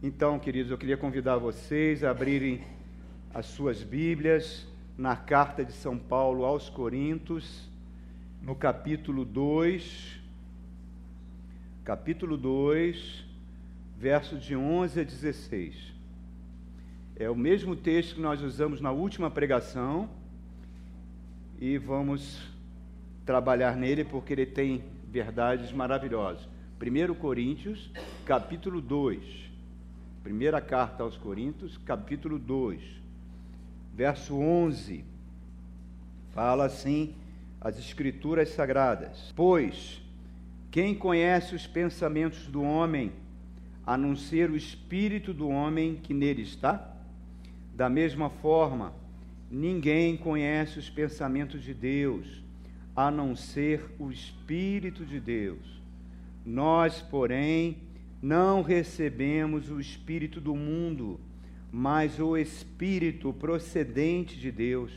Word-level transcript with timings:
Então, 0.00 0.38
queridos, 0.38 0.70
eu 0.70 0.78
queria 0.78 0.96
convidar 0.96 1.38
vocês 1.38 2.04
a 2.04 2.12
abrirem 2.12 2.62
as 3.34 3.46
suas 3.46 3.82
Bíblias 3.82 4.64
na 4.96 5.16
carta 5.16 5.64
de 5.64 5.72
São 5.72 5.98
Paulo 5.98 6.44
aos 6.44 6.70
Coríntios, 6.70 7.68
no 8.40 8.54
capítulo 8.54 9.24
2, 9.24 10.20
capítulo 11.82 12.36
2, 12.36 13.24
versos 13.98 14.40
de 14.40 14.54
11 14.54 15.00
a 15.00 15.02
16. 15.02 15.74
É 17.16 17.28
o 17.28 17.34
mesmo 17.34 17.74
texto 17.74 18.14
que 18.14 18.20
nós 18.20 18.40
usamos 18.40 18.80
na 18.80 18.92
última 18.92 19.28
pregação 19.28 20.08
e 21.60 21.76
vamos 21.76 22.40
trabalhar 23.26 23.76
nele 23.76 24.04
porque 24.04 24.32
ele 24.32 24.46
tem 24.46 24.84
verdades 25.10 25.72
maravilhosas. 25.72 26.48
1 26.80 27.14
Coríntios, 27.14 27.90
capítulo 28.24 28.80
2. 28.80 29.47
Primeira 30.28 30.60
carta 30.60 31.02
aos 31.04 31.16
Coríntios, 31.16 31.78
capítulo 31.78 32.38
2, 32.38 32.82
verso 33.94 34.36
11. 34.36 35.02
Fala 36.34 36.66
assim 36.66 37.14
as 37.58 37.78
Escrituras 37.78 38.50
Sagradas: 38.50 39.32
Pois 39.34 40.02
quem 40.70 40.94
conhece 40.94 41.54
os 41.54 41.66
pensamentos 41.66 42.46
do 42.46 42.62
homem, 42.62 43.10
a 43.86 43.96
não 43.96 44.14
ser 44.14 44.50
o 44.50 44.56
espírito 44.56 45.32
do 45.32 45.48
homem 45.48 45.94
que 45.94 46.12
nele 46.12 46.42
está? 46.42 46.94
Da 47.74 47.88
mesma 47.88 48.28
forma, 48.28 48.92
ninguém 49.50 50.14
conhece 50.14 50.78
os 50.78 50.90
pensamentos 50.90 51.62
de 51.62 51.72
Deus, 51.72 52.44
a 52.94 53.10
não 53.10 53.34
ser 53.34 53.82
o 53.98 54.10
espírito 54.10 55.06
de 55.06 55.20
Deus. 55.20 55.80
Nós, 56.44 57.00
porém, 57.00 57.78
não 58.20 58.62
recebemos 58.62 59.70
o 59.70 59.80
Espírito 59.80 60.40
do 60.40 60.54
mundo, 60.54 61.20
mas 61.70 62.18
o 62.18 62.36
Espírito 62.36 63.32
procedente 63.32 64.38
de 64.38 64.50
Deus, 64.50 64.92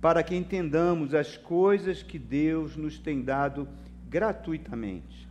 para 0.00 0.22
que 0.22 0.34
entendamos 0.34 1.12
as 1.12 1.36
coisas 1.36 2.02
que 2.02 2.18
Deus 2.18 2.76
nos 2.76 2.98
tem 2.98 3.22
dado 3.22 3.68
gratuitamente. 4.08 5.28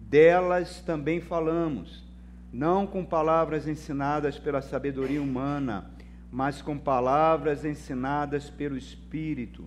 Delas 0.00 0.82
também 0.82 1.20
falamos, 1.20 2.04
não 2.52 2.86
com 2.86 3.04
palavras 3.04 3.66
ensinadas 3.66 4.38
pela 4.38 4.60
sabedoria 4.60 5.22
humana, 5.22 5.90
mas 6.30 6.60
com 6.60 6.76
palavras 6.76 7.64
ensinadas 7.64 8.50
pelo 8.50 8.76
Espírito, 8.76 9.66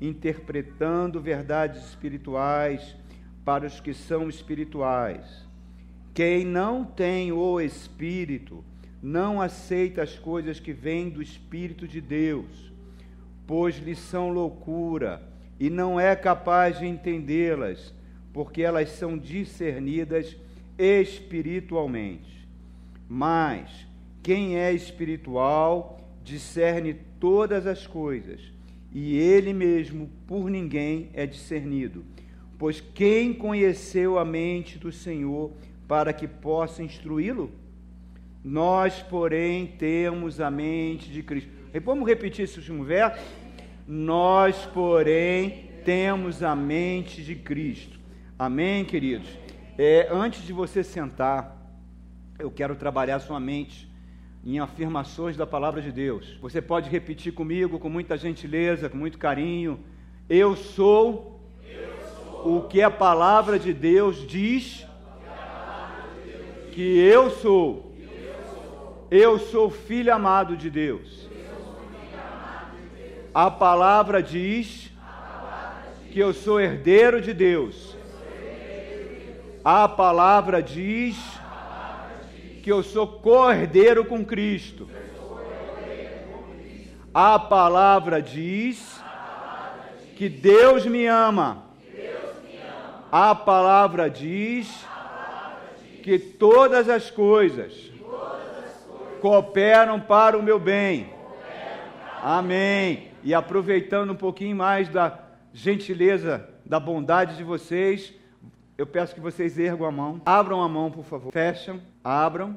interpretando 0.00 1.20
verdades 1.20 1.82
espirituais 1.86 2.94
para 3.44 3.66
os 3.66 3.80
que 3.80 3.94
são 3.94 4.28
espirituais 4.28 5.48
quem 6.20 6.44
não 6.44 6.84
tem 6.84 7.32
o 7.32 7.58
Espírito 7.58 8.62
não 9.02 9.40
aceita 9.40 10.02
as 10.02 10.18
coisas 10.18 10.60
que 10.60 10.70
vêm 10.70 11.08
do 11.08 11.22
Espírito 11.22 11.88
de 11.88 11.98
Deus, 11.98 12.70
pois 13.46 13.78
lhes 13.78 13.98
são 13.98 14.28
loucura 14.28 15.22
e 15.58 15.70
não 15.70 15.98
é 15.98 16.14
capaz 16.14 16.78
de 16.78 16.84
entendê-las, 16.84 17.94
porque 18.34 18.60
elas 18.60 18.90
são 18.90 19.16
discernidas 19.16 20.36
espiritualmente. 20.76 22.46
Mas 23.08 23.86
quem 24.22 24.58
é 24.58 24.74
espiritual 24.74 26.06
discerne 26.22 26.98
todas 27.18 27.66
as 27.66 27.86
coisas, 27.86 28.42
e 28.92 29.16
ele 29.16 29.54
mesmo 29.54 30.10
por 30.26 30.50
ninguém 30.50 31.08
é 31.14 31.24
discernido. 31.24 32.04
Pois 32.58 32.78
quem 32.78 33.32
conheceu 33.32 34.18
a 34.18 34.24
mente 34.26 34.78
do 34.78 34.92
Senhor 34.92 35.50
para 35.90 36.12
que 36.12 36.28
possa 36.28 36.84
instruí-lo? 36.84 37.50
Nós, 38.44 39.02
porém, 39.02 39.66
temos 39.66 40.40
a 40.40 40.48
mente 40.48 41.10
de 41.10 41.20
Cristo. 41.20 41.50
E 41.74 41.80
vamos 41.80 42.06
repetir 42.06 42.44
esse 42.44 42.60
último 42.60 42.84
verso? 42.84 43.20
Nós, 43.88 44.56
porém, 44.66 45.68
temos 45.84 46.44
a 46.44 46.54
mente 46.54 47.24
de 47.24 47.34
Cristo. 47.34 47.98
Amém, 48.38 48.84
queridos? 48.84 49.28
É, 49.76 50.06
antes 50.12 50.46
de 50.46 50.52
você 50.52 50.84
sentar, 50.84 51.60
eu 52.38 52.52
quero 52.52 52.76
trabalhar 52.76 53.18
sua 53.18 53.40
mente 53.40 53.90
em 54.46 54.60
afirmações 54.60 55.36
da 55.36 55.44
palavra 55.44 55.82
de 55.82 55.90
Deus. 55.90 56.38
Você 56.40 56.62
pode 56.62 56.88
repetir 56.88 57.32
comigo 57.32 57.80
com 57.80 57.88
muita 57.88 58.16
gentileza, 58.16 58.88
com 58.88 58.96
muito 58.96 59.18
carinho. 59.18 59.80
Eu 60.28 60.54
sou, 60.54 61.40
eu 61.64 61.90
sou. 62.14 62.58
o 62.58 62.68
que 62.68 62.80
a 62.80 62.92
palavra 62.92 63.58
de 63.58 63.72
Deus 63.72 64.24
diz 64.24 64.88
que 66.80 66.98
eu 66.98 67.30
sou. 67.30 67.92
Eu 69.10 69.38
sou 69.38 69.68
filho 69.68 70.14
amado 70.14 70.56
de 70.56 70.70
Deus. 70.70 71.28
A 73.34 73.50
palavra 73.50 74.22
diz 74.22 74.90
que 76.10 76.18
eu 76.18 76.32
sou 76.32 76.58
herdeiro 76.58 77.20
de 77.20 77.34
Deus. 77.34 77.94
A 79.62 79.86
palavra 79.88 80.62
diz 80.62 81.18
que 82.62 82.72
eu 82.72 82.82
sou 82.82 83.06
co-herdeiro 83.06 84.06
com 84.06 84.24
Cristo. 84.24 84.88
A 87.12 87.38
palavra 87.38 88.22
diz 88.22 89.02
que 90.16 90.30
Deus 90.30 90.86
me 90.86 91.06
ama. 91.06 91.62
A 93.12 93.34
palavra 93.34 94.08
diz 94.08 94.88
que 96.00 96.18
todas 96.18 96.88
as 96.88 97.10
coisas 97.10 97.90
cooperam 99.20 100.00
para 100.00 100.36
o 100.36 100.42
meu 100.42 100.58
bem. 100.58 101.12
Amém. 102.22 103.08
E 103.22 103.34
aproveitando 103.34 104.10
um 104.12 104.16
pouquinho 104.16 104.56
mais 104.56 104.88
da 104.88 105.18
gentileza, 105.52 106.48
da 106.64 106.80
bondade 106.80 107.36
de 107.36 107.44
vocês, 107.44 108.12
eu 108.76 108.86
peço 108.86 109.14
que 109.14 109.20
vocês 109.20 109.58
ergam 109.58 109.86
a 109.86 109.90
mão. 109.92 110.20
Abram 110.24 110.62
a 110.62 110.68
mão, 110.68 110.90
por 110.90 111.04
favor. 111.04 111.32
Fecham, 111.32 111.80
abram, 112.02 112.56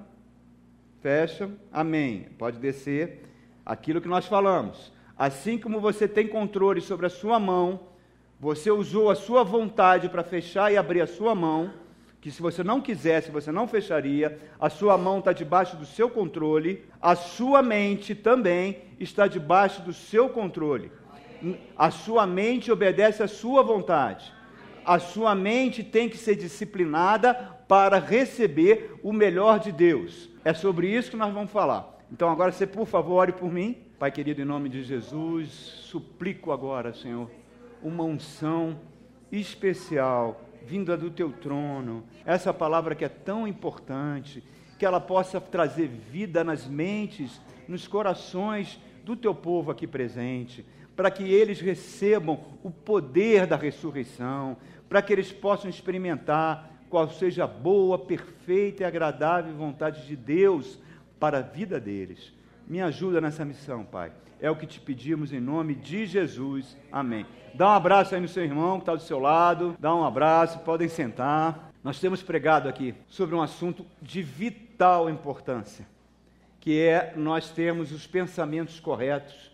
fecham. 1.01 1.51
Amém. 1.71 2.27
Pode 2.37 2.59
descer. 2.59 3.23
Aquilo 3.65 4.01
que 4.01 4.07
nós 4.07 4.25
falamos. 4.25 4.91
Assim 5.17 5.57
como 5.57 5.79
você 5.79 6.07
tem 6.07 6.27
controle 6.27 6.81
sobre 6.81 7.05
a 7.05 7.09
sua 7.09 7.39
mão, 7.39 7.81
você 8.39 8.71
usou 8.71 9.09
a 9.09 9.15
sua 9.15 9.43
vontade 9.43 10.09
para 10.09 10.23
fechar 10.23 10.71
e 10.71 10.77
abrir 10.77 11.01
a 11.01 11.07
sua 11.07 11.35
mão 11.35 11.71
que 12.23 12.31
se 12.31 12.41
você 12.41 12.63
não 12.63 12.79
quisesse, 12.79 13.29
você 13.29 13.51
não 13.51 13.67
fecharia, 13.67 14.39
a 14.57 14.69
sua 14.69 14.97
mão 14.97 15.19
está 15.19 15.33
debaixo 15.33 15.75
do 15.75 15.85
seu 15.85 16.09
controle, 16.09 16.85
a 17.01 17.17
sua 17.17 17.61
mente 17.61 18.15
também 18.15 18.77
está 18.97 19.27
debaixo 19.27 19.81
do 19.81 19.91
seu 19.91 20.29
controle. 20.29 20.89
A 21.75 21.91
sua 21.91 22.25
mente 22.25 22.71
obedece 22.71 23.21
à 23.21 23.27
sua 23.27 23.61
vontade. 23.61 24.31
A 24.85 24.99
sua 24.99 25.35
mente 25.35 25.83
tem 25.83 26.07
que 26.07 26.15
ser 26.15 26.37
disciplinada 26.37 27.33
para 27.67 27.99
receber 27.99 28.95
o 29.03 29.11
melhor 29.11 29.59
de 29.59 29.73
Deus. 29.73 30.29
É 30.45 30.53
sobre 30.53 30.87
isso 30.87 31.11
que 31.11 31.17
nós 31.17 31.33
vamos 31.33 31.51
falar. 31.51 31.99
Então 32.09 32.29
agora 32.29 32.53
você, 32.53 32.65
por 32.65 32.87
favor, 32.87 33.15
ore 33.15 33.33
por 33.33 33.51
mim. 33.51 33.75
Pai 33.99 34.11
querido, 34.11 34.41
em 34.41 34.45
nome 34.45 34.69
de 34.69 34.81
Jesus, 34.81 35.49
suplico 35.49 36.53
agora, 36.53 36.93
Senhor, 36.93 37.29
uma 37.81 38.05
unção 38.05 38.79
especial 39.29 40.39
vinda 40.65 40.97
do 40.97 41.09
teu 41.09 41.31
trono, 41.31 42.03
essa 42.25 42.53
palavra 42.53 42.95
que 42.95 43.05
é 43.05 43.09
tão 43.09 43.47
importante, 43.47 44.43
que 44.77 44.85
ela 44.85 44.99
possa 44.99 45.39
trazer 45.39 45.87
vida 45.87 46.43
nas 46.43 46.67
mentes, 46.67 47.39
nos 47.67 47.87
corações 47.87 48.79
do 49.03 49.15
teu 49.15 49.33
povo 49.33 49.71
aqui 49.71 49.85
presente, 49.85 50.65
para 50.95 51.09
que 51.09 51.23
eles 51.23 51.59
recebam 51.59 52.39
o 52.63 52.69
poder 52.69 53.47
da 53.47 53.55
ressurreição, 53.55 54.57
para 54.87 55.01
que 55.01 55.11
eles 55.11 55.31
possam 55.31 55.69
experimentar 55.69 56.71
qual 56.89 57.09
seja 57.09 57.45
a 57.45 57.47
boa, 57.47 57.97
perfeita 57.97 58.83
e 58.83 58.85
agradável 58.85 59.53
vontade 59.55 60.05
de 60.05 60.15
Deus 60.15 60.77
para 61.19 61.39
a 61.39 61.41
vida 61.41 61.79
deles. 61.79 62.31
Me 62.67 62.81
ajuda 62.81 63.19
nessa 63.19 63.43
missão, 63.43 63.83
Pai. 63.83 64.11
É 64.43 64.51
o 64.51 64.57
que 64.57 64.67
te 64.67 64.77
pedimos 64.77 65.31
em 65.31 65.39
nome 65.39 65.73
de 65.73 66.05
Jesus. 66.05 66.75
Amém. 66.91 67.25
Dá 67.53 67.69
um 67.69 67.71
abraço 67.71 68.13
aí 68.13 68.19
no 68.19 68.27
seu 68.27 68.43
irmão 68.43 68.75
que 68.75 68.81
está 68.81 68.93
do 68.93 69.01
seu 69.01 69.17
lado. 69.17 69.77
Dá 69.79 69.95
um 69.95 70.03
abraço, 70.03 70.59
podem 70.59 70.89
sentar. 70.89 71.71
Nós 71.81 71.97
temos 71.97 72.21
pregado 72.21 72.67
aqui 72.67 72.93
sobre 73.07 73.35
um 73.35 73.41
assunto 73.41 73.85
de 74.01 74.21
vital 74.21 75.09
importância, 75.09 75.87
que 76.59 76.77
é 76.77 77.13
nós 77.15 77.51
temos 77.51 77.93
os 77.93 78.05
pensamentos 78.05 78.81
corretos, 78.81 79.49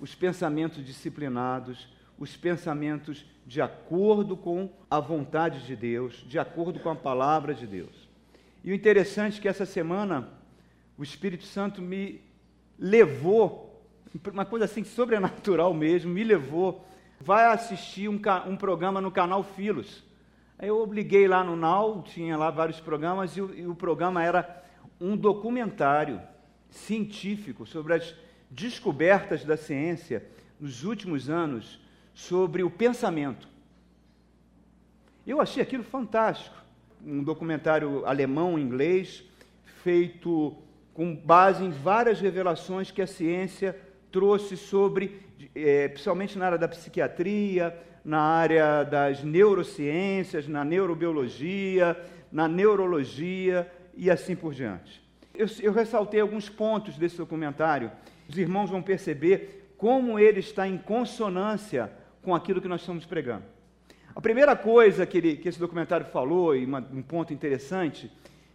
os 0.00 0.16
pensamentos 0.16 0.84
disciplinados, 0.84 1.88
os 2.18 2.36
pensamentos 2.36 3.24
de 3.46 3.62
acordo 3.62 4.36
com 4.36 4.68
a 4.90 4.98
vontade 4.98 5.64
de 5.64 5.76
Deus, 5.76 6.24
de 6.26 6.40
acordo 6.40 6.80
com 6.80 6.90
a 6.90 6.96
palavra 6.96 7.54
de 7.54 7.68
Deus. 7.68 8.08
E 8.64 8.72
o 8.72 8.74
interessante 8.74 9.38
é 9.38 9.42
que 9.42 9.48
essa 9.48 9.64
semana 9.64 10.28
o 10.98 11.04
Espírito 11.04 11.44
Santo 11.44 11.80
me 11.80 12.20
levou, 12.76 13.63
uma 14.32 14.44
coisa 14.44 14.64
assim 14.64 14.84
sobrenatural 14.84 15.74
mesmo, 15.74 16.12
me 16.12 16.24
levou 16.24 16.84
vai 17.20 17.46
assistir 17.46 18.08
um, 18.08 18.20
um 18.46 18.56
programa 18.56 19.00
no 19.00 19.10
canal 19.10 19.42
Filos. 19.42 20.04
Aí 20.58 20.68
eu 20.68 20.78
obliguei 20.78 21.26
lá 21.26 21.42
no 21.42 21.56
NAU, 21.56 22.02
tinha 22.02 22.36
lá 22.36 22.50
vários 22.50 22.80
programas, 22.80 23.36
e 23.36 23.40
o, 23.40 23.54
e 23.54 23.66
o 23.66 23.74
programa 23.74 24.22
era 24.22 24.62
um 25.00 25.16
documentário 25.16 26.20
científico 26.70 27.66
sobre 27.66 27.94
as 27.94 28.14
descobertas 28.50 29.44
da 29.44 29.56
ciência 29.56 30.24
nos 30.60 30.84
últimos 30.84 31.30
anos 31.30 31.80
sobre 32.12 32.62
o 32.62 32.70
pensamento. 32.70 33.48
Eu 35.26 35.40
achei 35.40 35.62
aquilo 35.62 35.82
fantástico. 35.82 36.56
Um 37.04 37.22
documentário 37.22 38.04
alemão, 38.06 38.58
inglês, 38.58 39.24
feito 39.82 40.56
com 40.92 41.14
base 41.16 41.64
em 41.64 41.70
várias 41.70 42.20
revelações 42.20 42.90
que 42.90 43.02
a 43.02 43.06
ciência 43.06 43.78
trouxe 44.14 44.56
sobre, 44.56 45.20
é, 45.56 45.88
principalmente 45.88 46.38
na 46.38 46.46
área 46.46 46.58
da 46.58 46.68
psiquiatria, 46.68 47.76
na 48.04 48.20
área 48.20 48.84
das 48.84 49.24
neurociências, 49.24 50.46
na 50.46 50.64
neurobiologia, 50.64 52.00
na 52.30 52.46
neurologia 52.46 53.68
e 53.96 54.08
assim 54.08 54.36
por 54.36 54.54
diante. 54.54 55.02
Eu, 55.34 55.48
eu 55.60 55.72
ressaltei 55.72 56.20
alguns 56.20 56.48
pontos 56.48 56.96
desse 56.96 57.16
documentário. 57.16 57.90
Os 58.28 58.38
irmãos 58.38 58.70
vão 58.70 58.80
perceber 58.80 59.74
como 59.76 60.16
ele 60.16 60.38
está 60.38 60.68
em 60.68 60.78
consonância 60.78 61.90
com 62.22 62.36
aquilo 62.36 62.60
que 62.60 62.68
nós 62.68 62.82
estamos 62.82 63.04
pregando. 63.04 63.42
A 64.14 64.20
primeira 64.20 64.54
coisa 64.54 65.04
que, 65.04 65.18
ele, 65.18 65.36
que 65.36 65.48
esse 65.48 65.58
documentário 65.58 66.06
falou, 66.06 66.54
e 66.54 66.64
uma, 66.64 66.78
um 66.78 67.02
ponto 67.02 67.34
interessante, 67.34 68.08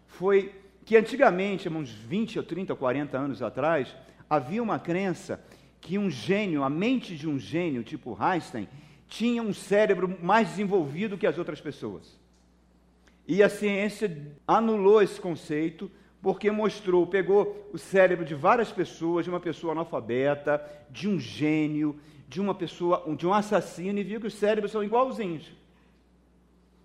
foi 0.08 0.54
que 0.86 0.96
antigamente, 0.96 1.68
uns 1.68 1.92
20 1.92 2.40
ou 2.40 2.46
30 2.46 2.72
ou 2.72 2.78
40 2.78 3.18
anos 3.18 3.42
atrás, 3.42 3.94
havia 4.30 4.62
uma 4.62 4.80
crença 4.80 5.44
que 5.82 5.98
um 5.98 6.10
gênio, 6.10 6.64
a 6.64 6.70
mente 6.70 7.16
de 7.16 7.28
um 7.28 7.40
gênio, 7.40 7.84
tipo 7.84 8.18
Einstein, 8.20 8.68
tinha 9.08 9.42
um 9.42 9.54
cérebro 9.54 10.18
mais 10.22 10.50
desenvolvido 10.50 11.18
que 11.18 11.26
as 11.26 11.38
outras 11.38 11.60
pessoas. 11.60 12.18
E 13.28 13.42
a 13.42 13.50
ciência 13.50 14.16
anulou 14.48 15.02
esse 15.02 15.20
conceito 15.20 15.90
porque 16.22 16.52
mostrou, 16.52 17.08
pegou 17.08 17.70
o 17.74 17.78
cérebro 17.78 18.26
de 18.26 18.36
várias 18.36 18.72
pessoas, 18.72 19.24
de 19.24 19.30
uma 19.30 19.40
pessoa 19.40 19.72
analfabeta, 19.72 20.62
de 20.90 21.08
um 21.08 21.20
gênio, 21.20 22.00
de 22.28 22.42
uma 22.42 22.54
pessoa, 22.54 23.04
de 23.16 23.26
um 23.26 23.34
assassino 23.34 24.00
e 24.00 24.04
viu 24.04 24.20
que 24.20 24.28
os 24.28 24.34
cérebros 24.34 24.72
são 24.72 24.84
igualzinhos. 24.84 25.52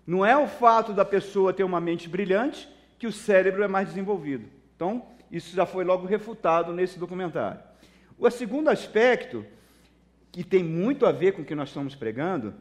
Não 0.07 0.25
é 0.25 0.37
o 0.37 0.47
fato 0.47 0.93
da 0.93 1.03
pessoa 1.03 1.53
ter 1.53 1.63
uma 1.63 1.81
mente 1.81 2.07
brilhante 2.07 2.69
que 2.97 3.07
o 3.07 3.11
cérebro 3.11 3.63
é 3.63 3.67
mais 3.67 3.89
desenvolvido. 3.89 4.45
Então, 4.75 5.05
isso 5.31 5.55
já 5.55 5.65
foi 5.65 5.83
logo 5.83 6.05
refutado 6.05 6.73
nesse 6.73 6.99
documentário. 6.99 7.59
O 8.17 8.29
segundo 8.29 8.69
aspecto, 8.69 9.45
que 10.31 10.43
tem 10.43 10.63
muito 10.63 11.05
a 11.05 11.11
ver 11.11 11.33
com 11.33 11.41
o 11.41 11.45
que 11.45 11.55
nós 11.55 11.69
estamos 11.69 11.95
pregando, 11.95 12.53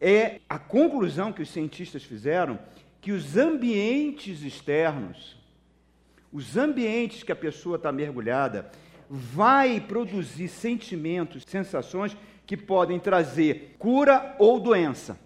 é 0.00 0.40
a 0.48 0.58
conclusão 0.58 1.32
que 1.32 1.42
os 1.42 1.50
cientistas 1.50 2.02
fizeram 2.04 2.58
que 3.00 3.12
os 3.12 3.36
ambientes 3.36 4.42
externos, 4.42 5.36
os 6.32 6.56
ambientes 6.56 7.22
que 7.22 7.32
a 7.32 7.36
pessoa 7.36 7.76
está 7.76 7.92
mergulhada, 7.92 8.70
vai 9.08 9.80
produzir 9.80 10.48
sentimentos, 10.48 11.44
sensações 11.46 12.16
que 12.44 12.56
podem 12.56 12.98
trazer 12.98 13.76
cura 13.78 14.34
ou 14.38 14.58
doença. 14.58 15.18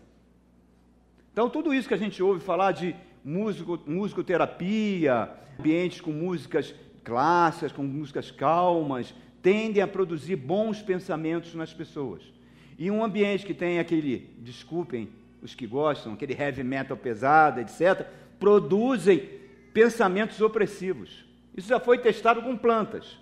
Então, 1.32 1.48
tudo 1.48 1.72
isso 1.72 1.88
que 1.88 1.94
a 1.94 1.98
gente 1.98 2.22
ouve 2.22 2.44
falar 2.44 2.72
de 2.72 2.94
músico, 3.24 3.78
musicoterapia, 3.86 5.30
ambientes 5.58 6.00
com 6.00 6.10
músicas 6.10 6.74
clássicas, 7.04 7.72
com 7.72 7.82
músicas 7.82 8.30
calmas, 8.30 9.14
tendem 9.42 9.82
a 9.82 9.88
produzir 9.88 10.36
bons 10.36 10.82
pensamentos 10.82 11.54
nas 11.54 11.72
pessoas. 11.72 12.22
E 12.78 12.90
um 12.90 13.04
ambiente 13.04 13.44
que 13.44 13.54
tem 13.54 13.78
aquele, 13.78 14.30
desculpem 14.38 15.08
os 15.42 15.54
que 15.54 15.66
gostam, 15.66 16.12
aquele 16.12 16.34
heavy 16.34 16.62
metal 16.62 16.96
pesado, 16.96 17.60
etc., 17.60 18.06
produzem 18.38 19.28
pensamentos 19.72 20.40
opressivos. 20.40 21.24
Isso 21.56 21.68
já 21.68 21.80
foi 21.80 21.98
testado 21.98 22.42
com 22.42 22.56
plantas. 22.56 23.18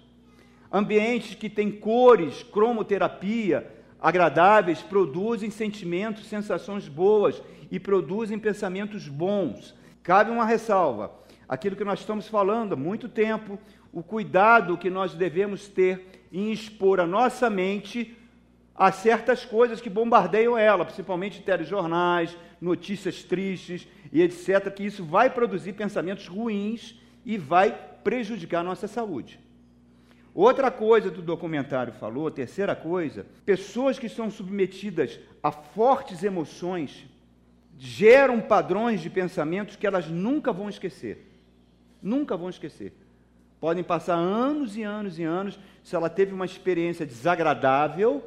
Ambientes 0.73 1.35
que 1.35 1.49
têm 1.49 1.71
cores, 1.71 2.43
cromoterapia 2.43 3.75
agradáveis, 4.01 4.81
produzem 4.81 5.51
sentimentos, 5.51 6.27
sensações 6.27 6.87
boas 6.87 7.43
e 7.71 7.81
produzem 7.81 8.39
pensamentos 8.39 9.09
bons. 9.09 9.75
Cabe 10.09 10.31
uma 10.31 10.47
ressalva: 10.47 11.13
aquilo 11.47 11.77
que 11.77 11.85
nós 11.85 12.01
estamos 12.01 12.27
falando 12.27 12.73
há 12.73 12.77
muito 12.77 13.11
tempo, 13.11 13.59
o 13.93 14.03
cuidado 14.03 14.79
que 14.79 14.89
nós 14.89 15.13
devemos 15.13 15.69
ter 15.69 16.25
em 16.33 16.51
expor 16.51 16.99
a 16.99 17.07
nossa 17.07 17.51
mente 17.51 18.17
a 18.75 18.91
certas 18.91 19.45
coisas 19.45 19.83
que 19.83 19.91
bombardeiam 19.91 20.57
ela, 20.57 20.87
principalmente 20.87 21.43
telejornais, 21.43 22.35
notícias 22.59 23.23
tristes 23.23 23.87
e 24.11 24.23
etc., 24.23 24.73
que 24.73 24.83
isso 24.83 25.05
vai 25.05 25.29
produzir 25.29 25.75
pensamentos 25.75 26.27
ruins 26.27 26.99
e 27.23 27.37
vai 27.37 27.79
prejudicar 28.03 28.61
a 28.61 28.65
nossa 28.65 28.89
saúde. 28.89 29.39
Outra 30.35 30.71
coisa 30.71 31.11
do 31.11 31.21
documentário 31.21 31.93
falou, 31.93 32.31
terceira 32.31 32.75
coisa, 32.75 33.27
pessoas 33.45 33.99
que 33.99 34.07
estão 34.07 34.31
submetidas 34.31 35.21
a 35.43 35.53
fortes 35.53 36.25
emoções 36.25 37.07
geram 37.79 38.41
padrões 38.41 39.01
de 39.01 39.09
pensamentos 39.09 39.77
que 39.77 39.87
elas 39.87 40.09
nunca 40.09 40.53
vão 40.53 40.69
esquecer. 40.69 41.27
Nunca 42.03 42.37
vão 42.37 42.51
esquecer. 42.51 42.93
Podem 43.61 43.83
passar 43.83 44.17
anos 44.17 44.77
e 44.77 44.83
anos 44.83 45.19
e 45.19 45.23
anos, 45.23 45.59
se 45.83 45.97
ela 45.97 46.11
teve 46.11 46.33
uma 46.33 46.45
experiência 46.45 47.07
desagradável 47.07 48.23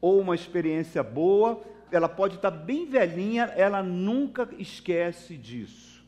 ou 0.00 0.20
uma 0.20 0.34
experiência 0.34 1.02
boa, 1.02 1.62
ela 1.90 2.08
pode 2.08 2.36
estar 2.36 2.50
bem 2.50 2.86
velhinha, 2.86 3.44
ela 3.56 3.82
nunca 3.82 4.48
esquece 4.58 5.36
disso. 5.36 6.04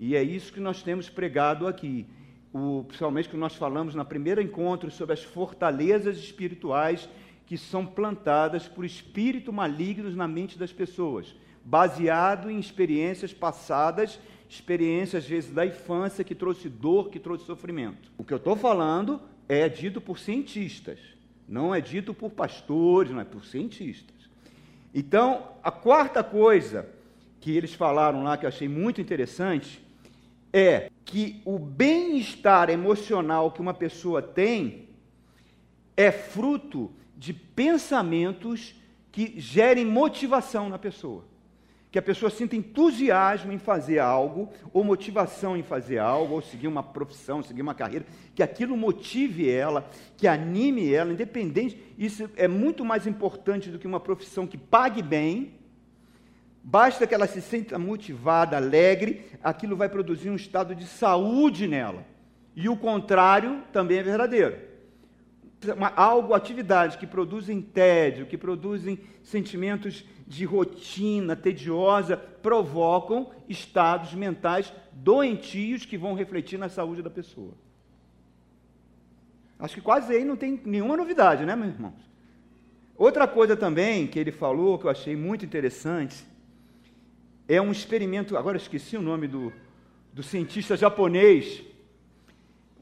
E 0.00 0.16
é 0.16 0.22
isso 0.22 0.52
que 0.52 0.60
nós 0.60 0.82
temos 0.82 1.10
pregado 1.10 1.66
aqui 1.66 2.06
o, 2.52 2.84
principalmente 2.84 3.28
que 3.28 3.36
nós 3.36 3.54
falamos 3.54 3.94
no 3.94 4.04
primeiro 4.04 4.40
encontro 4.40 4.90
sobre 4.90 5.12
as 5.12 5.22
fortalezas 5.22 6.16
espirituais 6.16 7.08
que 7.46 7.56
são 7.56 7.84
plantadas 7.84 8.68
por 8.68 8.84
espíritos 8.84 9.52
malignos 9.52 10.14
na 10.14 10.28
mente 10.28 10.58
das 10.58 10.72
pessoas, 10.72 11.34
baseado 11.68 12.50
em 12.50 12.58
experiências 12.58 13.34
passadas, 13.34 14.18
experiências 14.48 15.22
às 15.22 15.28
vezes 15.28 15.52
da 15.52 15.66
infância 15.66 16.24
que 16.24 16.34
trouxe 16.34 16.66
dor, 16.66 17.10
que 17.10 17.18
trouxe 17.18 17.44
sofrimento. 17.44 18.10
O 18.16 18.24
que 18.24 18.32
eu 18.32 18.38
estou 18.38 18.56
falando 18.56 19.20
é 19.46 19.68
dito 19.68 20.00
por 20.00 20.18
cientistas, 20.18 20.98
não 21.46 21.74
é 21.74 21.80
dito 21.82 22.14
por 22.14 22.30
pastores, 22.30 23.12
não 23.12 23.20
é 23.20 23.24
por 23.24 23.44
cientistas. 23.44 24.16
Então, 24.94 25.46
a 25.62 25.70
quarta 25.70 26.24
coisa 26.24 26.88
que 27.38 27.54
eles 27.54 27.74
falaram 27.74 28.22
lá 28.22 28.38
que 28.38 28.46
eu 28.46 28.48
achei 28.48 28.66
muito 28.66 29.02
interessante 29.02 29.86
é 30.50 30.90
que 31.04 31.42
o 31.44 31.58
bem-estar 31.58 32.70
emocional 32.70 33.52
que 33.52 33.60
uma 33.60 33.74
pessoa 33.74 34.22
tem 34.22 34.88
é 35.94 36.10
fruto 36.10 36.90
de 37.14 37.34
pensamentos 37.34 38.74
que 39.12 39.38
gerem 39.38 39.84
motivação 39.84 40.70
na 40.70 40.78
pessoa. 40.78 41.24
Que 41.90 41.98
a 41.98 42.02
pessoa 42.02 42.30
sinta 42.30 42.54
entusiasmo 42.54 43.50
em 43.50 43.58
fazer 43.58 43.98
algo, 43.98 44.50
ou 44.72 44.84
motivação 44.84 45.56
em 45.56 45.62
fazer 45.62 45.98
algo, 45.98 46.34
ou 46.34 46.42
seguir 46.42 46.68
uma 46.68 46.82
profissão, 46.82 47.42
seguir 47.42 47.62
uma 47.62 47.74
carreira, 47.74 48.04
que 48.34 48.42
aquilo 48.42 48.76
motive 48.76 49.50
ela, 49.50 49.88
que 50.16 50.28
anime 50.28 50.92
ela, 50.92 51.12
independente. 51.12 51.80
Isso 51.96 52.28
é 52.36 52.46
muito 52.46 52.84
mais 52.84 53.06
importante 53.06 53.70
do 53.70 53.78
que 53.78 53.86
uma 53.86 54.00
profissão 54.00 54.46
que 54.46 54.58
pague 54.58 55.02
bem, 55.02 55.58
Basta 56.70 57.06
que 57.06 57.14
ela 57.14 57.26
se 57.26 57.40
sinta 57.40 57.78
motivada, 57.78 58.58
alegre, 58.58 59.24
aquilo 59.42 59.74
vai 59.74 59.88
produzir 59.88 60.28
um 60.28 60.36
estado 60.36 60.74
de 60.74 60.84
saúde 60.84 61.66
nela. 61.66 62.04
E 62.54 62.68
o 62.68 62.76
contrário 62.76 63.62
também 63.72 63.96
é 63.96 64.02
verdadeiro. 64.02 64.67
Uma, 65.76 65.88
algo, 65.88 66.34
atividades 66.34 66.96
que 66.96 67.06
produzem 67.06 67.60
tédio, 67.60 68.26
que 68.26 68.38
produzem 68.38 69.00
sentimentos 69.22 70.04
de 70.26 70.44
rotina 70.44 71.34
tediosa, 71.34 72.16
provocam 72.16 73.30
estados 73.48 74.14
mentais 74.14 74.72
doentios 74.92 75.84
que 75.84 75.98
vão 75.98 76.14
refletir 76.14 76.58
na 76.58 76.68
saúde 76.68 77.02
da 77.02 77.10
pessoa. 77.10 77.54
Acho 79.58 79.74
que 79.74 79.80
quase 79.80 80.14
aí 80.14 80.24
não 80.24 80.36
tem 80.36 80.60
nenhuma 80.64 80.96
novidade, 80.96 81.44
né, 81.44 81.56
meus 81.56 81.74
irmãos? 81.74 82.08
Outra 82.96 83.26
coisa 83.26 83.56
também 83.56 84.06
que 84.06 84.18
ele 84.18 84.30
falou, 84.30 84.78
que 84.78 84.84
eu 84.84 84.90
achei 84.90 85.16
muito 85.16 85.44
interessante, 85.44 86.24
é 87.48 87.60
um 87.60 87.72
experimento, 87.72 88.36
agora 88.36 88.56
esqueci 88.56 88.96
o 88.96 89.02
nome 89.02 89.26
do, 89.26 89.52
do 90.12 90.22
cientista 90.22 90.76
japonês, 90.76 91.64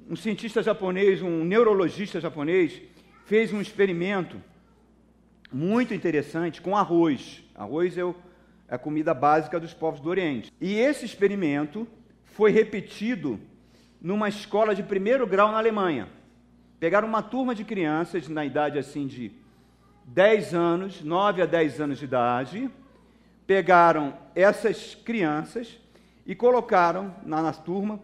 um 0.09 0.15
cientista 0.15 0.63
japonês, 0.63 1.21
um 1.21 1.45
neurologista 1.45 2.21
japonês, 2.21 2.81
fez 3.25 3.53
um 3.53 3.61
experimento 3.61 4.41
muito 5.53 5.93
interessante 5.93 6.63
com 6.63 6.77
arroz. 6.77 7.43
Arroz 7.55 7.99
é, 7.99 8.03
é 8.03 8.75
a 8.75 8.79
comida 8.79 9.13
básica 9.13 9.59
dos 9.59 9.75
povos 9.75 10.01
do 10.01 10.09
Oriente. 10.09 10.53
E 10.61 10.75
esse 10.75 11.05
experimento 11.05 11.87
foi 12.25 12.53
repetido 12.53 13.41
numa 14.01 14.29
escola 14.29 14.75
de 14.75 14.83
primeiro 14.83 15.27
grau 15.27 15.51
na 15.51 15.59
Alemanha. 15.59 16.09
Pegaram 16.79 17.09
uma 17.09 17.23
turma 17.23 17.55
de 17.55 17.65
crianças 17.65 18.29
na 18.29 18.45
idade 18.45 18.79
assim 18.79 19.07
de 19.07 19.33
10 20.05 20.55
anos, 20.55 21.03
9 21.03 21.43
a 21.43 21.47
10 21.47 21.81
anos 21.81 21.99
de 21.99 22.05
idade, 22.05 22.71
pegaram 23.45 24.17
essas 24.35 24.95
crianças 24.95 25.81
e 26.25 26.35
colocaram 26.35 27.15
na, 27.25 27.43
na 27.43 27.53
turma 27.53 27.99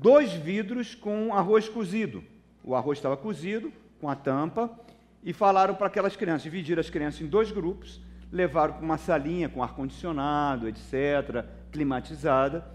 dois 0.00 0.32
vidros 0.32 0.94
com 0.94 1.32
arroz 1.32 1.68
cozido. 1.68 2.22
O 2.62 2.74
arroz 2.74 2.98
estava 2.98 3.16
cozido, 3.16 3.72
com 4.00 4.08
a 4.08 4.14
tampa, 4.14 4.70
e 5.22 5.32
falaram 5.32 5.74
para 5.74 5.86
aquelas 5.86 6.16
crianças, 6.16 6.42
dividiram 6.42 6.80
as 6.80 6.90
crianças 6.90 7.20
em 7.20 7.26
dois 7.26 7.50
grupos, 7.50 8.00
levaram 8.30 8.74
para 8.74 8.84
uma 8.84 8.98
salinha 8.98 9.48
com 9.48 9.62
ar-condicionado, 9.62 10.68
etc., 10.68 11.44
climatizada, 11.70 12.66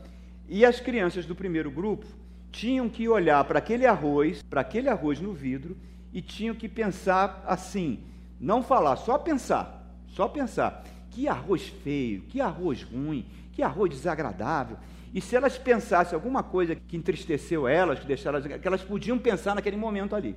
e 0.48 0.66
as 0.66 0.80
crianças 0.80 1.26
do 1.26 1.36
primeiro 1.36 1.70
grupo 1.70 2.06
tinham 2.52 2.90
que 2.90 3.08
olhar 3.08 3.44
para 3.44 3.60
aquele 3.60 3.86
arroz, 3.86 4.42
para 4.42 4.62
aquele 4.62 4.90
arroz 4.90 5.20
no 5.20 5.34
vidro, 5.34 5.78
e 6.12 6.22
tinham 6.22 6.56
que 6.56 6.68
pensar 6.68 7.44
assim, 7.46 8.00
não 8.40 8.64
falar, 8.64 8.96
só 8.96 9.18
pensar, 9.18 9.86
só 10.08 10.28
pensar. 10.28 10.84
Que 11.12 11.28
arroz 11.28 11.68
feio, 11.68 12.22
que 12.22 12.42
arroz 12.42 12.82
ruim, 12.82 13.26
que 13.54 13.62
arroz 13.62 13.92
desagradável. 13.92 14.78
E 15.14 15.22
se 15.22 15.36
elas 15.36 15.58
pensassem 15.58 16.16
alguma 16.16 16.44
coisa 16.44 16.76
que 16.76 16.98
entristeceu 16.98 17.68
elas, 17.68 18.00
que 18.00 18.06
deixaram 18.06 18.40
elas, 18.40 18.62
que 18.62 18.68
elas 18.68 18.84
podiam 18.84 19.18
pensar 19.18 19.56
naquele 19.56 19.78
momento 19.78 20.16
ali. 20.16 20.36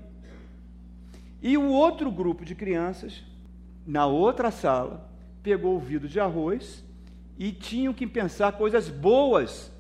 E 1.43 1.59
o 1.59 1.67
outro 1.67 2.11
grupo 2.11 2.45
de 2.45 2.55
crianças, 2.55 3.23
na 3.85 4.07
outra 4.07 4.51
sala, 4.51 5.11
pegou 5.43 5.77
o 5.77 5.81
vidro 5.81 6.09
de 6.09 6.21
arroz 6.21 6.85
e 7.37 7.51
tinham 7.51 7.93
que 7.93 8.07
pensar 8.07 8.53
coisas 8.53 8.89
boas. 8.89 9.72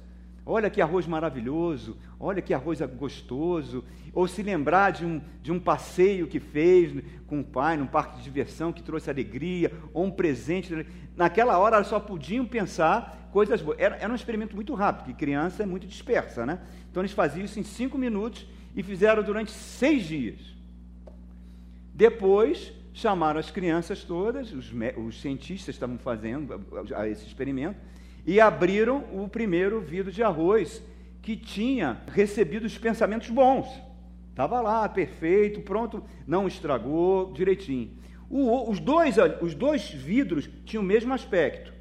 Olha 0.45 0.69
que 0.69 0.81
arroz 0.81 1.07
maravilhoso, 1.07 1.97
olha 2.19 2.43
que 2.43 2.53
arroz 2.53 2.81
gostoso, 2.81 3.85
ou 4.13 4.27
se 4.27 4.43
lembrar 4.43 4.91
de 4.91 5.07
um, 5.07 5.21
de 5.41 5.53
um 5.53 5.61
passeio 5.61 6.27
que 6.27 6.41
fez 6.41 6.93
com 7.27 7.41
o 7.41 7.45
pai 7.45 7.77
num 7.77 7.87
parque 7.87 8.19
de 8.19 8.25
diversão 8.25 8.73
que 8.73 8.83
trouxe 8.83 9.09
alegria, 9.09 9.73
ou 9.95 10.05
um 10.05 10.11
presente. 10.11 10.87
Naquela 11.17 11.59
hora 11.59 11.83
só 11.85 12.01
podiam 12.01 12.45
pensar 12.45 13.29
coisas 13.33 13.63
boas. 13.63 13.79
Era, 13.79 13.97
era 13.97 14.13
um 14.13 14.17
experimento 14.17 14.57
muito 14.57 14.75
rápido, 14.75 15.05
porque 15.05 15.25
criança 15.25 15.63
é 15.63 15.67
muito 15.67 15.87
dispersa, 15.87 16.45
né? 16.45 16.59
Então 16.91 17.01
eles 17.03 17.13
faziam 17.13 17.45
isso 17.45 17.61
em 17.61 17.65
cinco 17.65 17.97
minutos 17.97 18.47
e 18.75 18.83
fizeram 18.83 19.23
durante 19.23 19.53
seis 19.53 20.05
dias. 20.05 20.41
Depois 21.95 22.73
chamaram 22.93 23.39
as 23.39 23.51
crianças 23.51 24.05
todas, 24.05 24.53
os, 24.53 24.73
os 24.97 25.21
cientistas 25.21 25.75
estavam 25.75 25.99
fazendo 25.99 26.61
esse 27.11 27.27
experimento, 27.27 27.79
e 28.27 28.41
abriram 28.41 29.05
o 29.13 29.29
primeiro 29.29 29.81
vidro 29.81 30.13
de 30.13 30.23
arroz 30.23 30.83
que 31.21 31.37
tinha 31.37 32.03
recebido 32.09 32.65
os 32.65 32.77
pensamentos 32.79 33.31
bons. 33.31 33.69
Estava 34.31 34.61
lá, 34.61 34.89
perfeito, 34.89 35.61
pronto, 35.61 36.03
não 36.27 36.49
estragou, 36.49 37.33
direitinho. 37.33 37.91
O, 38.31 38.71
os, 38.71 38.81
dois, 38.81 39.17
os 39.41 39.55
dois 39.55 39.91
vidros 39.91 40.49
tinham 40.65 40.83
o 40.83 40.87
mesmo 40.87 41.13
aspecto. 41.13 41.73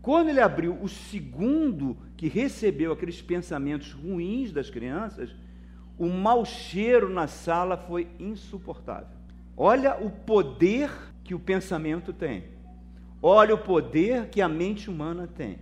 Quando 0.00 0.28
ele 0.28 0.40
abriu 0.40 0.78
o 0.80 0.88
segundo, 0.88 1.96
que 2.16 2.28
recebeu 2.28 2.92
aqueles 2.92 3.20
pensamentos 3.20 3.92
ruins 3.92 4.52
das 4.52 4.70
crianças, 4.70 5.34
o 5.98 6.06
mau 6.06 6.44
cheiro 6.44 7.10
na 7.10 7.26
sala 7.26 7.76
foi 7.76 8.06
insuportável. 8.18 9.18
Olha 9.56 9.96
o 9.96 10.10
poder 10.10 10.90
que 11.22 11.34
o 11.34 11.38
pensamento 11.38 12.12
tem. 12.12 12.44
Olha 13.22 13.54
o 13.54 13.58
poder 13.58 14.28
que 14.28 14.40
a 14.40 14.48
mente 14.48 14.88
humana 14.88 15.26
tem. 15.26 15.58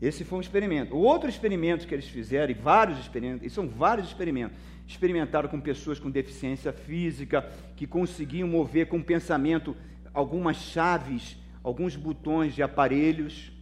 Esse 0.00 0.24
foi 0.24 0.38
um 0.38 0.40
experimento. 0.40 0.94
O 0.94 1.00
outro 1.00 1.28
experimento 1.28 1.86
que 1.86 1.94
eles 1.94 2.06
fizeram, 2.08 2.50
e 2.50 2.54
vários 2.54 3.00
experimentos, 3.00 3.44
e 3.44 3.50
são 3.50 3.68
vários 3.68 4.08
experimentos, 4.08 4.56
experimentaram 4.86 5.48
com 5.48 5.60
pessoas 5.60 5.98
com 5.98 6.10
deficiência 6.10 6.72
física, 6.72 7.50
que 7.76 7.86
conseguiam 7.86 8.46
mover 8.46 8.86
com 8.86 9.02
pensamento 9.02 9.76
algumas 10.14 10.56
chaves, 10.56 11.36
alguns 11.64 11.96
botões 11.96 12.54
de 12.54 12.62
aparelhos. 12.62 13.52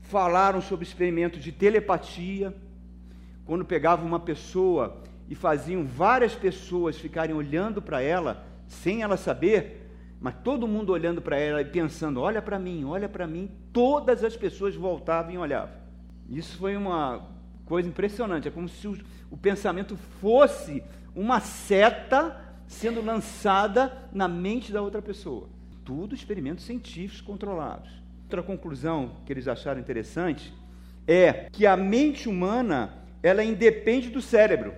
Falaram 0.00 0.60
sobre 0.60 0.84
experimentos 0.84 1.42
de 1.42 1.52
telepatia, 1.52 2.54
quando 3.44 3.64
pegavam 3.64 4.06
uma 4.06 4.20
pessoa 4.20 5.02
e 5.28 5.34
faziam 5.34 5.84
várias 5.84 6.34
pessoas 6.34 6.96
ficarem 6.96 7.34
olhando 7.34 7.82
para 7.82 8.00
ela, 8.00 8.46
sem 8.66 9.02
ela 9.02 9.16
saber, 9.16 9.90
mas 10.20 10.34
todo 10.42 10.68
mundo 10.68 10.92
olhando 10.92 11.20
para 11.20 11.36
ela 11.36 11.60
e 11.60 11.64
pensando: 11.66 12.20
olha 12.20 12.40
para 12.40 12.58
mim, 12.58 12.84
olha 12.84 13.08
para 13.08 13.26
mim, 13.26 13.50
todas 13.72 14.24
as 14.24 14.36
pessoas 14.36 14.74
voltavam 14.74 15.32
e 15.32 15.38
olhavam. 15.38 15.81
Isso 16.28 16.56
foi 16.56 16.76
uma 16.76 17.28
coisa 17.64 17.88
impressionante, 17.88 18.48
é 18.48 18.50
como 18.50 18.68
se 18.68 18.86
o, 18.88 18.98
o 19.30 19.36
pensamento 19.36 19.96
fosse 20.20 20.82
uma 21.14 21.40
seta 21.40 22.36
sendo 22.66 23.02
lançada 23.02 24.08
na 24.12 24.26
mente 24.26 24.72
da 24.72 24.80
outra 24.80 25.02
pessoa. 25.02 25.48
Tudo 25.84 26.14
experimentos 26.14 26.64
científicos 26.64 27.20
controlados. 27.20 27.90
Outra 28.24 28.42
conclusão 28.42 29.16
que 29.26 29.32
eles 29.32 29.46
acharam 29.46 29.80
interessante 29.80 30.52
é 31.06 31.48
que 31.52 31.66
a 31.66 31.76
mente 31.76 32.28
humana 32.28 32.94
ela 33.22 33.44
independe 33.44 34.08
do 34.08 34.22
cérebro. 34.22 34.74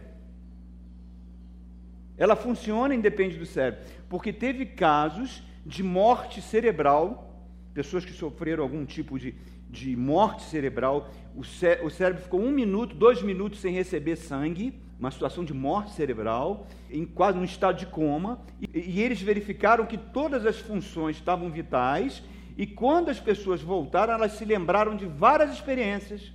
Ela 2.17 2.37
funciona 2.37 2.95
independe 2.95 3.37
do 3.37 3.47
cérebro, 3.47 3.85
porque 4.09 4.33
teve 4.33 4.67
casos 4.67 5.43
de 5.67 5.83
morte 5.83 6.41
cerebral, 6.41 7.43
pessoas 7.73 8.05
que 8.05 8.13
sofreram 8.13 8.63
algum 8.63 8.85
tipo 8.85 9.19
de, 9.19 9.35
de 9.75 9.97
morte 9.97 10.45
cerebral, 10.45 11.11
o, 11.35 11.43
cé 11.43 11.81
o 11.83 11.91
cérebro 11.91 12.23
ficou 12.23 12.41
um 12.41 12.53
minuto, 12.53 12.95
dois 12.95 13.21
minutos 13.21 13.61
sem 13.61 13.75
receber 13.75 14.15
sangue, 14.15 14.81
uma 14.99 15.11
situação 15.11 15.45
de 15.45 15.53
morte 15.53 15.91
cerebral, 15.91 16.67
em 16.89 17.05
quase 17.05 17.37
num 17.37 17.45
estado 17.45 17.77
de 17.77 17.87
coma, 17.87 18.41
e, 18.61 18.79
e 18.79 19.03
eles 19.03 19.21
verificaram 19.21 19.85
que 19.85 19.99
todas 19.99 20.47
as 20.47 20.59
funções 20.59 21.17
estavam 21.17 21.51
vitais, 21.51 22.23
e 22.57 22.67
quando 22.67 23.09
as 23.11 23.19
pessoas 23.19 23.61
voltaram, 23.61 24.15
elas 24.15 24.33
se 24.33 24.45
lembraram 24.45 24.97
de 24.97 25.07
várias 25.07 25.53
experiências, 25.53 26.33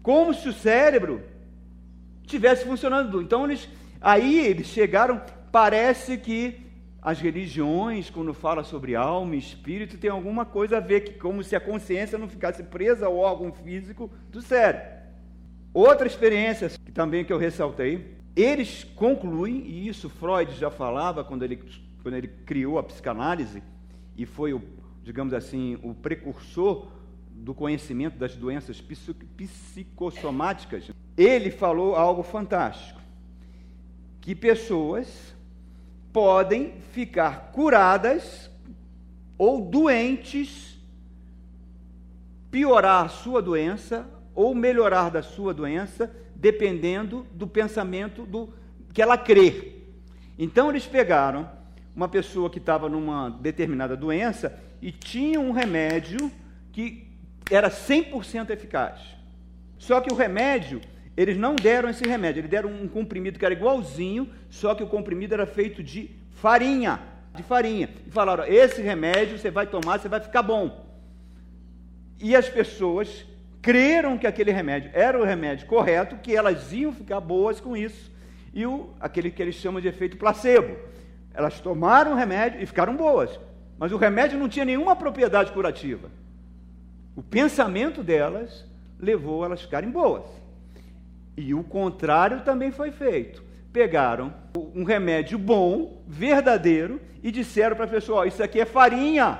como 0.00 0.32
se 0.32 0.48
o 0.48 0.52
cérebro 0.52 1.20
tivesse 2.24 2.64
funcionando. 2.64 3.20
Então 3.20 3.44
eles, 3.44 3.68
aí 4.00 4.38
eles 4.46 4.68
chegaram, 4.68 5.20
parece 5.50 6.16
que 6.16 6.67
as 7.00 7.20
religiões, 7.20 8.10
quando 8.10 8.34
fala 8.34 8.64
sobre 8.64 8.96
alma 8.96 9.36
e 9.36 9.38
espírito, 9.38 9.96
tem 9.96 10.10
alguma 10.10 10.44
coisa 10.44 10.78
a 10.78 10.80
ver, 10.80 11.02
que, 11.02 11.12
como 11.12 11.44
se 11.44 11.54
a 11.54 11.60
consciência 11.60 12.18
não 12.18 12.28
ficasse 12.28 12.62
presa 12.62 13.06
ao 13.06 13.16
órgão 13.16 13.52
físico 13.52 14.10
do 14.30 14.42
cérebro. 14.42 14.98
Outra 15.72 16.06
experiência 16.06 16.68
que 16.68 16.90
também 16.90 17.24
que 17.24 17.32
eu 17.32 17.38
ressaltei, 17.38 18.18
eles 18.34 18.82
concluem, 18.82 19.64
e 19.66 19.86
isso 19.86 20.08
Freud 20.08 20.52
já 20.52 20.70
falava 20.70 21.22
quando 21.22 21.44
ele, 21.44 21.62
quando 22.02 22.14
ele 22.14 22.28
criou 22.28 22.78
a 22.78 22.82
psicanálise, 22.82 23.62
e 24.16 24.26
foi, 24.26 24.52
o, 24.52 24.60
digamos 25.04 25.32
assim, 25.32 25.78
o 25.82 25.94
precursor 25.94 26.88
do 27.30 27.54
conhecimento 27.54 28.18
das 28.18 28.34
doenças 28.34 28.82
psicossomáticas, 29.36 30.90
ele 31.16 31.52
falou 31.52 31.94
algo 31.94 32.24
fantástico, 32.24 33.00
que 34.20 34.34
pessoas 34.34 35.37
podem 36.18 36.72
ficar 36.90 37.52
curadas 37.52 38.50
ou 39.38 39.60
doentes, 39.60 40.76
piorar 42.50 43.04
a 43.04 43.08
sua 43.08 43.40
doença 43.40 44.04
ou 44.34 44.52
melhorar 44.52 45.12
da 45.12 45.22
sua 45.22 45.54
doença, 45.54 46.12
dependendo 46.34 47.24
do 47.32 47.46
pensamento 47.46 48.26
do 48.26 48.52
que 48.92 49.00
ela 49.00 49.16
crê. 49.16 49.74
Então 50.36 50.70
eles 50.70 50.86
pegaram 50.86 51.48
uma 51.94 52.08
pessoa 52.08 52.50
que 52.50 52.58
estava 52.58 52.88
numa 52.88 53.30
determinada 53.30 53.96
doença 53.96 54.58
e 54.82 54.90
tinha 54.90 55.38
um 55.38 55.52
remédio 55.52 56.32
que 56.72 57.06
era 57.48 57.70
100% 57.70 58.50
eficaz. 58.50 58.98
Só 59.78 60.00
que 60.00 60.12
o 60.12 60.16
remédio 60.16 60.80
eles 61.18 61.36
não 61.36 61.56
deram 61.56 61.88
esse 61.88 62.06
remédio, 62.06 62.38
eles 62.38 62.50
deram 62.50 62.70
um 62.70 62.86
comprimido 62.86 63.40
que 63.40 63.44
era 63.44 63.52
igualzinho, 63.52 64.30
só 64.48 64.72
que 64.72 64.84
o 64.84 64.86
comprimido 64.86 65.34
era 65.34 65.46
feito 65.46 65.82
de 65.82 66.08
farinha, 66.30 67.00
de 67.34 67.42
farinha. 67.42 67.90
E 68.06 68.10
falaram: 68.12 68.44
esse 68.44 68.80
remédio 68.80 69.36
você 69.36 69.50
vai 69.50 69.66
tomar, 69.66 69.98
você 69.98 70.08
vai 70.08 70.20
ficar 70.20 70.42
bom. 70.42 70.86
E 72.20 72.36
as 72.36 72.48
pessoas 72.48 73.26
creram 73.60 74.16
que 74.16 74.28
aquele 74.28 74.52
remédio 74.52 74.92
era 74.94 75.18
o 75.18 75.24
remédio 75.24 75.66
correto, 75.66 76.14
que 76.18 76.36
elas 76.36 76.72
iam 76.72 76.92
ficar 76.92 77.18
boas 77.18 77.60
com 77.60 77.76
isso. 77.76 78.12
E 78.54 78.64
o, 78.64 78.90
aquele 79.00 79.28
que 79.28 79.42
eles 79.42 79.56
chamam 79.56 79.80
de 79.80 79.88
efeito 79.88 80.16
placebo. 80.16 80.76
Elas 81.34 81.58
tomaram 81.58 82.12
o 82.12 82.16
remédio 82.16 82.62
e 82.62 82.66
ficaram 82.66 82.94
boas. 82.94 83.40
Mas 83.76 83.90
o 83.90 83.96
remédio 83.96 84.38
não 84.38 84.48
tinha 84.48 84.64
nenhuma 84.64 84.94
propriedade 84.94 85.50
curativa. 85.50 86.12
O 87.16 87.22
pensamento 87.24 88.04
delas 88.04 88.64
levou 89.00 89.44
elas 89.44 89.58
a 89.58 89.62
ficarem 89.64 89.90
boas. 89.90 90.37
E 91.38 91.54
o 91.54 91.62
contrário 91.62 92.40
também 92.40 92.72
foi 92.72 92.90
feito. 92.90 93.44
Pegaram 93.72 94.34
um 94.74 94.82
remédio 94.82 95.38
bom, 95.38 96.02
verdadeiro, 96.04 97.00
e 97.22 97.30
disseram 97.30 97.76
para 97.76 97.84
a 97.84 97.88
pessoa: 97.88 98.26
Isso 98.26 98.42
aqui 98.42 98.60
é 98.60 98.64
farinha. 98.64 99.38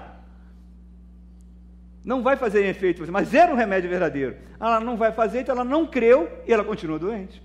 Não 2.05 2.23
vai 2.23 2.37
fazer 2.37 2.64
efeito, 2.67 3.05
mas 3.11 3.35
era 3.35 3.52
um 3.52 3.57
remédio 3.57 3.90
verdadeiro. 3.90 4.37
Ela 4.61 4.78
não 4.78 4.97
vai 4.97 5.11
fazer, 5.11 5.40
então 5.40 5.57
ela 5.57 5.64
não 5.64 5.88
creu 5.88 6.31
e 6.47 6.52
ela 6.52 6.62
continua 6.62 7.00
doente. 7.00 7.43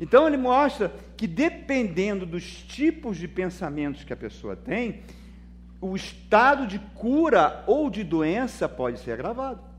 Então 0.00 0.26
ele 0.26 0.38
mostra 0.38 0.90
que 1.14 1.26
dependendo 1.26 2.24
dos 2.24 2.62
tipos 2.62 3.18
de 3.18 3.28
pensamentos 3.28 4.02
que 4.02 4.14
a 4.14 4.16
pessoa 4.16 4.56
tem, 4.56 5.02
o 5.78 5.94
estado 5.94 6.66
de 6.66 6.78
cura 6.78 7.62
ou 7.66 7.90
de 7.90 8.02
doença 8.02 8.66
pode 8.66 8.98
ser 9.00 9.12
agravado 9.12 9.73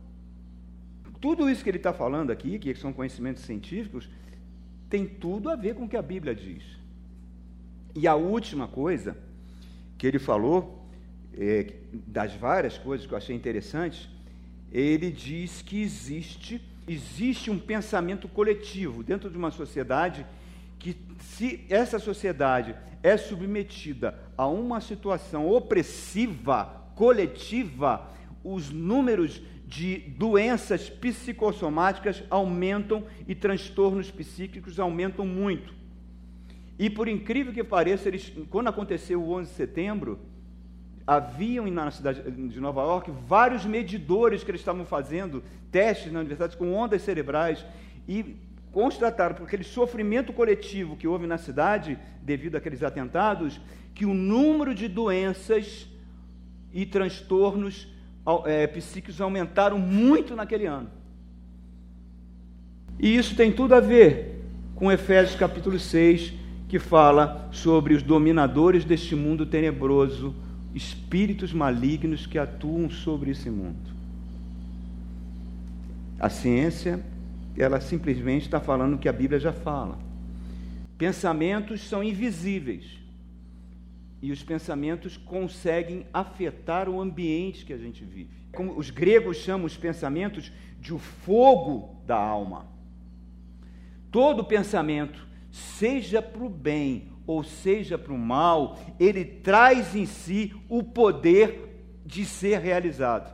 tudo 1.26 1.50
isso 1.50 1.64
que 1.64 1.70
ele 1.72 1.78
está 1.78 1.92
falando 1.92 2.30
aqui, 2.30 2.60
que 2.60 2.76
são 2.76 2.94
conhecimentos 2.94 3.42
científicos, 3.42 4.08
tem 4.88 5.08
tudo 5.08 5.50
a 5.50 5.56
ver 5.56 5.74
com 5.74 5.86
o 5.86 5.90
que 5.90 5.98
a 5.98 6.02
Bíblia 6.04 6.36
diz. 6.36 6.62
E 7.96 8.08
a 8.08 8.14
última 8.14 8.68
coisa 8.68 9.18
que 9.98 10.06
ele 10.06 10.20
falou, 10.20 10.88
é, 11.36 11.74
das 12.06 12.36
várias 12.36 12.78
coisas 12.78 13.08
que 13.08 13.14
eu 13.16 13.18
achei 13.18 13.36
interessantes, 13.36 14.08
ele 14.72 15.10
diz 15.10 15.64
que 15.64 15.82
existe, 15.82 16.62
existe 16.88 17.50
um 17.50 17.58
pensamento 17.58 18.28
coletivo 18.28 19.02
dentro 19.02 19.28
de 19.28 19.36
uma 19.36 19.50
sociedade 19.50 20.24
que 20.78 20.96
se 21.20 21.66
essa 21.72 21.98
sociedade 21.98 22.76
é 23.02 23.18
submetida 23.18 24.14
a 24.38 24.46
uma 24.46 24.80
situação 24.80 25.50
opressiva, 25.50 26.84
coletiva, 26.94 28.12
os 28.44 28.70
números 28.70 29.42
de 29.66 29.98
doenças 29.98 30.90
psicossomáticas 30.90 32.24
aumentam 32.30 33.04
e 33.28 33.34
transtornos 33.34 34.12
psíquicos 34.12 34.80
aumentam 34.80 35.26
muito. 35.26 35.74
E 36.78 36.90
por 36.90 37.08
incrível 37.08 37.54
que 37.54 37.64
pareça, 37.64 38.08
eles, 38.08 38.32
quando 38.50 38.68
aconteceu 38.68 39.22
o 39.22 39.32
11 39.32 39.50
de 39.50 39.56
setembro, 39.56 40.20
haviam 41.08 41.66
na 41.68 41.90
cidade 41.90 42.22
de 42.32 42.60
Nova 42.60 42.82
York 42.82 43.12
vários 43.28 43.66
medidores 43.66 44.44
que 44.44 44.52
eles 44.52 44.62
estavam 44.62 44.86
fazendo 44.86 45.44
testes 45.72 46.12
na 46.12 46.20
universidade 46.20 46.58
com 46.58 46.74
ondas 46.74 47.02
cerebrais 47.02 47.66
e 48.08 48.36
constataram, 48.72 49.36
por 49.36 49.44
aquele 49.44 49.64
sofrimento 49.64 50.34
coletivo 50.34 50.98
que 50.98 51.08
houve 51.08 51.26
na 51.26 51.38
cidade 51.38 51.98
devido 52.22 52.56
àqueles 52.56 52.84
atentados, 52.84 53.60
que 53.94 54.06
o 54.06 54.14
número 54.14 54.76
de 54.76 54.88
doenças 54.90 55.88
e 56.74 56.86
transtornos 56.86 57.88
é, 58.46 58.68
psíquicos 58.68 59.22
aumentaram 59.22 59.78
muito 59.78 60.36
naquele 60.36 60.66
ano. 60.66 60.90
E 63.00 63.16
isso 63.16 63.36
tem 63.36 63.52
tudo 63.52 63.76
a 63.76 63.80
ver 63.80 64.44
com 64.76 64.92
Efésios 64.92 65.38
capítulo 65.38 65.80
6, 65.80 66.34
que 66.68 66.80
fala 66.80 67.48
sobre 67.52 67.94
os 67.94 68.02
dominadores 68.02 68.84
deste 68.84 69.16
mundo 69.16 69.46
tenebroso, 69.46 70.36
espíritos 70.74 71.54
malignos 71.54 72.26
que 72.26 72.38
atuam 72.38 72.90
sobre 72.90 73.32
esse 73.32 73.50
mundo. 73.50 73.96
A 76.20 76.30
ciência, 76.30 77.04
ela 77.58 77.80
simplesmente 77.80 78.44
está 78.44 78.60
falando 78.60 78.96
o 78.96 78.98
que 78.98 79.08
a 79.08 79.14
Bíblia 79.14 79.40
já 79.40 79.54
fala. 79.54 79.98
Pensamentos 80.98 81.82
são 81.88 82.04
invisíveis 82.04 83.05
e 84.26 84.32
os 84.32 84.42
pensamentos 84.42 85.18
conseguem 85.18 86.08
afetar 86.12 86.90
o 86.90 87.00
ambiente 87.00 87.64
que 87.64 87.72
a 87.72 87.78
gente 87.78 88.04
vive. 88.04 88.32
Como 88.52 88.76
os 88.76 88.90
gregos 88.90 89.38
chamam 89.38 89.68
os 89.68 89.78
pensamentos 89.78 90.52
de 90.80 90.96
o 90.96 90.98
fogo 90.98 92.02
da 92.08 92.18
alma. 92.18 92.66
Todo 94.10 94.44
pensamento, 94.44 95.28
seja 95.52 96.24
para 96.24 96.44
o 96.44 96.50
bem 96.50 97.12
ou 97.28 97.44
seja 97.44 98.00
para 98.00 98.12
o 98.12 98.18
mal, 98.18 98.80
ele 99.00 99.24
traz 99.24 99.96
em 99.96 100.08
si 100.08 100.56
o 100.68 100.82
poder 100.82 101.86
de 102.04 102.26
ser 102.26 102.60
realizado. 102.60 103.32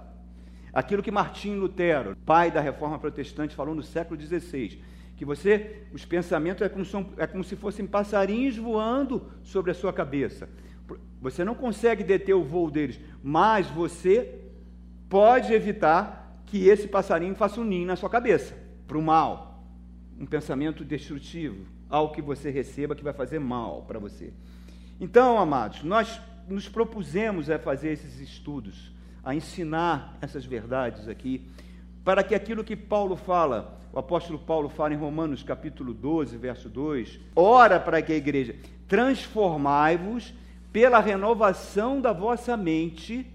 Aquilo 0.73 1.01
que 1.01 1.09
Martim 1.09 1.55
Lutero, 1.55 2.17
pai 2.25 2.51
da 2.51 2.59
reforma 2.59 2.99
protestante, 2.99 3.55
falou 3.55 3.73
no 3.73 3.83
século 3.83 4.19
XVI, 4.19 4.77
que 5.15 5.23
você, 5.23 5.83
os 5.93 6.03
pensamentos 6.03 6.61
é 6.61 6.67
como, 6.67 6.83
são, 6.83 7.13
é 7.15 7.25
como 7.25 7.45
se 7.45 7.55
fossem 7.55 7.87
passarinhos 7.87 8.57
voando 8.57 9.31
sobre 9.41 9.71
a 9.71 9.73
sua 9.73 9.93
cabeça. 9.93 10.49
Você 11.21 11.45
não 11.45 11.53
consegue 11.53 12.03
deter 12.03 12.35
o 12.35 12.43
voo 12.43 12.71
deles, 12.71 12.99
mas 13.23 13.67
você 13.67 14.39
pode 15.07 15.53
evitar 15.53 16.41
que 16.47 16.67
esse 16.67 16.87
passarinho 16.87 17.35
faça 17.35 17.61
um 17.61 17.63
ninho 17.63 17.85
na 17.85 17.95
sua 17.95 18.09
cabeça, 18.09 18.57
para 18.87 18.97
o 18.97 19.01
mal. 19.01 19.63
Um 20.19 20.25
pensamento 20.25 20.83
destrutivo, 20.83 21.65
algo 21.89 22.13
que 22.13 22.21
você 22.21 22.49
receba 22.49 22.95
que 22.95 23.03
vai 23.03 23.13
fazer 23.13 23.39
mal 23.39 23.83
para 23.87 23.99
você. 23.99 24.33
Então, 24.99 25.37
amados, 25.37 25.83
nós 25.83 26.19
nos 26.47 26.67
propusemos 26.67 27.49
a 27.49 27.59
fazer 27.59 27.91
esses 27.91 28.19
estudos, 28.19 28.91
a 29.23 29.35
ensinar 29.35 30.17
essas 30.21 30.43
verdades 30.43 31.07
aqui, 31.07 31.47
para 32.03 32.23
que 32.23 32.33
aquilo 32.33 32.63
que 32.63 32.75
Paulo 32.75 33.15
fala, 33.15 33.79
o 33.93 33.99
apóstolo 33.99 34.39
Paulo 34.39 34.69
fala 34.69 34.93
em 34.93 34.97
Romanos 34.97 35.43
capítulo 35.43 35.93
12, 35.93 36.35
verso 36.37 36.67
2, 36.67 37.19
ora 37.35 37.79
para 37.79 38.01
que 38.01 38.11
a 38.11 38.15
igreja 38.15 38.55
transformai-vos 38.87 40.33
pela 40.71 40.99
renovação 40.99 41.99
da 41.99 42.13
vossa 42.13 42.55
mente, 42.55 43.27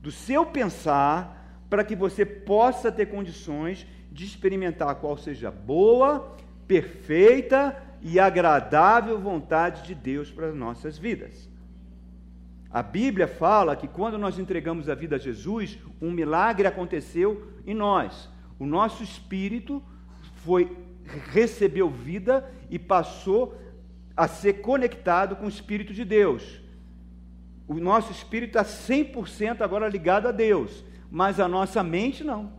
do 0.00 0.10
seu 0.10 0.46
pensar, 0.46 1.64
para 1.68 1.82
que 1.82 1.96
você 1.96 2.24
possa 2.24 2.92
ter 2.92 3.06
condições 3.06 3.86
de 4.12 4.24
experimentar 4.24 4.94
qual 4.96 5.16
seja 5.16 5.50
boa, 5.50 6.36
perfeita 6.68 7.76
e 8.00 8.20
agradável 8.20 9.18
vontade 9.18 9.82
de 9.82 9.94
Deus 9.94 10.30
para 10.30 10.48
as 10.48 10.54
nossas 10.54 10.96
vidas. 10.96 11.48
A 12.70 12.82
Bíblia 12.82 13.26
fala 13.26 13.76
que 13.76 13.88
quando 13.88 14.18
nós 14.18 14.38
entregamos 14.38 14.88
a 14.88 14.94
vida 14.94 15.16
a 15.16 15.18
Jesus, 15.18 15.78
um 16.00 16.10
milagre 16.10 16.66
aconteceu 16.66 17.48
em 17.66 17.74
nós. 17.74 18.28
O 18.58 18.66
nosso 18.66 19.02
espírito 19.02 19.82
foi 20.36 20.76
recebeu 21.32 21.88
vida 21.90 22.50
e 22.70 22.78
passou 22.78 23.56
a 24.16 24.26
ser 24.28 24.54
conectado 24.54 25.36
com 25.36 25.46
o 25.46 25.48
espírito 25.48 25.92
de 25.92 26.04
Deus. 26.04 26.63
O 27.66 27.74
nosso 27.74 28.12
espírito 28.12 28.58
está 28.58 28.64
100% 28.64 29.62
agora 29.62 29.88
ligado 29.88 30.28
a 30.28 30.32
Deus, 30.32 30.84
mas 31.10 31.40
a 31.40 31.48
nossa 31.48 31.82
mente 31.82 32.22
não. 32.22 32.52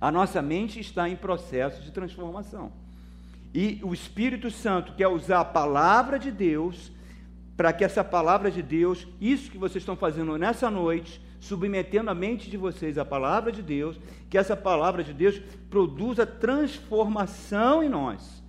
A 0.00 0.10
nossa 0.10 0.40
mente 0.40 0.78
está 0.78 1.08
em 1.08 1.16
processo 1.16 1.82
de 1.82 1.90
transformação. 1.90 2.72
E 3.52 3.80
o 3.82 3.92
Espírito 3.92 4.50
Santo 4.50 4.92
quer 4.92 5.08
usar 5.08 5.40
a 5.40 5.44
palavra 5.44 6.18
de 6.18 6.30
Deus 6.30 6.92
para 7.56 7.72
que 7.72 7.84
essa 7.84 8.04
palavra 8.04 8.50
de 8.50 8.62
Deus, 8.62 9.06
isso 9.20 9.50
que 9.50 9.58
vocês 9.58 9.82
estão 9.82 9.96
fazendo 9.96 10.38
nessa 10.38 10.70
noite, 10.70 11.20
submetendo 11.40 12.08
a 12.08 12.14
mente 12.14 12.48
de 12.48 12.56
vocês 12.56 12.96
à 12.96 13.04
palavra 13.04 13.50
de 13.50 13.62
Deus, 13.62 13.98
que 14.30 14.38
essa 14.38 14.56
palavra 14.56 15.02
de 15.02 15.12
Deus 15.12 15.40
produza 15.68 16.24
transformação 16.24 17.82
em 17.82 17.88
nós. 17.88 18.42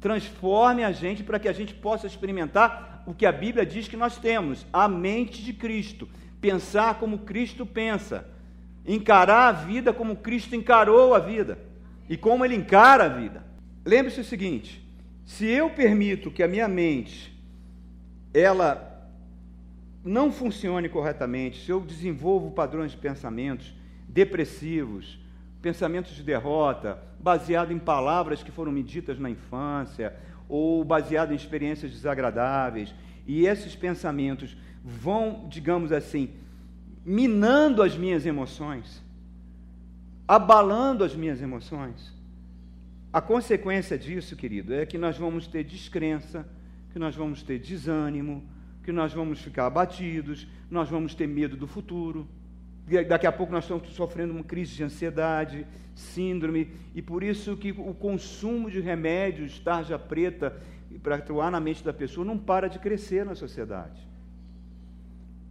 Transforme 0.00 0.82
a 0.82 0.90
gente 0.90 1.22
para 1.22 1.38
que 1.38 1.48
a 1.48 1.52
gente 1.52 1.74
possa 1.74 2.08
experimentar 2.08 2.95
o 3.06 3.14
que 3.14 3.24
a 3.24 3.32
Bíblia 3.32 3.64
diz 3.64 3.88
que 3.88 3.96
nós 3.96 4.18
temos: 4.18 4.66
a 4.72 4.88
mente 4.88 5.42
de 5.42 5.52
Cristo, 5.52 6.08
pensar 6.40 6.98
como 6.98 7.20
Cristo 7.20 7.64
pensa, 7.64 8.26
encarar 8.84 9.48
a 9.48 9.52
vida 9.52 9.92
como 9.92 10.16
Cristo 10.16 10.54
encarou 10.54 11.14
a 11.14 11.18
vida. 11.18 11.58
E 12.08 12.16
como 12.16 12.44
ele 12.44 12.54
encara 12.54 13.04
a 13.04 13.08
vida. 13.08 13.44
Lembre-se 13.84 14.20
o 14.20 14.24
seguinte: 14.24 14.84
se 15.24 15.46
eu 15.46 15.70
permito 15.70 16.30
que 16.30 16.42
a 16.42 16.48
minha 16.48 16.68
mente 16.68 17.34
ela 18.34 19.10
não 20.04 20.30
funcione 20.30 20.88
corretamente, 20.88 21.64
se 21.64 21.70
eu 21.70 21.80
desenvolvo 21.80 22.50
padrões 22.52 22.92
de 22.92 22.96
pensamentos 22.96 23.74
depressivos, 24.08 25.18
pensamentos 25.60 26.14
de 26.14 26.22
derrota, 26.22 27.02
baseado 27.18 27.72
em 27.72 27.78
palavras 27.78 28.40
que 28.42 28.52
foram 28.52 28.70
medidas 28.70 29.18
na 29.18 29.28
infância, 29.28 30.14
ou 30.48 30.84
baseado 30.84 31.32
em 31.32 31.36
experiências 31.36 31.92
desagradáveis, 31.92 32.94
e 33.26 33.46
esses 33.46 33.74
pensamentos 33.74 34.56
vão, 34.84 35.46
digamos 35.48 35.90
assim, 35.92 36.30
minando 37.04 37.82
as 37.82 37.96
minhas 37.96 38.24
emoções, 38.24 39.02
abalando 40.26 41.04
as 41.04 41.14
minhas 41.14 41.42
emoções. 41.42 42.14
A 43.12 43.20
consequência 43.20 43.98
disso, 43.98 44.36
querido, 44.36 44.74
é 44.74 44.84
que 44.84 44.98
nós 44.98 45.16
vamos 45.16 45.46
ter 45.46 45.64
descrença, 45.64 46.46
que 46.92 46.98
nós 46.98 47.16
vamos 47.16 47.42
ter 47.42 47.58
desânimo, 47.58 48.44
que 48.84 48.92
nós 48.92 49.12
vamos 49.12 49.40
ficar 49.40 49.66
abatidos, 49.66 50.46
nós 50.70 50.88
vamos 50.88 51.14
ter 51.14 51.26
medo 51.26 51.56
do 51.56 51.66
futuro. 51.66 52.28
Daqui 53.08 53.26
a 53.26 53.32
pouco 53.32 53.52
nós 53.52 53.64
estamos 53.64 53.88
sofrendo 53.94 54.32
uma 54.32 54.44
crise 54.44 54.76
de 54.76 54.84
ansiedade, 54.84 55.66
síndrome, 55.94 56.70
e 56.94 57.02
por 57.02 57.24
isso 57.24 57.56
que 57.56 57.72
o 57.72 57.92
consumo 57.92 58.70
de 58.70 58.80
remédios, 58.80 59.58
tarja 59.58 59.98
preta, 59.98 60.56
para 61.02 61.16
atuar 61.16 61.50
na 61.50 61.58
mente 61.58 61.82
da 61.82 61.92
pessoa, 61.92 62.24
não 62.24 62.38
para 62.38 62.68
de 62.68 62.78
crescer 62.78 63.24
na 63.24 63.34
sociedade. 63.34 64.06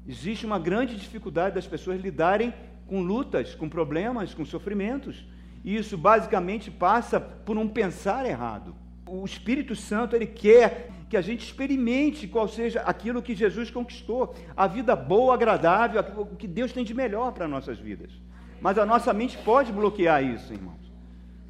Existe 0.07 0.45
uma 0.45 0.59
grande 0.59 0.95
dificuldade 0.95 1.55
das 1.55 1.67
pessoas 1.67 1.99
lidarem 1.99 2.53
com 2.87 3.01
lutas, 3.01 3.55
com 3.55 3.67
problemas, 3.67 4.33
com 4.33 4.45
sofrimentos. 4.45 5.25
E 5.63 5.75
isso 5.75 5.97
basicamente 5.97 6.69
passa 6.69 7.19
por 7.19 7.57
um 7.57 7.67
pensar 7.67 8.25
errado. 8.25 8.75
O 9.07 9.25
Espírito 9.25 9.75
Santo 9.75 10.15
ele 10.15 10.27
quer 10.27 10.91
que 11.15 11.19
a 11.19 11.21
gente 11.21 11.45
experimente 11.45 12.27
qual 12.27 12.45
seja 12.45 12.81
aquilo 12.81 13.21
que 13.21 13.33
Jesus 13.33 13.71
conquistou, 13.71 14.35
a 14.55 14.67
vida 14.67 14.97
boa, 14.97 15.33
agradável, 15.33 16.03
o 16.17 16.35
que 16.35 16.45
Deus 16.45 16.73
tem 16.73 16.83
de 16.83 16.93
melhor 16.93 17.31
para 17.31 17.47
nossas 17.47 17.79
vidas. 17.79 18.11
Mas 18.59 18.77
a 18.77 18.85
nossa 18.85 19.13
mente 19.13 19.37
pode 19.37 19.71
bloquear 19.71 20.21
isso, 20.21 20.51
irmãos. 20.51 20.91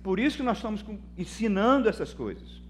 Por 0.03 0.19
isso 0.19 0.37
que 0.37 0.43
nós 0.43 0.57
estamos 0.57 0.85
ensinando 1.17 1.89
essas 1.89 2.13
coisas. 2.13 2.61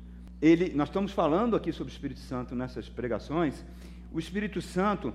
Ele, 0.42 0.72
nós 0.74 0.88
estamos 0.88 1.12
falando 1.12 1.54
aqui 1.58 1.74
sobre 1.74 1.92
o 1.92 1.94
Espírito 1.94 2.22
Santo 2.22 2.56
nessas 2.56 2.88
pregações. 2.88 3.66
O 4.14 4.18
Espírito 4.18 4.62
Santo, 4.62 5.14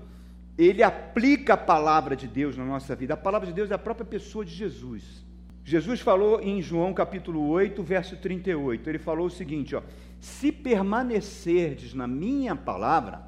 ele 0.55 0.83
aplica 0.83 1.55
a 1.55 1.57
palavra 1.57 2.15
de 2.15 2.27
Deus 2.27 2.55
na 2.55 2.63
nossa 2.63 2.95
vida. 2.95 3.15
A 3.15 3.17
palavra 3.17 3.47
de 3.47 3.53
Deus 3.53 3.71
é 3.71 3.73
a 3.73 3.79
própria 3.79 4.05
pessoa 4.05 4.45
de 4.45 4.53
Jesus. 4.53 5.25
Jesus 5.63 5.99
falou 5.99 6.41
em 6.41 6.61
João 6.61 6.93
capítulo 6.93 7.47
8, 7.47 7.81
verso 7.83 8.17
38. 8.17 8.89
Ele 8.89 8.99
falou 8.99 9.27
o 9.27 9.31
seguinte, 9.31 9.75
ó: 9.75 9.81
Se 10.19 10.51
permanecerdes 10.51 11.93
na 11.93 12.07
minha 12.07 12.55
palavra, 12.55 13.21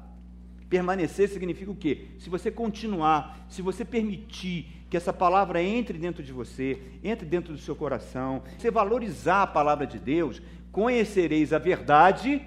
permanecer 0.68 1.28
significa 1.28 1.70
o 1.70 1.76
quê? 1.76 2.08
Se 2.18 2.28
você 2.28 2.50
continuar, 2.50 3.46
se 3.48 3.62
você 3.62 3.84
permitir 3.84 4.66
que 4.90 4.96
essa 4.96 5.12
palavra 5.12 5.62
entre 5.62 5.98
dentro 5.98 6.22
de 6.22 6.32
você, 6.32 6.80
entre 7.02 7.26
dentro 7.26 7.52
do 7.52 7.58
seu 7.58 7.76
coração, 7.76 8.42
você 8.58 8.70
valorizar 8.70 9.42
a 9.42 9.46
palavra 9.46 9.86
de 9.86 9.98
Deus, 9.98 10.42
conhecereis 10.72 11.52
a 11.52 11.58
verdade 11.58 12.42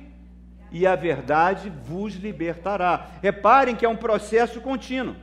e 0.72 0.86
a 0.86 0.96
verdade 0.96 1.70
vos 1.70 2.16
libertará. 2.16 3.20
Reparem 3.22 3.76
que 3.76 3.86
é 3.86 3.90
um 3.90 3.96
processo 3.96 4.60
contínuo. 4.60 5.16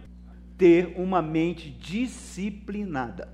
Ter 0.56 0.94
uma 0.96 1.20
mente 1.20 1.68
disciplinada. 1.70 3.28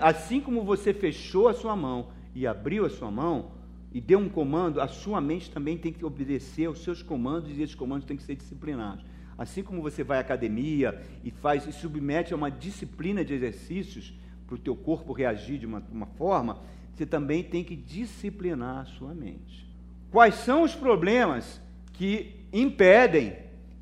Assim 0.00 0.40
como 0.40 0.64
você 0.64 0.92
fechou 0.94 1.48
a 1.48 1.54
sua 1.54 1.76
mão 1.76 2.08
e 2.34 2.46
abriu 2.46 2.84
a 2.86 2.90
sua 2.90 3.10
mão 3.10 3.52
e 3.92 4.00
deu 4.00 4.18
um 4.18 4.28
comando, 4.28 4.80
a 4.80 4.88
sua 4.88 5.20
mente 5.20 5.50
também 5.50 5.76
tem 5.76 5.92
que 5.92 6.04
obedecer 6.04 6.66
aos 6.66 6.82
seus 6.82 7.02
comandos 7.02 7.50
e 7.50 7.62
esses 7.62 7.74
comandos 7.74 8.06
têm 8.06 8.16
que 8.16 8.22
ser 8.22 8.36
disciplinados. 8.36 9.04
Assim 9.36 9.62
como 9.62 9.82
você 9.82 10.04
vai 10.04 10.18
à 10.18 10.20
academia 10.20 11.00
e 11.24 11.30
faz 11.30 11.66
e 11.66 11.72
submete 11.72 12.32
a 12.32 12.36
uma 12.36 12.50
disciplina 12.50 13.24
de 13.24 13.34
exercícios 13.34 14.14
para 14.46 14.54
o 14.54 14.58
teu 14.58 14.76
corpo 14.76 15.12
reagir 15.12 15.58
de 15.58 15.66
uma, 15.66 15.82
uma 15.90 16.06
forma, 16.06 16.60
você 16.92 17.06
também 17.06 17.42
tem 17.42 17.64
que 17.64 17.74
disciplinar 17.74 18.80
a 18.80 18.84
sua 18.84 19.14
mente. 19.14 19.66
Quais 20.10 20.34
são 20.34 20.62
os 20.62 20.74
problemas 20.74 21.60
que 21.94 22.34
impedem 22.52 23.36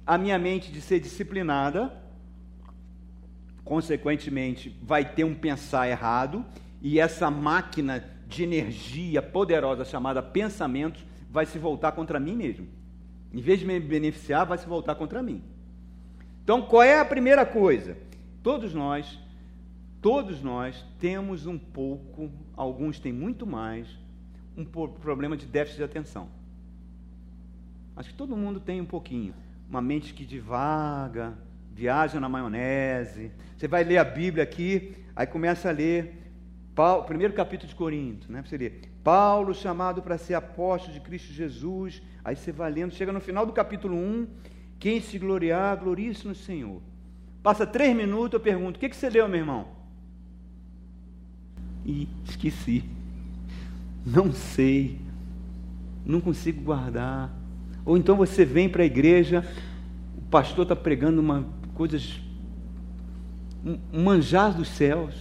a 0.07 0.16
minha 0.16 0.38
mente 0.38 0.70
de 0.70 0.81
ser 0.81 1.00
disciplinada? 1.00 1.92
Consequentemente, 3.68 4.74
vai 4.81 5.04
ter 5.04 5.24
um 5.24 5.35
pensar 5.35 5.87
errado 5.90 6.42
e 6.81 6.98
essa 6.98 7.31
máquina 7.31 8.02
de 8.26 8.42
energia 8.42 9.20
poderosa 9.20 9.85
chamada 9.85 10.22
pensamento 10.22 11.04
vai 11.31 11.44
se 11.44 11.59
voltar 11.59 11.92
contra 11.92 12.18
mim 12.18 12.35
mesmo. 12.35 12.66
Em 13.31 13.42
vez 13.42 13.61
de 13.61 13.66
me 13.66 13.78
beneficiar, 13.78 14.46
vai 14.46 14.57
se 14.57 14.66
voltar 14.66 14.94
contra 14.94 15.22
mim. 15.22 15.42
Então, 16.42 16.62
qual 16.62 16.83
é 16.83 16.98
a 16.98 17.04
primeira 17.04 17.44
coisa? 17.44 17.98
Todos 18.42 18.72
nós, 18.72 19.18
todos 20.00 20.42
nós 20.42 20.83
temos 20.98 21.44
um 21.46 21.59
pouco, 21.59 22.31
alguns 22.57 22.98
têm 22.98 23.12
muito 23.12 23.46
mais, 23.46 23.87
um 24.57 24.64
problema 24.64 25.37
de 25.37 25.44
déficit 25.44 25.76
de 25.76 25.85
atenção. 25.85 26.31
Acho 27.94 28.09
que 28.09 28.16
todo 28.16 28.35
mundo 28.35 28.61
tem 28.61 28.81
um 28.81 28.87
pouquinho. 28.87 29.35
Uma 29.68 29.83
mente 29.83 30.14
que 30.14 30.24
divaga, 30.24 31.37
viaja 31.79 32.19
na 32.19 32.29
maionese. 32.29 33.31
Você 33.57 33.69
vai 33.69 33.85
ler 33.85 33.99
a 33.99 34.05
Bíblia 34.05 34.43
aqui, 34.43 34.97
aí 35.14 35.27
começa 35.27 35.69
a 35.69 35.73
ler 35.73 36.12
Paulo, 36.75 37.05
primeiro 37.05 37.33
capítulo 37.33 37.69
de 37.69 37.75
Corinto, 37.75 38.31
né? 38.33 38.43
Você 38.45 38.57
ler 38.57 38.91
Paulo 39.05 39.55
chamado 39.55 40.03
para 40.03 40.19
ser 40.19 40.35
apóstolo 40.35 40.93
de 40.93 41.01
Cristo 41.01 41.33
Jesus. 41.33 42.03
Aí 42.25 42.35
você 42.35 42.51
vai 42.51 42.71
lendo, 42.73 42.93
chega 42.95 43.12
no 43.12 43.21
final 43.21 43.47
do 43.47 43.53
capítulo 43.53 43.97
1, 43.97 44.27
quem 44.81 45.01
se 45.01 45.19
gloriar, 45.19 45.77
glorie-se 45.77 46.27
no 46.27 46.35
Senhor. 46.35 46.83
Passa 47.45 47.64
três 47.64 47.97
minutos, 47.97 48.35
eu 48.35 48.41
pergunto, 48.41 48.77
o 48.77 48.81
que, 48.81 48.88
que 48.88 48.97
você 48.97 49.09
leu, 49.09 49.29
meu 49.29 49.38
irmão? 49.38 49.69
E 51.87 52.09
esqueci. 52.25 52.85
Não 54.05 54.33
sei. 54.33 54.99
Não 56.05 56.21
consigo 56.21 56.61
guardar. 56.61 57.33
Ou 57.85 57.97
então 57.97 58.17
você 58.17 58.45
vem 58.45 58.69
para 58.69 58.83
a 58.83 58.87
igreja, 58.87 59.47
o 60.17 60.23
pastor 60.23 60.64
está 60.64 60.77
pregando 60.77 61.21
uma, 61.21 61.47
coisas, 61.79 62.21
um, 63.64 63.79
manjar 64.03 64.53
dos 64.53 64.69
céus. 64.69 65.14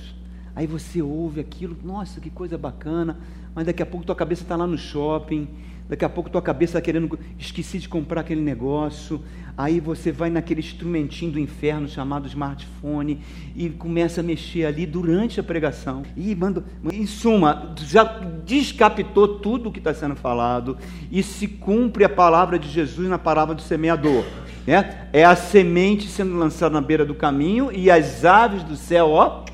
Aí 0.56 0.65
você 0.65 1.04
ouve 1.04 1.39
aquilo, 1.39 1.78
nossa, 1.84 2.20
que 2.20 2.32
coisa 2.32 2.58
bacana, 2.58 3.20
mas 3.54 3.67
daqui 3.67 3.84
a 3.84 3.86
pouco 3.86 4.04
tua 4.04 4.15
cabeça 4.15 4.41
está 4.41 4.56
lá 4.56 4.65
no 4.65 4.78
shopping, 4.78 5.48
Daqui 5.89 6.04
a 6.04 6.10
pouco 6.10 6.30
tua 6.30 6.41
cabeça 6.41 6.72
está 6.72 6.82
querendo, 6.82 7.17
esqueci 7.39 7.80
de 7.80 7.88
comprar 7.88 8.22
aquele 8.22 8.41
negócio. 8.41 9.24
Aí 9.58 9.80
você 9.80 10.12
vai 10.12 10.30
naquele 10.30 10.60
instrumentinho 10.60 11.32
do 11.32 11.39
inferno 11.39 11.88
chamado 11.88 12.28
smartphone 12.28 13.22
e 13.56 13.70
começa 13.70 14.20
a 14.20 14.24
mexer 14.24 14.65
ali 14.65 14.86
durante 14.86 15.39
a 15.39 15.43
pregação. 15.43 16.04
E 16.15 16.36
manda, 16.36 16.63
em 16.91 17.06
suma, 17.06 17.74
já 17.78 18.04
descapitou 18.46 19.39
tudo 19.39 19.70
o 19.70 19.72
que 19.72 19.80
está 19.80 19.93
sendo 19.93 20.15
falado 20.15 20.78
e 21.10 21.24
se 21.24 21.48
cumpre 21.48 22.04
a 22.04 22.10
palavra 22.10 22.60
de 22.60 22.70
Jesus 22.70 23.08
na 23.08 23.17
palavra 23.17 23.56
do 23.56 23.62
semeador. 23.62 24.26
Né? 24.67 25.08
É 25.13 25.23
a 25.23 25.34
semente 25.34 26.10
sendo 26.10 26.38
lançada 26.38 26.73
na 26.73 26.82
beira 26.82 27.06
do 27.06 27.15
caminho 27.15 27.71
e 27.71 27.89
as 27.89 28.25
aves 28.25 28.63
do 28.63 28.75
céu, 28.75 29.12
ó, 29.12 29.45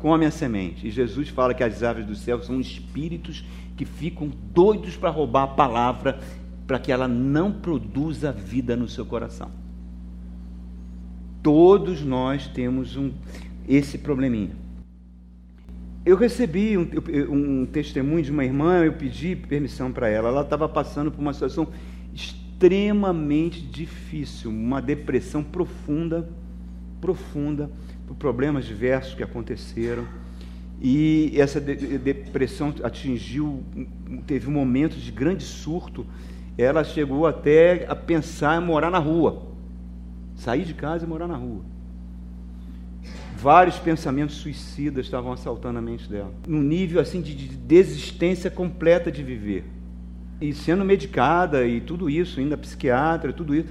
comem 0.00 0.26
a 0.26 0.30
semente. 0.32 0.88
E 0.88 0.90
Jesus 0.90 1.28
fala 1.28 1.54
que 1.54 1.62
as 1.62 1.84
aves 1.84 2.04
do 2.04 2.16
céu 2.16 2.42
são 2.42 2.60
espíritos 2.60 3.44
que 3.76 3.84
ficam 3.84 4.28
doidos 4.52 4.96
para 4.96 5.08
roubar 5.08 5.44
a 5.44 5.48
palavra 5.48 6.18
para 6.66 6.80
que 6.80 6.90
ela 6.90 7.06
não 7.06 7.52
produza 7.52 8.32
vida 8.32 8.74
no 8.74 8.88
seu 8.88 9.06
coração. 9.06 9.50
Todos 11.40 12.02
nós 12.02 12.48
temos 12.48 12.96
um, 12.96 13.12
esse 13.68 13.98
probleminha. 13.98 14.50
Eu 16.04 16.16
recebi 16.16 16.76
um, 16.76 16.88
um 17.30 17.66
testemunho 17.66 18.22
de 18.22 18.30
uma 18.30 18.44
irmã, 18.44 18.82
eu 18.82 18.94
pedi 18.94 19.36
permissão 19.36 19.92
para 19.92 20.08
ela. 20.08 20.28
Ela 20.28 20.40
estava 20.40 20.68
passando 20.68 21.10
por 21.10 21.20
uma 21.20 21.32
situação 21.32 21.68
extremamente 22.12 22.43
difícil, 23.70 24.50
uma 24.50 24.80
depressão 24.80 25.42
profunda, 25.42 26.28
profunda, 27.00 27.70
por 28.06 28.16
problemas 28.16 28.64
diversos 28.64 29.14
que 29.14 29.22
aconteceram 29.22 30.06
e 30.80 31.32
essa 31.36 31.60
depressão 31.60 32.74
atingiu, 32.82 33.62
teve 34.26 34.48
um 34.48 34.52
momento 34.52 34.96
de 34.96 35.10
grande 35.10 35.42
surto. 35.42 36.06
Ela 36.58 36.84
chegou 36.84 37.26
até 37.26 37.86
a 37.88 37.96
pensar 37.96 38.60
em 38.60 38.64
morar 38.64 38.90
na 38.90 38.98
rua, 38.98 39.46
sair 40.36 40.64
de 40.64 40.74
casa 40.74 41.04
e 41.04 41.08
morar 41.08 41.26
na 41.26 41.36
rua. 41.36 41.62
Vários 43.36 43.78
pensamentos 43.78 44.36
suicidas 44.36 45.06
estavam 45.06 45.32
assaltando 45.32 45.78
a 45.78 45.82
mente 45.82 46.08
dela, 46.08 46.32
num 46.46 46.62
nível 46.62 47.00
assim 47.00 47.20
de, 47.20 47.34
de 47.34 47.48
desistência 47.48 48.50
completa 48.50 49.10
de 49.10 49.22
viver. 49.22 49.64
E 50.40 50.52
sendo 50.52 50.84
medicada 50.84 51.66
e 51.66 51.80
tudo 51.80 52.10
isso, 52.10 52.40
ainda 52.40 52.56
psiquiatra, 52.56 53.32
tudo 53.32 53.54
isso. 53.54 53.68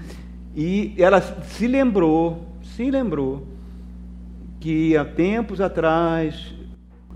E 0.55 0.93
ela 0.97 1.21
se 1.21 1.67
lembrou, 1.67 2.47
se 2.61 2.89
lembrou 2.89 3.47
que 4.59 4.95
há 4.95 5.03
tempos 5.03 5.59
atrás 5.59 6.53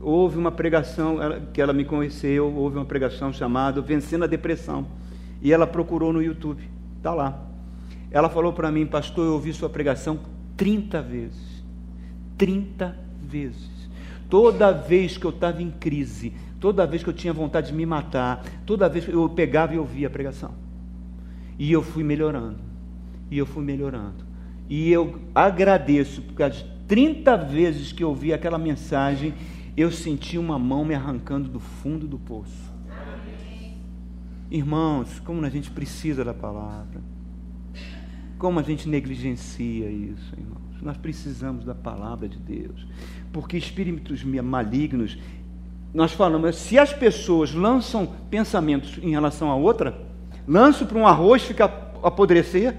houve 0.02 0.38
uma 0.38 0.52
pregação 0.52 1.18
que 1.54 1.62
ela 1.62 1.74
me 1.74 1.86
conheceu, 1.86 2.54
houve 2.54 2.78
uma 2.78 2.86
pregação 2.86 3.32
chamada 3.32 3.82
Vencendo 3.82 4.24
a 4.24 4.28
Depressão. 4.28 4.88
E 5.42 5.54
ela 5.54 5.68
procurou 5.68 6.12
no 6.12 6.22
YouTube, 6.22 6.70
está 6.98 7.14
lá. 7.14 7.48
Ela 8.12 8.30
falou 8.30 8.54
para 8.54 8.72
mim, 8.72 8.86
pastor, 8.86 9.26
eu 9.26 9.34
ouvi 9.34 9.54
sua 9.54 9.70
pregação 9.70 10.20
30 10.56 11.02
vezes. 11.02 11.64
30 12.38 12.98
vezes. 13.22 13.70
Toda 14.30 14.72
vez 14.72 15.18
que 15.18 15.26
eu 15.26 15.32
estava 15.32 15.62
em 15.62 15.72
crise, 15.72 16.34
toda 16.60 16.86
vez 16.88 17.04
que 17.04 17.10
eu 17.10 17.14
tinha 17.14 17.34
vontade 17.34 17.68
de 17.68 17.74
me 17.74 17.86
matar, 17.86 18.44
toda 18.66 18.90
vez 18.90 19.06
que 19.06 19.14
eu 19.14 19.28
pegava 19.30 19.74
e 19.74 19.78
ouvia 19.78 20.08
a 20.08 20.10
pregação. 20.10 20.52
E 21.58 21.72
eu 21.72 21.82
fui 21.82 22.04
melhorando. 22.04 22.60
E 23.30 23.38
eu 23.38 23.46
fui 23.46 23.64
melhorando. 23.64 24.26
E 24.70 24.92
eu 24.92 25.20
agradeço, 25.34 26.22
porque 26.22 26.44
as 26.44 26.66
30 26.88 27.36
vezes 27.38 27.92
que 27.92 28.04
eu 28.04 28.10
ouvi 28.10 28.34
aquela 28.34 28.58
mensagem, 28.58 29.34
eu 29.76 29.92
senti 29.92 30.38
uma 30.38 30.58
mão 30.58 30.84
me 30.84 30.96
arrancando 30.96 31.50
do 31.50 31.60
fundo 31.60 32.08
do 32.08 32.18
poço. 32.18 32.76
Irmãos, 34.50 35.20
como 35.20 35.46
a 35.46 35.50
gente 35.50 35.70
precisa 35.70 36.24
da 36.24 36.34
palavra. 36.34 37.02
Como 38.38 38.60
a 38.60 38.64
gente 38.64 38.88
negligencia 38.88 39.90
isso, 39.90 40.34
irmãos. 40.38 40.82
Nós 40.82 40.96
precisamos 40.96 41.66
da 41.66 41.76
palavra 41.76 42.30
de 42.30 42.38
Deus. 42.38 42.88
Porque 43.34 43.58
espíritos 43.58 44.24
malignos, 44.24 45.18
nós 45.94 46.12
falamos, 46.12 46.56
se 46.56 46.78
as 46.78 46.94
pessoas 46.94 47.54
lançam 47.54 48.06
pensamentos 48.30 48.98
em 49.02 49.12
relação 49.12 49.50
a 49.50 49.56
outra, 49.56 50.00
lançam 50.48 50.88
para 50.88 50.98
um 50.98 51.08
arroz 51.08 51.44
fica 51.44 51.66
apodrecer, 52.04 52.76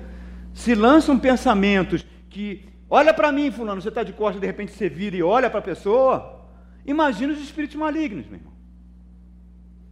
se 0.55 0.75
lançam 0.75 1.19
pensamentos 1.19 2.05
que, 2.31 2.65
olha 2.89 3.13
para 3.13 3.33
mim, 3.33 3.51
fulano, 3.51 3.81
você 3.81 3.89
está 3.89 4.03
de 4.03 4.13
costas, 4.13 4.41
de 4.41 4.47
repente 4.47 4.73
você 4.73 4.89
vira 4.89 5.17
e 5.17 5.23
olha 5.23 5.51
para 5.51 5.59
a 5.59 5.63
pessoa, 5.63 6.39
Imagina 6.89 7.35
os 7.35 7.41
espíritos 7.41 7.77
malignos, 7.77 8.27
meu 8.27 8.37
irmão. 8.37 8.53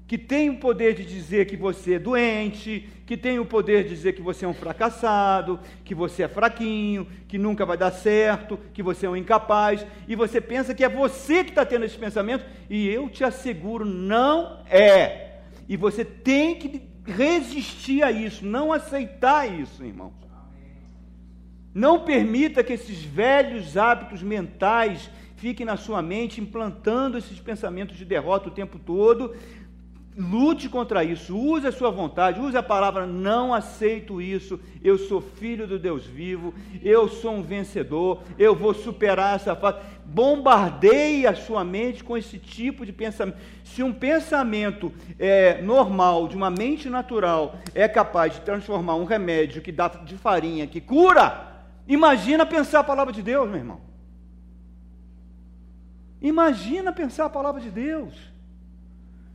Que 0.07 0.17
tem 0.17 0.51
o 0.51 0.59
poder 0.59 0.95
de 0.95 1.05
dizer 1.05 1.47
que 1.47 1.57
você 1.57 1.95
é 1.95 1.99
doente, 1.99 2.89
que 3.05 3.17
tem 3.17 3.39
o 3.39 3.47
poder 3.47 3.85
de 3.85 3.91
dizer 3.91 4.13
que 4.13 4.23
você 4.23 4.45
é 4.45 4.49
um 4.49 4.55
fracassado, 4.55 5.59
que 5.85 5.95
você 5.95 6.23
é 6.23 6.29
fraquinho, 6.29 7.07
que 7.27 7.39
nunca 7.39 7.67
vai 7.67 7.77
dar 7.77 7.91
certo, 7.91 8.59
que 8.73 8.83
você 8.83 9.07
é 9.07 9.11
um 9.11 9.17
incapaz, 9.17 9.85
e 10.07 10.15
você 10.15 10.41
pensa 10.41 10.75
que 10.75 10.85
é 10.85 10.89
você 10.89 11.43
que 11.43 11.51
está 11.51 11.65
tendo 11.65 11.85
esse 11.85 11.99
pensamento, 11.99 12.45
e 12.71 12.89
eu 12.89 13.09
te 13.09 13.25
asseguro, 13.25 13.85
não 13.85 14.63
é. 14.71 15.41
E 15.69 15.77
você 15.77 16.05
tem 16.05 16.55
que 16.57 16.83
resistir 17.05 18.03
a 18.03 18.13
isso, 18.13 18.47
não 18.47 18.73
aceitar 18.73 19.51
isso, 19.51 19.85
irmãos. 19.85 20.15
Não 21.75 22.01
permita 22.01 22.65
que 22.65 22.73
esses 22.73 23.03
velhos 23.03 23.77
hábitos 23.77 24.23
mentais 24.23 25.11
fiquem 25.37 25.67
na 25.67 25.77
sua 25.77 26.01
mente 26.01 26.41
implantando 26.41 27.19
esses 27.19 27.39
pensamentos 27.39 27.97
de 27.97 28.05
derrota 28.05 28.49
o 28.49 28.53
tempo 28.53 28.79
todo. 28.79 29.37
Lute 30.19 30.71
contra 30.71 31.05
isso, 31.05 31.37
use 31.37 31.67
a 31.67 31.73
sua 31.73 31.91
vontade, 31.91 32.41
use 32.41 32.57
a 32.57 32.63
palavra 32.63 33.05
não 33.05 33.53
aceito 33.53 34.19
isso. 34.19 34.59
Eu 34.83 34.97
sou 34.97 35.21
filho 35.21 35.67
do 35.67 35.79
Deus 35.79 36.07
vivo, 36.07 36.55
eu 36.83 37.07
sou 37.07 37.35
um 37.35 37.43
vencedor, 37.43 38.23
eu 38.39 38.55
vou 38.55 38.73
superar 38.73 39.37
essa 39.37 39.55
fase. 39.55 39.79
Bombardeie 40.07 41.27
a 41.27 41.35
sua 41.35 41.63
mente 41.65 42.03
com 42.03 42.17
esse 42.17 42.39
tipo 42.39 42.87
de 42.87 42.95
pensamento. 42.95 43.37
Se 43.63 43.83
um 43.83 43.93
pensamento 43.93 44.91
é, 45.19 45.61
normal, 45.61 46.29
de 46.29 46.37
uma 46.37 46.49
mente 46.49 46.89
natural, 46.89 47.57
é 47.75 47.87
capaz 47.87 48.33
de 48.33 48.41
transformar 48.41 48.95
um 48.95 49.05
remédio 49.05 49.61
que 49.61 49.71
dá 49.71 49.89
de 49.89 50.17
farinha, 50.17 50.67
que 50.67 50.81
cura, 50.81 51.67
imagina 51.87 52.47
pensar 52.47 52.81
a 52.81 52.85
palavra 52.85 53.13
de 53.13 53.21
Deus, 53.21 53.47
meu 53.51 53.59
irmão. 53.59 53.81
Imagina 56.23 56.91
pensar 56.91 57.27
a 57.27 57.31
palavra 57.31 57.61
de 57.61 57.71
Deus. 57.71 58.15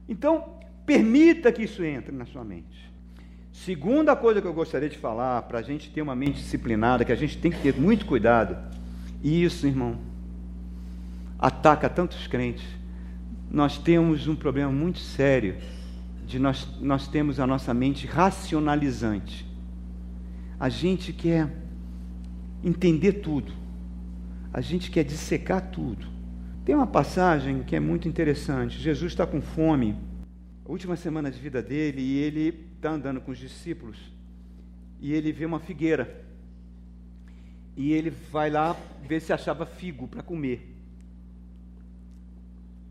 Então, 0.09 0.59
Permita 0.91 1.53
que 1.53 1.63
isso 1.63 1.81
entre 1.85 2.13
na 2.13 2.25
sua 2.25 2.43
mente. 2.43 2.91
Segunda 3.53 4.13
coisa 4.13 4.41
que 4.41 4.47
eu 4.47 4.53
gostaria 4.53 4.89
de 4.89 4.97
falar, 4.97 5.41
para 5.43 5.59
a 5.59 5.61
gente 5.61 5.89
ter 5.89 6.01
uma 6.01 6.13
mente 6.13 6.41
disciplinada, 6.41 7.05
que 7.05 7.13
a 7.13 7.15
gente 7.15 7.37
tem 7.37 7.49
que 7.49 7.61
ter 7.61 7.73
muito 7.79 8.05
cuidado, 8.05 8.57
e 9.23 9.41
isso, 9.41 9.65
irmão, 9.65 9.97
ataca 11.39 11.87
tantos 11.87 12.27
crentes. 12.27 12.65
Nós 13.49 13.77
temos 13.77 14.27
um 14.27 14.35
problema 14.35 14.69
muito 14.69 14.99
sério 14.99 15.55
de 16.27 16.37
nós, 16.37 16.67
nós 16.81 17.07
temos 17.07 17.39
a 17.39 17.47
nossa 17.47 17.73
mente 17.73 18.05
racionalizante. 18.05 19.47
A 20.59 20.67
gente 20.67 21.13
quer 21.13 21.49
entender 22.61 23.13
tudo. 23.13 23.53
A 24.51 24.59
gente 24.59 24.91
quer 24.91 25.05
dissecar 25.05 25.71
tudo. 25.71 26.05
Tem 26.65 26.75
uma 26.75 26.85
passagem 26.85 27.63
que 27.63 27.77
é 27.77 27.79
muito 27.79 28.09
interessante. 28.09 28.77
Jesus 28.77 29.13
está 29.13 29.25
com 29.25 29.41
fome 29.41 30.10
última 30.65 30.95
semana 30.95 31.31
de 31.31 31.39
vida 31.39 31.61
dele 31.61 32.01
e 32.01 32.17
ele 32.19 32.71
está 32.75 32.91
andando 32.91 33.19
com 33.21 33.31
os 33.31 33.37
discípulos 33.37 33.97
e 34.99 35.13
ele 35.13 35.31
vê 35.31 35.45
uma 35.45 35.59
figueira 35.59 36.23
e 37.75 37.91
ele 37.93 38.09
vai 38.09 38.49
lá 38.49 38.75
ver 39.01 39.21
se 39.21 39.33
achava 39.33 39.65
figo 39.65 40.07
para 40.07 40.21
comer. 40.21 40.67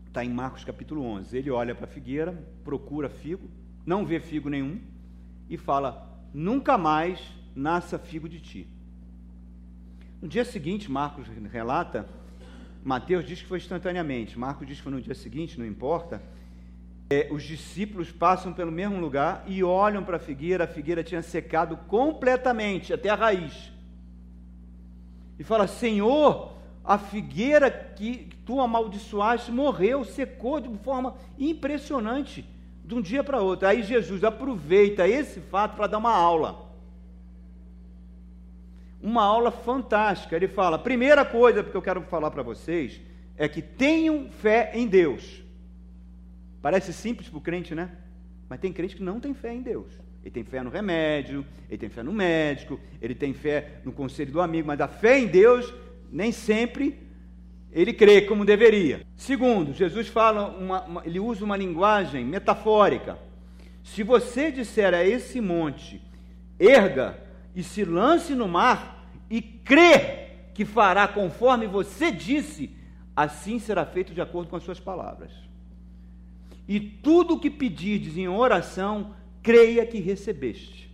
Está 0.07 0.25
em 0.25 0.29
Marcos 0.29 0.65
capítulo 0.65 1.03
11. 1.03 1.37
Ele 1.37 1.49
olha 1.49 1.73
para 1.73 1.85
a 1.85 1.87
figueira, 1.87 2.33
procura 2.63 3.09
figo, 3.09 3.49
não 3.85 4.05
vê 4.05 4.19
figo 4.19 4.49
nenhum 4.49 4.79
e 5.49 5.57
fala: 5.57 6.21
Nunca 6.33 6.77
mais 6.77 7.21
nasça 7.55 7.97
figo 7.97 8.27
de 8.27 8.41
ti. 8.41 8.67
No 10.21 10.27
dia 10.27 10.43
seguinte, 10.43 10.91
Marcos 10.91 11.27
relata, 11.51 12.07
Mateus 12.83 13.25
diz 13.25 13.41
que 13.41 13.47
foi 13.47 13.57
instantaneamente, 13.57 14.37
Marcos 14.37 14.67
diz 14.67 14.77
que 14.77 14.83
foi 14.83 14.91
no 14.91 15.01
dia 15.01 15.15
seguinte, 15.15 15.57
não 15.57 15.65
importa 15.65 16.21
é, 17.11 17.27
os 17.29 17.43
discípulos 17.43 18.09
passam 18.09 18.53
pelo 18.53 18.71
mesmo 18.71 18.97
lugar 18.97 19.43
e 19.45 19.61
olham 19.61 20.01
para 20.01 20.15
a 20.15 20.19
figueira, 20.19 20.63
a 20.63 20.67
figueira 20.67 21.03
tinha 21.03 21.21
secado 21.21 21.75
completamente, 21.75 22.93
até 22.93 23.09
a 23.09 23.15
raiz. 23.15 23.69
E 25.37 25.43
fala: 25.43 25.67
Senhor, 25.67 26.53
a 26.85 26.97
figueira 26.97 27.69
que 27.69 28.29
tu 28.45 28.61
amaldiçoaste 28.61 29.51
morreu, 29.51 30.05
secou 30.05 30.61
de 30.61 30.73
forma 30.77 31.15
impressionante, 31.37 32.45
de 32.85 32.95
um 32.95 33.01
dia 33.01 33.25
para 33.25 33.41
outro. 33.41 33.67
Aí 33.67 33.83
Jesus 33.83 34.23
aproveita 34.23 35.05
esse 35.05 35.41
fato 35.41 35.75
para 35.75 35.87
dar 35.87 35.97
uma 35.97 36.15
aula. 36.15 36.71
Uma 39.01 39.23
aula 39.23 39.51
fantástica. 39.51 40.33
Ele 40.33 40.47
fala: 40.47 40.79
primeira 40.79 41.25
coisa 41.25 41.61
que 41.61 41.75
eu 41.75 41.81
quero 41.81 42.03
falar 42.03 42.31
para 42.31 42.41
vocês 42.41 43.01
é 43.35 43.49
que 43.49 43.61
tenham 43.61 44.29
fé 44.29 44.71
em 44.73 44.87
Deus. 44.87 45.40
Parece 46.61 46.93
simples 46.93 47.29
para 47.29 47.37
o 47.37 47.41
crente, 47.41 47.73
né? 47.73 47.89
Mas 48.47 48.59
tem 48.59 48.71
crente 48.71 48.95
que 48.95 49.03
não 49.03 49.19
tem 49.19 49.33
fé 49.33 49.53
em 49.53 49.61
Deus. 49.61 49.87
Ele 50.21 50.31
tem 50.31 50.43
fé 50.43 50.61
no 50.61 50.69
remédio, 50.69 51.45
ele 51.67 51.77
tem 51.77 51.89
fé 51.89 52.03
no 52.03 52.13
médico, 52.13 52.79
ele 53.01 53.15
tem 53.15 53.33
fé 53.33 53.81
no 53.83 53.91
conselho 53.91 54.31
do 54.31 54.41
amigo, 54.41 54.67
mas 54.67 54.79
a 54.79 54.87
fé 54.87 55.19
em 55.19 55.27
Deus 55.27 55.73
nem 56.11 56.31
sempre 56.31 56.99
ele 57.71 57.93
crê 57.93 58.21
como 58.21 58.45
deveria. 58.45 59.01
Segundo, 59.15 59.73
Jesus 59.73 60.07
fala, 60.07 60.49
uma, 60.49 60.81
uma, 60.83 61.05
ele 61.05 61.19
usa 61.19 61.43
uma 61.43 61.55
linguagem 61.55 62.25
metafórica. 62.25 63.17
Se 63.83 64.03
você 64.03 64.51
disser 64.51 64.93
a 64.93 65.03
esse 65.03 65.39
monte, 65.39 66.01
erga 66.59 67.17
e 67.55 67.63
se 67.63 67.83
lance 67.83 68.35
no 68.35 68.47
mar, 68.47 69.09
e 69.29 69.41
crê 69.41 70.27
que 70.53 70.65
fará 70.65 71.07
conforme 71.07 71.65
você 71.65 72.11
disse, 72.11 72.75
assim 73.15 73.57
será 73.59 73.85
feito 73.85 74.13
de 74.13 74.21
acordo 74.21 74.49
com 74.49 74.57
as 74.57 74.63
suas 74.63 74.79
palavras. 74.79 75.31
E 76.67 76.79
tudo 76.79 77.35
o 77.35 77.39
que 77.39 77.49
pedirdes 77.49 78.17
em 78.17 78.27
oração, 78.27 79.13
creia 79.41 79.85
que 79.85 79.99
recebeste. 79.99 80.91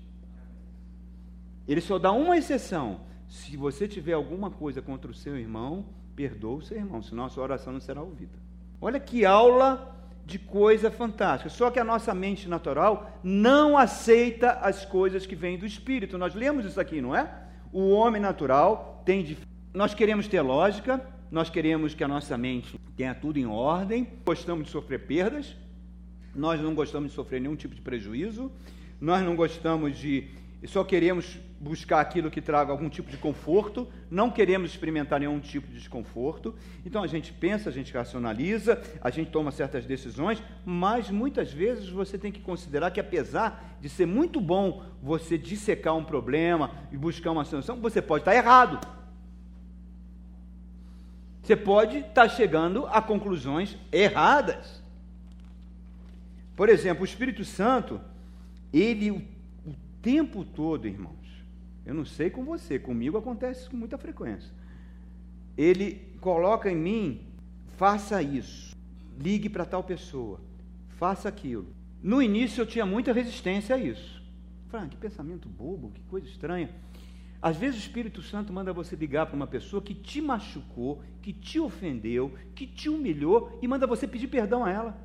Ele 1.68 1.82
só 1.82 2.00
dá 2.00 2.12
uma 2.12 2.38
exceção. 2.38 3.02
Se 3.28 3.58
você 3.58 3.88
tiver 3.88 4.14
alguma 4.14 4.50
coisa 4.50 4.82
contra 4.82 5.12
o 5.12 5.14
seu 5.14 5.38
irmão, 5.38 5.86
perdoa 6.16 6.58
o 6.58 6.62
seu 6.62 6.78
irmão, 6.78 7.02
senão 7.02 7.26
a 7.26 7.30
sua 7.30 7.44
oração 7.44 7.74
não 7.74 7.80
será 7.80 8.02
ouvida. 8.02 8.40
Olha 8.80 9.00
que 9.00 9.26
aula 9.26 9.96
de 10.26 10.38
coisa 10.38 10.92
fantástica. 10.92 11.50
Só 11.50 11.72
que 11.72 11.80
a 11.80 11.84
nossa 11.84 12.14
mente 12.14 12.50
natural 12.50 13.20
não 13.24 13.78
aceita 13.78 14.52
as 14.52 14.86
coisas 14.86 15.26
que 15.26 15.36
vêm 15.36 15.58
do 15.58 15.66
espírito. 15.66 16.18
Nós 16.18 16.36
lemos 16.36 16.66
isso 16.66 16.80
aqui, 16.80 17.02
não 17.02 17.16
é? 17.16 17.30
O 17.72 17.90
homem 17.90 18.22
natural 18.22 19.02
tem 19.06 19.38
nós 19.74 19.94
queremos 19.94 20.28
ter 20.28 20.42
lógica, 20.42 21.06
nós 21.32 21.50
queremos 21.50 21.94
que 21.94 22.04
a 22.04 22.08
nossa 22.08 22.38
mente 22.38 22.80
tenha 22.96 23.14
tudo 23.14 23.38
em 23.38 23.46
ordem, 23.46 24.08
gostamos 24.26 24.66
de 24.66 24.72
sofrer 24.72 25.06
perdas, 25.06 25.56
nós 26.34 26.62
não 26.62 26.74
gostamos 26.74 27.10
de 27.10 27.16
sofrer 27.16 27.42
nenhum 27.42 27.56
tipo 27.56 27.76
de 27.76 27.82
prejuízo, 27.82 28.52
nós 29.00 29.24
não 29.24 29.36
gostamos 29.36 29.98
de. 29.98 30.30
Só 30.66 30.84
queremos 30.84 31.38
buscar 31.60 32.00
aquilo 32.00 32.32
que 32.32 32.42
traga 32.42 32.72
algum 32.72 32.90
tipo 32.90 33.10
de 33.10 33.18
conforto, 33.18 33.88
não 34.10 34.30
queremos 34.30 34.72
experimentar 34.72 35.20
nenhum 35.20 35.40
tipo 35.40 35.68
de 35.68 35.74
desconforto. 35.74 36.56
Então 36.86 37.04
a 37.04 37.08
gente 37.08 37.32
pensa, 37.34 37.70
a 37.70 37.74
gente 37.74 37.94
racionaliza, 37.94 38.82
a 39.02 39.10
gente 39.10 39.32
toma 39.32 39.52
certas 39.52 39.86
decisões, 39.86 40.42
mas 40.66 41.10
muitas 41.10 41.52
vezes 41.52 41.90
você 41.90 42.18
tem 42.18 42.32
que 42.32 42.42
considerar 42.42 42.92
que, 42.92 43.00
apesar 43.00 43.78
de 43.80 43.90
ser 43.90 44.06
muito 44.06 44.42
bom 44.42 44.84
você 45.02 45.38
dissecar 45.38 45.96
um 45.96 46.04
problema 46.04 46.72
e 46.92 46.98
buscar 46.98 47.32
uma 47.32 47.46
solução, 47.46 47.80
você 47.80 48.02
pode 48.02 48.22
estar 48.22 48.36
errado. 48.36 48.80
Você 51.48 51.56
pode 51.56 52.00
estar 52.00 52.28
chegando 52.28 52.86
a 52.88 53.02
conclusões 53.02 53.78
erradas. 53.90 54.84
Por 56.58 56.68
exemplo, 56.68 57.04
o 57.04 57.06
Espírito 57.06 57.46
Santo, 57.46 58.02
ele 58.74 59.12
o, 59.12 59.20
o 59.66 59.74
tempo 60.02 60.44
todo, 60.44 60.90
irmãos, 60.90 61.16
eu 61.86 61.94
não 61.94 62.04
sei 62.04 62.30
com 62.30 62.44
você, 62.44 62.78
comigo 62.78 63.18
acontece 63.18 63.70
com 63.70 63.78
muita 63.78 63.98
frequência. 63.98 64.52
Ele 65.58 66.14
coloca 66.20 66.70
em 66.70 66.76
mim, 66.76 67.22
faça 67.78 68.22
isso, 68.22 68.76
ligue 69.18 69.48
para 69.48 69.64
tal 69.64 69.86
pessoa, 69.86 70.42
faça 70.98 71.30
aquilo. 71.30 71.68
No 72.04 72.22
início 72.22 72.60
eu 72.60 72.66
tinha 72.66 72.86
muita 72.86 73.14
resistência 73.14 73.74
a 73.74 73.80
isso. 73.80 74.22
Frank, 74.68 74.90
que 74.90 74.98
pensamento 74.98 75.48
bobo, 75.48 75.92
que 75.92 76.02
coisa 76.10 76.28
estranha. 76.28 76.70
Às 77.42 77.56
vezes 77.56 77.80
o 77.80 77.84
Espírito 77.84 78.22
Santo 78.22 78.52
manda 78.52 78.74
você 78.74 78.96
ligar 78.96 79.28
para 79.28 79.36
uma 79.36 79.48
pessoa 79.48 79.82
que 79.82 79.94
te 79.94 80.20
machucou, 80.22 81.04
que 81.22 81.32
te 81.32 81.60
ofendeu, 81.60 82.32
que 82.56 82.66
te 82.66 82.90
humilhou 82.90 83.58
e 83.62 83.68
manda 83.68 83.86
você 83.86 84.08
pedir 84.08 84.28
perdão 84.28 84.66
a 84.66 84.72
ela. 84.72 84.98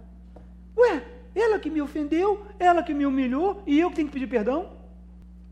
Ué, 0.77 1.05
ela 1.35 1.59
que 1.59 1.69
me 1.71 1.83
ofendeu, 1.83 2.47
ela 2.59 2.83
que 2.83 2.95
me 2.95 3.05
humilhou 3.05 3.63
e 3.67 3.79
eu 3.79 3.91
que 3.91 3.97
tenho 3.97 4.09
que 4.09 4.15
pedir 4.15 4.27
perdão? 4.27 4.81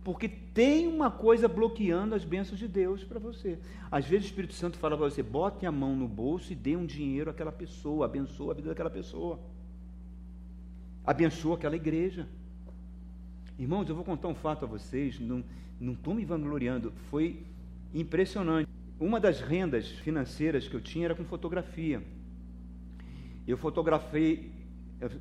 Porque 0.03 0.29
tem 0.29 0.89
uma 0.89 1.11
coisa 1.11 1.47
bloqueando 1.47 2.15
as 2.15 2.25
bênçãos 2.25 2.59
de 2.59 2.67
Deus 2.67 3.05
para 3.05 3.19
você. 3.19 3.59
Às 3.91 4.07
vezes 4.07 4.27
o 4.27 4.29
Espírito 4.31 4.55
Santo 4.55 4.79
fala 4.79 4.97
para 4.97 5.11
você: 5.11 5.23
bote 5.23 5.67
a 5.67 5.73
mão 5.73 5.95
no 5.95 6.09
bolso 6.09 6.53
e 6.53 6.57
dê 6.57 6.77
um 6.77 6.87
dinheiro 6.87 7.31
àquela 7.31 7.53
pessoa, 7.53 8.07
abençoa 8.07 8.53
a 8.53 8.55
vida 8.57 8.71
daquela 8.71 8.91
pessoa, 8.91 9.39
abençoa 11.05 11.57
aquela 11.57 11.77
igreja. 11.77 12.27
Irmãos, 13.59 13.87
eu 13.91 13.95
vou 13.95 14.05
contar 14.05 14.29
um 14.29 14.35
fato 14.35 14.65
a 14.65 14.69
vocês, 14.69 15.21
não, 15.21 15.45
não 15.81 15.95
estou 15.95 16.15
me 16.15 16.25
vangloriando, 16.25 16.93
foi 17.11 17.43
impressionante. 17.95 18.69
Uma 18.99 19.19
das 19.19 19.41
rendas 19.41 19.89
financeiras 19.89 20.69
que 20.69 20.75
eu 20.75 20.81
tinha 20.81 21.07
era 21.07 21.15
com 21.15 21.25
fotografia. 21.25 22.03
Eu 23.49 23.57
fotografei 23.57 24.53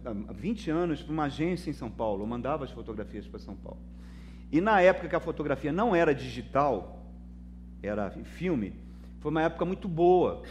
há 0.06 0.34
20 0.34 0.70
anos 0.70 1.02
para 1.02 1.14
uma 1.14 1.24
agência 1.24 1.70
em 1.70 1.74
São 1.74 1.90
Paulo, 1.90 2.24
eu 2.24 2.28
mandava 2.28 2.66
as 2.66 2.72
fotografias 2.72 3.26
para 3.26 3.40
São 3.40 3.56
Paulo. 3.56 3.80
E 4.52 4.60
na 4.60 4.82
época 4.82 5.08
que 5.08 5.16
a 5.16 5.20
fotografia 5.20 5.72
não 5.72 5.96
era 5.96 6.14
digital, 6.14 7.06
era 7.82 8.12
filme, 8.12 8.74
foi 9.22 9.32
uma 9.32 9.44
época 9.44 9.64
muito 9.64 9.88
boa, 9.88 10.44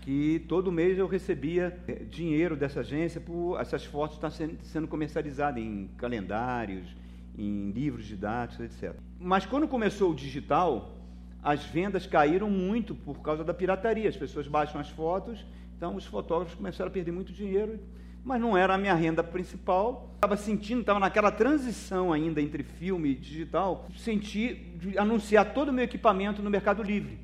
que 0.00 0.44
todo 0.48 0.72
mês 0.72 0.98
eu 0.98 1.06
recebia 1.06 1.78
eh, 1.86 2.04
dinheiro 2.04 2.56
dessa 2.56 2.80
agência 2.80 3.20
por 3.20 3.60
essas 3.60 3.84
fotos 3.84 4.16
estar 4.16 4.30
sendo 4.30 4.88
comercializadas 4.88 5.62
em 5.62 5.88
calendários, 5.98 6.96
em 7.36 7.70
livros 7.70 8.06
didáticos, 8.06 8.64
etc. 8.64 8.98
Mas 9.22 9.44
quando 9.44 9.68
começou 9.68 10.12
o 10.12 10.14
digital, 10.14 10.96
as 11.42 11.62
vendas 11.62 12.06
caíram 12.06 12.48
muito 12.48 12.94
por 12.94 13.20
causa 13.20 13.44
da 13.44 13.52
pirataria. 13.52 14.08
As 14.08 14.16
pessoas 14.16 14.48
baixam 14.48 14.80
as 14.80 14.88
fotos, 14.88 15.44
então 15.76 15.94
os 15.94 16.06
fotógrafos 16.06 16.54
começaram 16.54 16.88
a 16.88 16.92
perder 16.92 17.12
muito 17.12 17.30
dinheiro, 17.30 17.78
mas 18.24 18.40
não 18.40 18.56
era 18.56 18.74
a 18.74 18.78
minha 18.78 18.94
renda 18.94 19.22
principal. 19.22 20.10
Estava 20.14 20.38
sentindo, 20.38 20.80
estava 20.80 20.98
naquela 20.98 21.30
transição 21.30 22.14
ainda 22.14 22.40
entre 22.40 22.62
filme 22.62 23.10
e 23.10 23.14
digital, 23.14 23.86
senti 23.94 24.74
anunciar 24.96 25.52
todo 25.52 25.68
o 25.68 25.72
meu 25.72 25.84
equipamento 25.84 26.42
no 26.42 26.48
Mercado 26.48 26.82
Livre. 26.82 27.18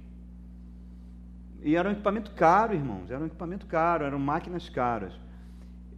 E 1.63 1.77
era 1.77 1.89
um 1.89 1.93
equipamento 1.93 2.31
caro, 2.33 2.75
irmãos, 2.75 3.11
era 3.11 3.23
um 3.23 3.27
equipamento 3.27 3.65
caro, 3.65 4.05
eram 4.05 4.19
máquinas 4.19 4.69
caras. 4.69 5.15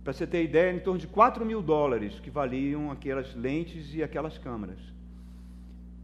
Para 0.05 0.13
você 0.13 0.29
ter 0.29 0.45
ideia, 0.45 0.73
em 0.73 0.79
torno 0.79 1.01
de 1.01 1.09
4 1.09 1.45
mil 1.45 1.61
dólares 1.61 2.21
que 2.21 2.31
valiam 2.31 2.93
aquelas 2.93 3.35
lentes 3.35 3.93
e 3.95 4.03
aquelas 4.03 4.39
câmeras. 4.39 4.79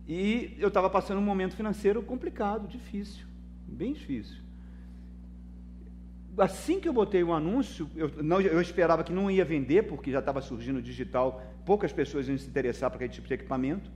E 0.06 0.54
eu 0.58 0.68
estava 0.68 0.90
passando 0.90 1.18
um 1.18 1.24
momento 1.24 1.56
financeiro 1.56 2.02
complicado, 2.02 2.68
difícil, 2.68 3.26
bem 3.66 3.92
difícil. 3.92 4.36
Assim 6.36 6.80
que 6.80 6.88
eu 6.88 6.92
botei 6.92 7.22
o 7.22 7.32
anúncio, 7.32 7.88
eu, 7.94 8.10
não, 8.22 8.40
eu 8.40 8.60
esperava 8.60 9.04
que 9.04 9.12
não 9.12 9.30
ia 9.30 9.44
vender, 9.44 9.84
porque 9.84 10.10
já 10.10 10.18
estava 10.18 10.42
surgindo 10.42 10.82
digital, 10.82 11.42
poucas 11.64 11.92
pessoas 11.92 12.28
iam 12.28 12.36
se 12.36 12.48
interessar 12.48 12.90
por 12.90 12.96
aquele 12.96 13.12
tipo 13.12 13.28
de 13.28 13.34
equipamento. 13.34 13.90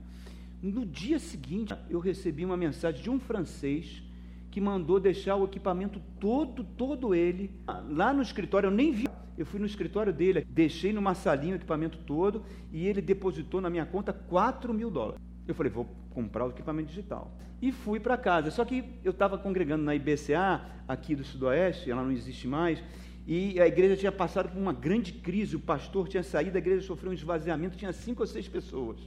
No 0.61 0.85
dia 0.85 1.19
seguinte, 1.19 1.75
eu 1.89 1.99
recebi 1.99 2.45
uma 2.45 2.57
mensagem 2.57 3.01
de 3.01 3.09
um 3.09 3.19
francês 3.19 4.01
que 4.49 4.59
mandou 4.59 4.99
deixar 4.99 5.35
o 5.35 5.45
equipamento 5.45 6.01
todo, 6.19 6.63
todo 6.63 7.13
ele, 7.13 7.51
lá 7.89 8.13
no 8.13 8.21
escritório. 8.21 8.67
Eu 8.67 8.71
nem 8.71 8.91
vi 8.91 9.05
eu 9.39 9.45
fui 9.45 9.57
no 9.57 9.65
escritório 9.65 10.11
dele, 10.11 10.45
deixei 10.49 10.91
numa 10.91 11.15
salinha 11.15 11.53
o 11.53 11.55
equipamento 11.55 11.97
todo 11.99 12.43
e 12.73 12.85
ele 12.85 13.01
depositou 13.01 13.61
na 13.61 13.69
minha 13.69 13.85
conta 13.85 14.11
4 14.11 14.73
mil 14.73 14.91
dólares. 14.91 15.28
Eu 15.49 15.55
falei, 15.55 15.71
vou 15.71 15.87
comprar 16.11 16.45
o 16.45 16.49
equipamento 16.49 16.89
digital. 16.89 17.31
E 17.61 17.71
fui 17.71 17.99
para 17.99 18.17
casa. 18.17 18.51
Só 18.51 18.63
que 18.63 18.83
eu 19.03 19.11
estava 19.11 19.37
congregando 19.37 19.83
na 19.83 19.95
IBCA, 19.95 20.61
aqui 20.87 21.15
do 21.15 21.23
Sudoeste, 21.23 21.89
ela 21.91 22.03
não 22.03 22.11
existe 22.11 22.47
mais, 22.47 22.81
e 23.27 23.59
a 23.59 23.67
igreja 23.67 23.95
tinha 23.95 24.11
passado 24.11 24.49
por 24.49 24.57
uma 24.57 24.73
grande 24.73 25.11
crise. 25.11 25.55
O 25.55 25.59
pastor 25.59 26.07
tinha 26.07 26.23
saído, 26.23 26.57
a 26.57 26.59
igreja 26.59 26.85
sofreu 26.85 27.11
um 27.11 27.13
esvaziamento, 27.13 27.77
tinha 27.77 27.93
cinco 27.93 28.23
ou 28.23 28.27
seis 28.27 28.47
pessoas. 28.47 28.97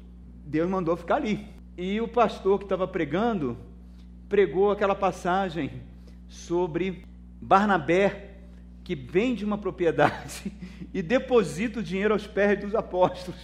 Deus 0.44 0.68
mandou 0.68 0.96
ficar 0.96 1.16
ali. 1.16 1.46
E 1.76 2.00
o 2.00 2.06
pastor 2.06 2.58
que 2.58 2.64
estava 2.64 2.86
pregando, 2.86 3.56
pregou 4.28 4.70
aquela 4.70 4.94
passagem 4.94 5.82
sobre 6.28 7.04
Barnabé 7.40 8.30
que 8.84 8.94
vende 8.94 9.44
uma 9.44 9.58
propriedade 9.58 10.52
e 10.92 11.02
deposita 11.02 11.80
o 11.80 11.82
dinheiro 11.82 12.14
aos 12.14 12.26
pés 12.26 12.58
dos 12.60 12.74
apóstolos. 12.74 13.40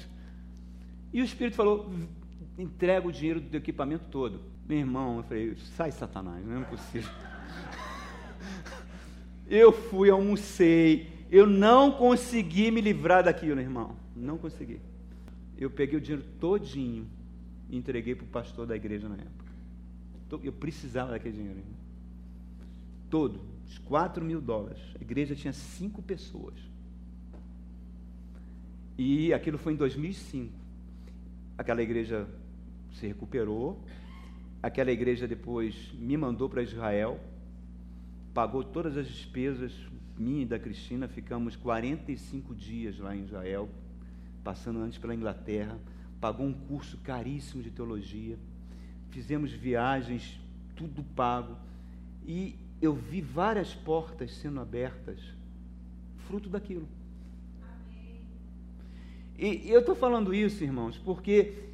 E 1.12 1.20
o 1.20 1.24
Espírito 1.24 1.56
falou: 1.56 1.90
entrega 2.58 3.06
o 3.06 3.12
dinheiro 3.12 3.40
do 3.40 3.56
equipamento 3.56 4.06
todo. 4.10 4.40
Meu 4.66 4.78
irmão, 4.78 5.18
eu 5.18 5.22
falei: 5.22 5.56
sai, 5.76 5.92
Satanás, 5.92 6.44
não 6.44 6.60
é 6.60 6.64
possível. 6.64 7.10
Eu 9.50 9.72
fui, 9.72 10.10
almocei, 10.10 11.10
eu 11.30 11.46
não 11.46 11.90
consegui 11.90 12.70
me 12.70 12.82
livrar 12.82 13.24
daquilo, 13.24 13.58
irmão. 13.58 13.96
Não 14.14 14.36
consegui. 14.36 14.78
Eu 15.56 15.70
peguei 15.70 15.96
o 15.96 16.00
dinheiro 16.02 16.22
todinho 16.38 17.06
e 17.70 17.78
entreguei 17.78 18.14
para 18.14 18.24
o 18.24 18.28
pastor 18.28 18.66
da 18.66 18.76
igreja 18.76 19.08
na 19.08 19.14
época. 19.14 19.52
Eu 20.44 20.52
precisava 20.52 21.12
daquele 21.12 21.34
dinheiro, 21.34 21.60
irmão. 21.60 21.78
Todo 23.08 23.40
4 23.84 24.24
mil 24.24 24.40
dólares. 24.40 24.80
A 24.98 25.02
igreja 25.02 25.34
tinha 25.34 25.52
cinco 25.52 26.02
pessoas. 26.02 26.54
E 28.96 29.32
aquilo 29.32 29.58
foi 29.58 29.72
em 29.72 29.76
2005. 29.76 30.52
Aquela 31.56 31.82
igreja 31.82 32.28
se 32.98 33.06
recuperou. 33.06 33.80
Aquela 34.62 34.90
igreja 34.90 35.26
depois 35.26 35.92
me 35.94 36.16
mandou 36.16 36.48
para 36.48 36.62
Israel, 36.62 37.20
pagou 38.34 38.64
todas 38.64 38.96
as 38.96 39.06
despesas, 39.06 39.72
minha 40.18 40.42
e 40.42 40.46
da 40.46 40.58
Cristina. 40.58 41.06
Ficamos 41.06 41.54
45 41.56 42.54
dias 42.54 42.98
lá 42.98 43.14
em 43.14 43.22
Israel, 43.22 43.68
passando 44.42 44.80
antes 44.80 44.98
pela 44.98 45.14
Inglaterra. 45.14 45.78
Pagou 46.20 46.44
um 46.44 46.52
curso 46.52 46.98
caríssimo 46.98 47.62
de 47.62 47.70
teologia. 47.70 48.36
Fizemos 49.10 49.52
viagens, 49.52 50.40
tudo 50.74 51.04
pago. 51.14 51.56
E 52.26 52.56
eu 52.82 52.94
vi 52.94 53.20
várias 53.20 53.74
portas 53.74 54.34
sendo 54.34 54.60
abertas, 54.60 55.20
fruto 56.26 56.48
daquilo. 56.48 56.88
E 59.38 59.70
eu 59.70 59.78
estou 59.78 59.94
falando 59.94 60.34
isso, 60.34 60.64
irmãos, 60.64 60.98
porque 60.98 61.67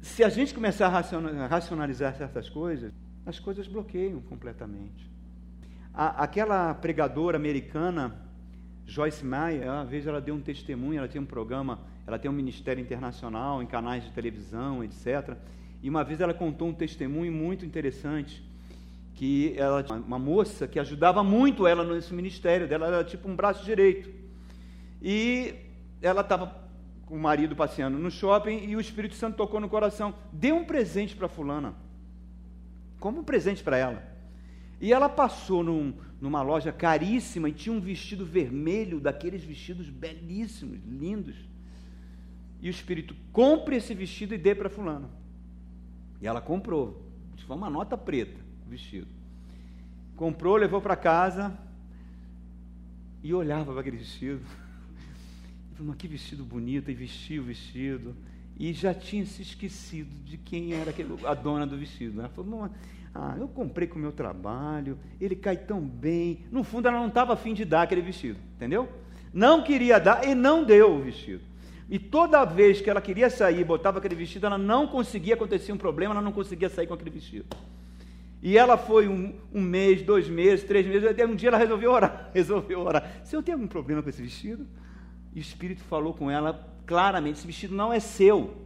se 0.00 0.24
a 0.24 0.28
gente 0.28 0.54
começar 0.54 0.86
a 0.86 1.46
racionalizar 1.46 2.14
certas 2.16 2.48
coisas, 2.48 2.92
as 3.26 3.38
coisas 3.38 3.66
bloqueiam 3.66 4.20
completamente. 4.22 5.10
A, 5.92 6.24
aquela 6.24 6.72
pregadora 6.74 7.36
americana, 7.36 8.16
Joyce 8.86 9.24
Meyer, 9.24 9.64
uma 9.64 9.84
vez 9.84 10.06
ela 10.06 10.20
deu 10.20 10.34
um 10.34 10.40
testemunho, 10.40 10.98
ela 10.98 11.08
tinha 11.08 11.20
um 11.20 11.26
programa, 11.26 11.80
ela 12.06 12.18
tem 12.18 12.30
um 12.30 12.34
ministério 12.34 12.80
internacional 12.80 13.62
em 13.62 13.66
canais 13.66 14.02
de 14.04 14.10
televisão, 14.10 14.82
etc. 14.82 15.36
E 15.82 15.88
uma 15.88 16.02
vez 16.02 16.20
ela 16.20 16.32
contou 16.34 16.68
um 16.68 16.74
testemunho 16.74 17.32
muito 17.32 17.64
interessante 17.64 18.42
que 19.14 19.54
ela 19.58 19.84
uma 20.06 20.18
moça 20.18 20.66
que 20.66 20.78
ajudava 20.78 21.22
muito 21.22 21.66
ela 21.66 21.84
nesse 21.84 22.14
ministério 22.14 22.66
dela, 22.66 22.86
era 22.86 23.04
tipo 23.04 23.28
um 23.28 23.36
braço 23.36 23.64
direito. 23.64 24.10
E 25.02 25.54
ela 26.00 26.22
estava 26.22 26.69
o 27.10 27.18
marido 27.18 27.56
passeando 27.56 27.98
no 27.98 28.10
shopping 28.10 28.64
e 28.68 28.76
o 28.76 28.80
Espírito 28.80 29.16
Santo 29.16 29.36
tocou 29.36 29.60
no 29.60 29.68
coração, 29.68 30.14
dê 30.32 30.52
um 30.52 30.64
presente 30.64 31.16
para 31.16 31.28
fulana. 31.28 31.74
Como 33.00 33.20
um 33.20 33.24
presente 33.24 33.62
para 33.62 33.76
ela. 33.76 34.02
E 34.80 34.92
ela 34.92 35.08
passou 35.08 35.64
num, 35.64 35.92
numa 36.20 36.40
loja 36.40 36.72
caríssima 36.72 37.48
e 37.48 37.52
tinha 37.52 37.74
um 37.74 37.80
vestido 37.80 38.24
vermelho, 38.24 39.00
daqueles 39.00 39.42
vestidos 39.42 39.90
belíssimos, 39.90 40.78
lindos. 40.86 41.36
E 42.62 42.68
o 42.68 42.70
Espírito, 42.70 43.16
compre 43.32 43.76
esse 43.76 43.92
vestido 43.92 44.34
e 44.34 44.38
dê 44.38 44.54
para 44.54 44.70
fulana. 44.70 45.10
E 46.22 46.26
ela 46.26 46.40
comprou. 46.40 47.04
Foi 47.46 47.56
uma 47.56 47.68
nota 47.68 47.98
preta 47.98 48.38
vestido. 48.68 49.08
Comprou, 50.14 50.54
levou 50.54 50.80
para 50.80 50.94
casa 50.94 51.58
e 53.24 53.34
olhava 53.34 53.72
para 53.72 53.80
aquele 53.80 53.96
vestido. 53.96 54.40
Falou, 55.80 55.94
que 55.94 56.06
vestido 56.06 56.44
bonito, 56.44 56.90
e 56.90 56.94
vestiu 56.94 57.42
o 57.42 57.46
vestido. 57.46 58.14
E 58.58 58.70
já 58.74 58.92
tinha 58.92 59.24
se 59.24 59.40
esquecido 59.40 60.10
de 60.26 60.36
quem 60.36 60.74
era 60.74 60.92
a 61.26 61.32
dona 61.32 61.66
do 61.66 61.78
vestido. 61.78 62.20
Ela 62.20 62.28
falou, 62.28 62.68
ah, 63.14 63.34
eu 63.38 63.48
comprei 63.48 63.88
com 63.88 63.98
o 63.98 64.02
meu 64.02 64.12
trabalho, 64.12 64.98
ele 65.18 65.34
cai 65.34 65.56
tão 65.56 65.80
bem. 65.80 66.44
No 66.52 66.62
fundo, 66.62 66.86
ela 66.86 66.98
não 66.98 67.08
estava 67.08 67.32
afim 67.32 67.54
de 67.54 67.64
dar 67.64 67.80
aquele 67.80 68.02
vestido, 68.02 68.38
entendeu? 68.56 68.90
Não 69.32 69.62
queria 69.62 69.98
dar 69.98 70.28
e 70.28 70.34
não 70.34 70.64
deu 70.64 70.96
o 70.96 71.00
vestido. 71.00 71.40
E 71.88 71.98
toda 71.98 72.44
vez 72.44 72.82
que 72.82 72.90
ela 72.90 73.00
queria 73.00 73.30
sair, 73.30 73.64
botava 73.64 74.00
aquele 74.00 74.14
vestido, 74.14 74.44
ela 74.44 74.58
não 74.58 74.86
conseguia, 74.86 75.32
acontecer 75.32 75.72
um 75.72 75.78
problema, 75.78 76.12
ela 76.12 76.22
não 76.22 76.30
conseguia 76.30 76.68
sair 76.68 76.86
com 76.86 76.92
aquele 76.92 77.08
vestido. 77.08 77.46
E 78.42 78.58
ela 78.58 78.76
foi 78.76 79.08
um, 79.08 79.34
um, 79.50 79.62
mês, 79.62 80.02
dois 80.02 80.28
meses, 80.28 80.62
três 80.62 80.86
meses, 80.86 81.08
até 81.08 81.26
um 81.26 81.34
dia 81.34 81.48
ela 81.48 81.56
resolveu 81.56 81.90
orar. 81.90 82.28
Resolveu 82.34 82.80
orar. 82.80 83.22
Senhor, 83.24 83.42
tem 83.42 83.54
algum 83.54 83.66
problema 83.66 84.02
com 84.02 84.10
esse 84.10 84.20
vestido? 84.20 84.66
E 85.34 85.38
o 85.38 85.40
Espírito 85.40 85.82
falou 85.82 86.12
com 86.12 86.30
ela 86.30 86.68
claramente: 86.86 87.38
esse 87.38 87.46
vestido 87.46 87.74
não 87.74 87.92
é 87.92 88.00
seu. 88.00 88.56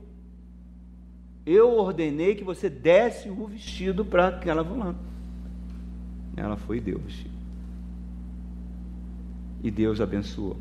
Eu 1.44 1.76
ordenei 1.76 2.34
que 2.34 2.44
você 2.44 2.70
desse 2.70 3.28
o 3.28 3.46
vestido 3.46 4.04
para 4.04 4.28
aquela 4.28 4.64
fulana. 4.64 4.98
Ela 6.36 6.56
foi 6.56 6.78
e 6.78 6.80
deu 6.80 6.96
o 6.96 7.00
vestido. 7.00 7.34
E 9.62 9.70
Deus 9.70 10.00
abençoou. 10.00 10.56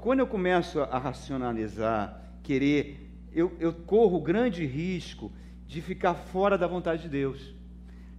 Quando 0.00 0.20
eu 0.20 0.26
começo 0.26 0.80
a 0.80 0.98
racionalizar, 0.98 2.20
querer, 2.42 3.10
eu, 3.32 3.52
eu 3.58 3.72
corro 3.72 4.20
grande 4.20 4.64
risco 4.64 5.32
de 5.66 5.80
ficar 5.80 6.14
fora 6.14 6.56
da 6.56 6.66
vontade 6.66 7.02
de 7.02 7.08
Deus. 7.08 7.54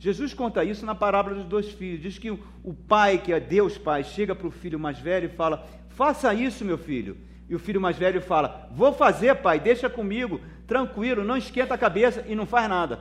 Jesus 0.03 0.33
conta 0.33 0.65
isso 0.65 0.85
na 0.85 0.93
parábola 0.93 1.37
dos 1.37 1.45
dois 1.45 1.71
filhos. 1.71 2.01
Diz 2.01 2.17
que 2.17 2.29
o 2.29 2.73
pai, 2.73 3.19
que 3.19 3.31
é 3.31 3.39
Deus 3.39 3.77
Pai, 3.77 4.03
chega 4.03 4.35
para 4.35 4.45
o 4.45 4.51
filho 4.51 4.77
mais 4.77 4.99
velho 4.99 5.27
e 5.27 5.29
fala: 5.29 5.65
Faça 5.87 6.33
isso, 6.33 6.65
meu 6.65 6.77
filho. 6.77 7.15
E 7.47 7.55
o 7.55 7.59
filho 7.59 7.79
mais 7.79 7.95
velho 7.97 8.21
fala: 8.21 8.67
Vou 8.73 8.91
fazer, 8.91 9.33
pai, 9.35 9.61
deixa 9.61 9.89
comigo, 9.89 10.41
tranquilo, 10.67 11.23
não 11.23 11.37
esquenta 11.37 11.73
a 11.75 11.77
cabeça 11.77 12.21
e 12.27 12.35
não 12.35 12.45
faz 12.45 12.67
nada. 12.67 12.99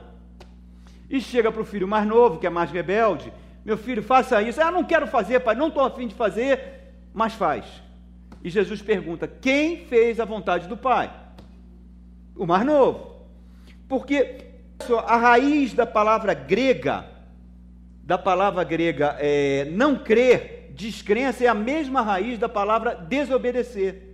E 1.09 1.19
chega 1.19 1.51
para 1.51 1.61
o 1.61 1.65
filho 1.65 1.85
mais 1.85 2.07
novo, 2.07 2.39
que 2.39 2.47
é 2.47 2.49
mais 2.49 2.71
rebelde: 2.71 3.33
Meu 3.65 3.77
filho, 3.77 4.01
faça 4.01 4.41
isso. 4.41 4.61
Ah, 4.61 4.71
não 4.71 4.85
quero 4.85 5.05
fazer, 5.05 5.41
pai, 5.41 5.55
não 5.55 5.67
estou 5.67 5.83
afim 5.83 6.07
de 6.07 6.15
fazer, 6.15 6.93
mas 7.13 7.33
faz. 7.33 7.65
E 8.41 8.49
Jesus 8.49 8.81
pergunta: 8.81 9.27
Quem 9.27 9.85
fez 9.87 10.21
a 10.21 10.25
vontade 10.25 10.69
do 10.69 10.77
pai? 10.77 11.11
O 12.33 12.45
mais 12.45 12.65
novo. 12.65 13.27
Porque 13.89 14.52
a 14.89 15.17
raiz 15.17 15.73
da 15.73 15.85
palavra 15.85 16.33
grega, 16.33 17.05
da 18.03 18.17
palavra 18.17 18.63
grega 18.63 19.15
é, 19.19 19.65
não 19.71 19.97
crer, 19.97 20.71
descrença, 20.75 21.43
é 21.43 21.47
a 21.47 21.53
mesma 21.53 22.01
raiz 22.01 22.37
da 22.37 22.49
palavra 22.49 22.95
desobedecer. 22.95 24.13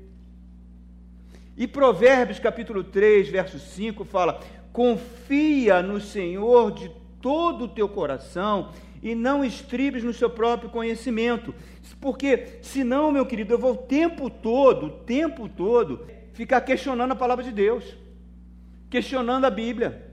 E 1.57 1.67
Provérbios 1.67 2.39
capítulo 2.39 2.83
3, 2.83 3.29
verso 3.29 3.59
5 3.59 4.05
fala: 4.05 4.39
confia 4.71 5.81
no 5.81 5.99
Senhor 5.99 6.71
de 6.71 6.89
todo 7.21 7.65
o 7.65 7.67
teu 7.67 7.89
coração 7.89 8.71
e 9.01 9.15
não 9.15 9.43
estribes 9.43 10.03
no 10.03 10.13
seu 10.13 10.29
próprio 10.29 10.69
conhecimento. 10.69 11.53
Porque 11.99 12.59
senão, 12.61 13.11
meu 13.11 13.25
querido, 13.25 13.53
eu 13.53 13.59
vou 13.59 13.73
o 13.73 13.77
tempo 13.77 14.29
todo, 14.29 14.85
o 14.85 14.89
tempo 14.89 15.49
todo, 15.49 16.05
ficar 16.33 16.61
questionando 16.61 17.11
a 17.11 17.15
palavra 17.15 17.43
de 17.43 17.51
Deus, 17.51 17.83
questionando 18.89 19.45
a 19.45 19.49
Bíblia. 19.49 20.08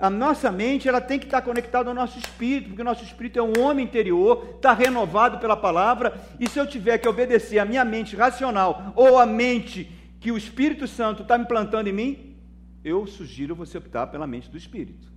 A 0.00 0.08
nossa 0.08 0.52
mente 0.52 0.88
ela 0.88 1.00
tem 1.00 1.18
que 1.18 1.24
estar 1.24 1.42
conectada 1.42 1.88
ao 1.88 1.94
nosso 1.94 2.18
espírito, 2.18 2.68
porque 2.68 2.82
o 2.82 2.84
nosso 2.84 3.02
espírito 3.02 3.38
é 3.38 3.42
um 3.42 3.58
homem 3.60 3.84
interior, 3.84 4.54
está 4.54 4.72
renovado 4.72 5.38
pela 5.38 5.56
palavra, 5.56 6.14
e 6.38 6.48
se 6.48 6.58
eu 6.58 6.66
tiver 6.66 6.98
que 6.98 7.08
obedecer 7.08 7.58
a 7.58 7.64
minha 7.64 7.84
mente 7.84 8.14
racional 8.14 8.92
ou 8.94 9.18
a 9.18 9.26
mente 9.26 9.90
que 10.20 10.30
o 10.30 10.36
Espírito 10.36 10.86
Santo 10.86 11.22
está 11.22 11.36
me 11.36 11.46
plantando 11.46 11.88
em 11.88 11.92
mim, 11.92 12.36
eu 12.84 13.06
sugiro 13.06 13.54
você 13.54 13.78
optar 13.78 14.06
pela 14.06 14.26
mente 14.26 14.48
do 14.48 14.56
Espírito. 14.56 15.08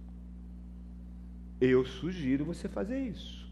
Eu 1.59 1.85
sugiro 1.85 2.43
você 2.43 2.67
fazer 2.67 2.99
isso. 2.99 3.47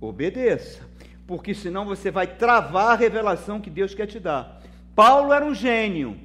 Obedeça, 0.00 0.88
porque 1.26 1.54
senão 1.54 1.84
você 1.84 2.10
vai 2.10 2.26
travar 2.26 2.92
a 2.92 2.96
revelação 2.96 3.60
que 3.60 3.70
Deus 3.70 3.94
quer 3.94 4.06
te 4.06 4.20
dar. 4.20 4.60
Paulo 4.94 5.32
era 5.32 5.44
um 5.44 5.54
gênio. 5.54 6.16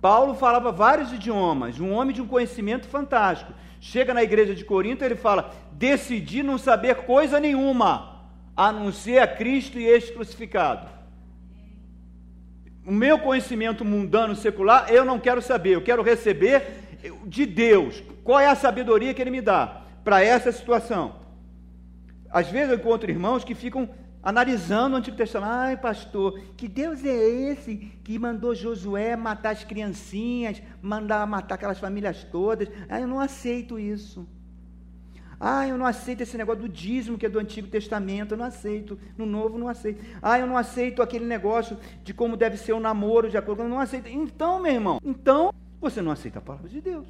Paulo 0.00 0.34
falava 0.34 0.72
vários 0.72 1.12
idiomas, 1.12 1.78
um 1.78 1.92
homem 1.92 2.14
de 2.14 2.20
um 2.20 2.26
conhecimento 2.26 2.86
fantástico. 2.86 3.52
Chega 3.84 4.14
na 4.14 4.22
igreja 4.22 4.54
de 4.54 4.64
Corinto, 4.64 5.04
ele 5.04 5.16
fala: 5.16 5.52
Decidi 5.72 6.40
não 6.40 6.56
saber 6.56 6.94
coisa 6.98 7.40
nenhuma, 7.40 8.30
a 8.56 8.70
não 8.70 8.92
ser 8.92 9.18
a 9.18 9.26
Cristo 9.26 9.76
e 9.76 9.84
este 9.84 10.12
crucificado. 10.12 10.88
O 12.86 12.92
meu 12.92 13.18
conhecimento 13.18 13.84
mundano, 13.84 14.36
secular, 14.36 14.88
eu 14.88 15.04
não 15.04 15.18
quero 15.18 15.42
saber, 15.42 15.70
eu 15.70 15.82
quero 15.82 16.00
receber 16.00 16.62
de 17.26 17.44
Deus. 17.44 18.00
Qual 18.22 18.38
é 18.38 18.46
a 18.46 18.54
sabedoria 18.54 19.12
que 19.12 19.20
Ele 19.20 19.32
me 19.32 19.40
dá 19.40 19.82
para 20.04 20.22
essa 20.22 20.52
situação? 20.52 21.16
Às 22.30 22.48
vezes 22.48 22.70
eu 22.70 22.76
encontro 22.76 23.10
irmãos 23.10 23.42
que 23.42 23.52
ficam 23.52 23.90
analisando 24.22 24.94
o 24.94 24.98
Antigo 24.98 25.16
Testamento. 25.16 25.50
Ai, 25.50 25.76
pastor, 25.76 26.38
que 26.56 26.68
Deus 26.68 27.04
é 27.04 27.14
esse 27.14 27.76
que 28.04 28.18
mandou 28.18 28.54
Josué 28.54 29.16
matar 29.16 29.50
as 29.50 29.64
criancinhas, 29.64 30.62
mandar 30.80 31.26
matar 31.26 31.56
aquelas 31.56 31.78
famílias 31.78 32.24
todas? 32.24 32.68
Ah, 32.88 33.00
eu 33.00 33.08
não 33.08 33.18
aceito 33.18 33.78
isso. 33.78 34.26
Ah, 35.44 35.66
eu 35.66 35.76
não 35.76 35.84
aceito 35.84 36.20
esse 36.20 36.38
negócio 36.38 36.62
do 36.62 36.68
dízimo 36.68 37.18
que 37.18 37.26
é 37.26 37.28
do 37.28 37.40
Antigo 37.40 37.66
Testamento, 37.66 38.34
eu 38.34 38.38
não 38.38 38.44
aceito. 38.44 38.96
No 39.18 39.26
Novo, 39.26 39.58
não 39.58 39.66
aceito. 39.66 40.00
Ah, 40.22 40.38
eu 40.38 40.46
não 40.46 40.56
aceito 40.56 41.02
aquele 41.02 41.24
negócio 41.24 41.76
de 42.04 42.14
como 42.14 42.36
deve 42.36 42.56
ser 42.56 42.74
o 42.74 42.78
namoro 42.80 43.28
de 43.28 43.36
acordo, 43.36 43.62
eu 43.62 43.68
não 43.68 43.80
aceito. 43.80 44.08
Então, 44.08 44.62
meu 44.62 44.72
irmão, 44.72 45.00
então 45.04 45.52
você 45.80 46.00
não 46.00 46.12
aceita 46.12 46.38
a 46.38 46.42
palavra 46.42 46.68
de 46.68 46.80
Deus. 46.80 47.08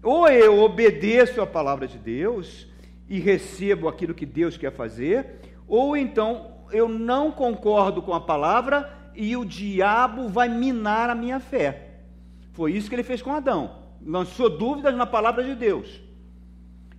Ou 0.00 0.28
eu 0.28 0.60
obedeço 0.60 1.40
a 1.40 1.46
palavra 1.46 1.88
de 1.88 1.98
Deus 1.98 2.68
e 3.08 3.18
recebo 3.18 3.88
aquilo 3.88 4.14
que 4.14 4.24
Deus 4.24 4.56
quer 4.56 4.70
fazer, 4.70 5.40
ou 5.66 5.96
então 5.96 6.54
eu 6.70 6.88
não 6.88 7.30
concordo 7.30 8.02
com 8.02 8.14
a 8.14 8.20
palavra 8.20 8.90
e 9.14 9.36
o 9.36 9.44
diabo 9.44 10.28
vai 10.28 10.48
minar 10.48 11.10
a 11.10 11.14
minha 11.14 11.40
fé. 11.40 12.00
Foi 12.52 12.72
isso 12.72 12.88
que 12.88 12.94
ele 12.94 13.02
fez 13.02 13.22
com 13.22 13.32
Adão. 13.32 13.84
Lançou 14.04 14.50
dúvidas 14.50 14.94
na 14.94 15.06
palavra 15.06 15.42
de 15.42 15.54
Deus. 15.54 16.00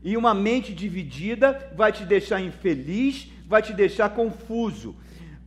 E 0.04 0.16
uma 0.16 0.34
mente 0.34 0.74
dividida 0.74 1.72
vai 1.76 1.92
te 1.92 2.06
deixar 2.06 2.42
infeliz, 2.42 3.32
vai 3.48 3.62
te 3.62 3.74
deixar 3.74 4.10
confuso. 4.10 4.96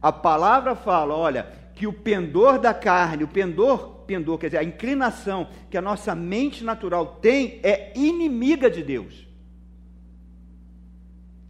A 0.00 0.12
palavra 0.12 0.74
fala, 0.74 1.14
olha, 1.14 1.46
que 1.74 1.86
o 1.86 1.92
pendor 1.92 2.58
da 2.58 2.74
carne, 2.74 3.24
o 3.24 3.28
pendor, 3.28 4.04
pendor, 4.06 4.38
quer 4.38 4.46
dizer, 4.46 4.58
a 4.58 4.64
inclinação 4.64 5.48
que 5.70 5.78
a 5.78 5.82
nossa 5.82 6.14
mente 6.14 6.64
natural 6.64 7.18
tem 7.20 7.60
é 7.62 7.92
inimiga 7.94 8.70
de 8.70 8.82
Deus 8.82 9.29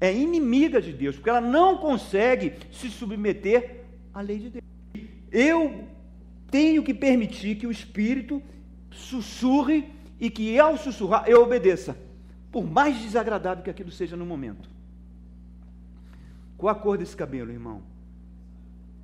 é 0.01 0.13
inimiga 0.13 0.81
de 0.81 0.93
Deus, 0.93 1.17
porque 1.17 1.29
ela 1.29 1.41
não 1.41 1.77
consegue 1.77 2.55
se 2.73 2.89
submeter 2.89 3.85
à 4.15 4.23
lei 4.23 4.39
de 4.39 4.51
Deus. 4.51 4.65
Eu 5.31 5.85
tenho 6.51 6.83
que 6.83 6.95
permitir 6.95 7.57
que 7.57 7.67
o 7.67 7.71
Espírito 7.71 8.43
sussurre 8.91 9.93
e 10.19 10.31
que 10.31 10.59
ao 10.59 10.77
sussurrar 10.77 11.29
eu 11.29 11.43
obedeça, 11.43 11.97
por 12.51 12.65
mais 12.65 12.99
desagradável 12.99 13.63
que 13.63 13.71
aquilo 13.71 13.91
seja 13.91 14.17
no 14.17 14.25
momento. 14.25 14.69
Qual 16.57 16.71
a 16.71 16.75
cor 16.75 16.99
desse 16.99 17.17
cabelo, 17.17 17.51
irmão? 17.51 17.83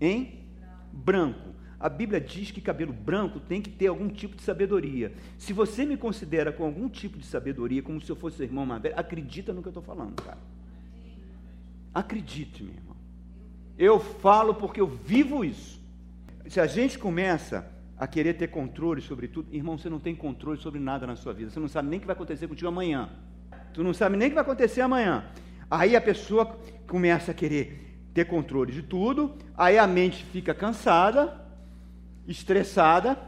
Em 0.01 0.41
branco. 0.93 1.55
A 1.79 1.91
Bíblia 1.91 2.21
diz 2.21 2.51
que 2.51 2.61
cabelo 2.61 2.93
branco 2.93 3.39
tem 3.39 3.61
que 3.61 3.71
ter 3.71 3.87
algum 3.87 4.09
tipo 4.09 4.35
de 4.35 4.43
sabedoria. 4.43 5.13
Se 5.39 5.53
você 5.53 5.85
me 5.85 5.97
considera 5.97 6.51
com 6.51 6.65
algum 6.65 6.89
tipo 6.89 7.19
de 7.19 7.27
sabedoria, 7.27 7.83
como 7.83 8.01
se 8.01 8.11
eu 8.11 8.17
fosse 8.17 8.39
seu 8.39 8.47
irmão 8.47 8.65
mais 8.65 8.83
velho, 8.83 8.99
acredita 8.99 9.53
no 9.53 9.63
que 9.63 9.69
eu 9.69 9.71
estou 9.71 9.83
falando, 9.83 10.15
cara. 10.23 10.39
Acredite, 11.97 12.63
meu 12.63 12.75
irmão. 12.75 12.95
Eu 13.79 13.99
falo 13.99 14.53
porque 14.53 14.79
eu 14.79 14.87
vivo 14.87 15.43
isso. 15.43 15.81
Se 16.47 16.61
a 16.61 16.67
gente 16.67 16.99
começa 16.99 17.67
a 17.97 18.07
querer 18.07 18.35
ter 18.35 18.49
controle 18.49 19.01
sobre 19.01 19.29
tudo, 19.29 19.49
irmão, 19.51 19.79
você 19.79 19.89
não 19.89 19.99
tem 19.99 20.15
controle 20.15 20.61
sobre 20.61 20.79
nada 20.79 21.07
na 21.07 21.17
sua 21.17 21.33
vida. 21.33 21.49
Você 21.49 21.59
não 21.59 21.69
sabe 21.69 21.89
nem 21.89 21.97
o 21.97 22.01
que 22.03 22.07
vai 22.07 22.15
acontecer 22.15 22.47
contigo 22.47 22.69
amanhã. 22.69 23.09
Tu 23.73 23.83
não 23.83 23.95
sabe 23.95 24.19
nem 24.19 24.29
o 24.29 24.31
que 24.31 24.35
vai 24.35 24.45
acontecer 24.45 24.83
amanhã. 24.83 25.25
Aí 25.71 25.97
a 25.97 26.01
pessoa 26.03 26.61
começa 26.87 27.31
a 27.31 27.35
querer 27.35 27.99
ter 28.13 28.27
controle 28.27 28.75
de 28.75 28.83
tudo, 28.83 29.35
aí 29.57 29.79
a 29.79 29.87
mente 29.87 30.23
fica 30.23 30.53
cansada, 30.53 31.41
estressada. 32.29 33.19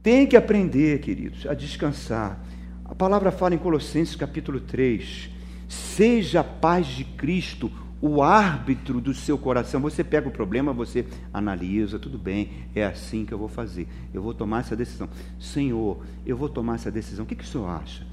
Tem 0.00 0.28
que 0.28 0.36
aprender, 0.36 1.00
queridos, 1.00 1.44
a 1.44 1.54
descansar. 1.54 2.40
A 2.84 2.94
palavra 2.94 3.32
fala 3.32 3.56
em 3.56 3.58
Colossenses 3.58 4.14
capítulo 4.14 4.60
3: 4.60 5.28
Seja 5.68 6.38
a 6.42 6.44
paz 6.44 6.86
de 6.86 7.04
Cristo 7.04 7.68
o 8.02 8.20
árbitro 8.20 9.00
do 9.00 9.14
seu 9.14 9.38
coração. 9.38 9.80
Você 9.80 10.02
pega 10.02 10.28
o 10.28 10.32
problema, 10.32 10.72
você 10.72 11.06
analisa, 11.32 12.00
tudo 12.00 12.18
bem, 12.18 12.66
é 12.74 12.84
assim 12.84 13.24
que 13.24 13.32
eu 13.32 13.38
vou 13.38 13.46
fazer. 13.46 13.86
Eu 14.12 14.20
vou 14.20 14.34
tomar 14.34 14.60
essa 14.60 14.74
decisão. 14.74 15.08
Senhor, 15.38 16.04
eu 16.26 16.36
vou 16.36 16.48
tomar 16.48 16.74
essa 16.74 16.90
decisão. 16.90 17.24
O 17.24 17.28
que, 17.28 17.36
que 17.36 17.44
o 17.44 17.46
senhor 17.46 17.68
acha? 17.68 18.04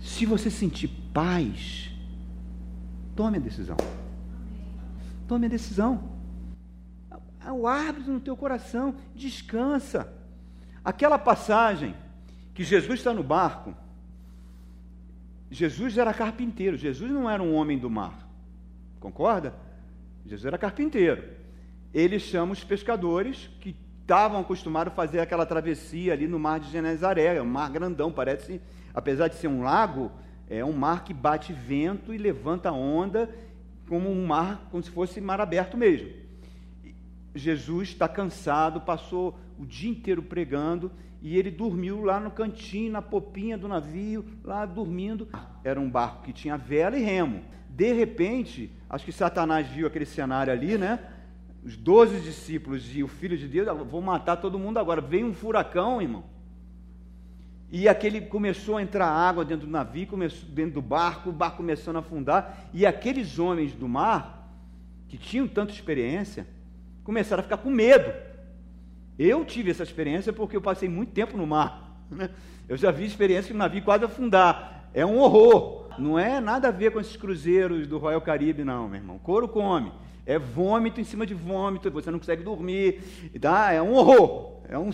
Se 0.00 0.24
você 0.24 0.48
sentir 0.48 0.88
paz, 1.12 1.90
tome 3.16 3.38
a 3.38 3.40
decisão. 3.40 3.76
Tome 5.26 5.46
a 5.46 5.50
decisão. 5.50 6.12
O 7.52 7.66
árbitro 7.66 8.12
no 8.12 8.20
teu 8.20 8.36
coração, 8.36 8.94
descansa. 9.12 10.12
Aquela 10.84 11.18
passagem 11.18 11.96
que 12.54 12.62
Jesus 12.62 13.00
está 13.00 13.12
no 13.12 13.24
barco, 13.24 13.74
Jesus 15.50 15.98
era 15.98 16.14
carpinteiro, 16.14 16.76
Jesus 16.76 17.10
não 17.10 17.28
era 17.28 17.42
um 17.42 17.54
homem 17.54 17.76
do 17.76 17.90
mar. 17.90 18.21
Concorda? 19.02 19.52
Jesus 20.24 20.46
era 20.46 20.56
carpinteiro. 20.56 21.24
Ele 21.92 22.20
chama 22.20 22.52
os 22.52 22.62
pescadores 22.62 23.50
que 23.60 23.76
estavam 24.00 24.40
acostumados 24.40 24.92
a 24.92 24.96
fazer 24.96 25.18
aquela 25.18 25.44
travessia 25.44 26.12
ali 26.12 26.28
no 26.28 26.38
mar 26.38 26.60
de 26.60 26.70
Genezaré, 26.70 27.36
é 27.36 27.42
um 27.42 27.46
mar 27.46 27.68
grandão, 27.70 28.12
parece, 28.12 28.60
apesar 28.94 29.26
de 29.26 29.34
ser 29.34 29.48
um 29.48 29.62
lago, 29.62 30.10
é 30.48 30.64
um 30.64 30.72
mar 30.72 31.02
que 31.02 31.12
bate 31.12 31.52
vento 31.52 32.14
e 32.14 32.18
levanta 32.18 32.70
onda, 32.70 33.28
como 33.88 34.08
um 34.08 34.24
mar, 34.24 34.68
como 34.70 34.82
se 34.82 34.90
fosse 34.90 35.20
mar 35.20 35.40
aberto 35.40 35.76
mesmo. 35.76 36.08
Jesus 37.34 37.88
está 37.88 38.08
cansado, 38.08 38.80
passou 38.80 39.36
o 39.58 39.66
dia 39.66 39.90
inteiro 39.90 40.22
pregando 40.22 40.92
e 41.20 41.36
ele 41.36 41.50
dormiu 41.50 42.04
lá 42.04 42.20
no 42.20 42.30
cantinho, 42.30 42.92
na 42.92 43.02
popinha 43.02 43.58
do 43.58 43.68
navio, 43.68 44.24
lá 44.44 44.64
dormindo. 44.64 45.28
Era 45.64 45.80
um 45.80 45.90
barco 45.90 46.22
que 46.22 46.32
tinha 46.32 46.56
vela 46.56 46.96
e 46.96 47.02
remo 47.02 47.42
de 47.74 47.92
repente, 47.92 48.70
acho 48.88 49.04
que 49.04 49.12
Satanás 49.12 49.66
viu 49.66 49.86
aquele 49.86 50.04
cenário 50.04 50.52
ali, 50.52 50.76
né? 50.76 50.98
Os 51.64 51.76
doze 51.76 52.20
discípulos 52.20 52.94
e 52.94 53.02
o 53.02 53.08
Filho 53.08 53.38
de 53.38 53.48
Deus, 53.48 53.66
vou 53.88 54.02
matar 54.02 54.36
todo 54.36 54.58
mundo 54.58 54.78
agora. 54.78 55.00
Veio 55.00 55.26
um 55.26 55.32
furacão, 55.32 56.02
irmão. 56.02 56.24
E 57.70 57.88
aquele 57.88 58.20
começou 58.20 58.76
a 58.76 58.82
entrar 58.82 59.06
água 59.06 59.44
dentro 59.44 59.66
do 59.66 59.72
navio, 59.72 60.06
começou, 60.06 60.46
dentro 60.50 60.74
do 60.74 60.82
barco, 60.82 61.30
o 61.30 61.32
barco 61.32 61.58
começando 61.58 61.96
a 61.96 62.00
afundar. 62.00 62.68
E 62.74 62.84
aqueles 62.84 63.38
homens 63.38 63.72
do 63.72 63.88
mar, 63.88 64.50
que 65.08 65.16
tinham 65.16 65.48
tanta 65.48 65.72
experiência, 65.72 66.46
começaram 67.02 67.40
a 67.40 67.44
ficar 67.44 67.56
com 67.56 67.70
medo. 67.70 68.12
Eu 69.18 69.42
tive 69.46 69.70
essa 69.70 69.82
experiência 69.82 70.30
porque 70.30 70.54
eu 70.54 70.60
passei 70.60 70.90
muito 70.90 71.12
tempo 71.12 71.38
no 71.38 71.46
mar. 71.46 71.96
Né? 72.10 72.28
Eu 72.68 72.76
já 72.76 72.90
vi 72.90 73.06
experiência 73.06 73.48
que 73.48 73.54
o 73.54 73.58
navio 73.58 73.82
quase 73.82 74.04
afundar. 74.04 74.90
É 74.92 75.06
um 75.06 75.18
horror. 75.18 75.81
Não 75.98 76.18
é 76.18 76.40
nada 76.40 76.68
a 76.68 76.70
ver 76.70 76.92
com 76.92 77.00
esses 77.00 77.16
cruzeiros 77.16 77.86
do 77.86 77.98
Royal 77.98 78.20
Caribe, 78.20 78.64
não, 78.64 78.88
meu 78.88 79.00
irmão. 79.00 79.18
Couro 79.18 79.48
come. 79.48 79.92
É 80.24 80.38
vômito 80.38 81.00
em 81.00 81.04
cima 81.04 81.26
de 81.26 81.34
vômito, 81.34 81.90
você 81.90 82.10
não 82.10 82.18
consegue 82.18 82.42
dormir. 82.42 83.02
Tá? 83.40 83.72
É 83.72 83.82
um 83.82 83.94
horror. 83.94 84.62
É 84.68 84.78
um 84.78 84.90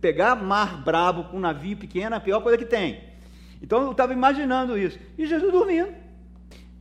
pegar 0.00 0.36
mar 0.36 0.84
brabo 0.84 1.24
com 1.24 1.36
um 1.36 1.40
navio 1.40 1.76
pequeno 1.76 2.14
é 2.14 2.18
a 2.18 2.20
pior 2.20 2.40
coisa 2.40 2.58
que 2.58 2.64
tem. 2.64 3.02
Então 3.60 3.82
eu 3.82 3.90
estava 3.92 4.12
imaginando 4.12 4.78
isso. 4.78 4.98
E 5.16 5.26
Jesus 5.26 5.50
dormindo. 5.50 5.92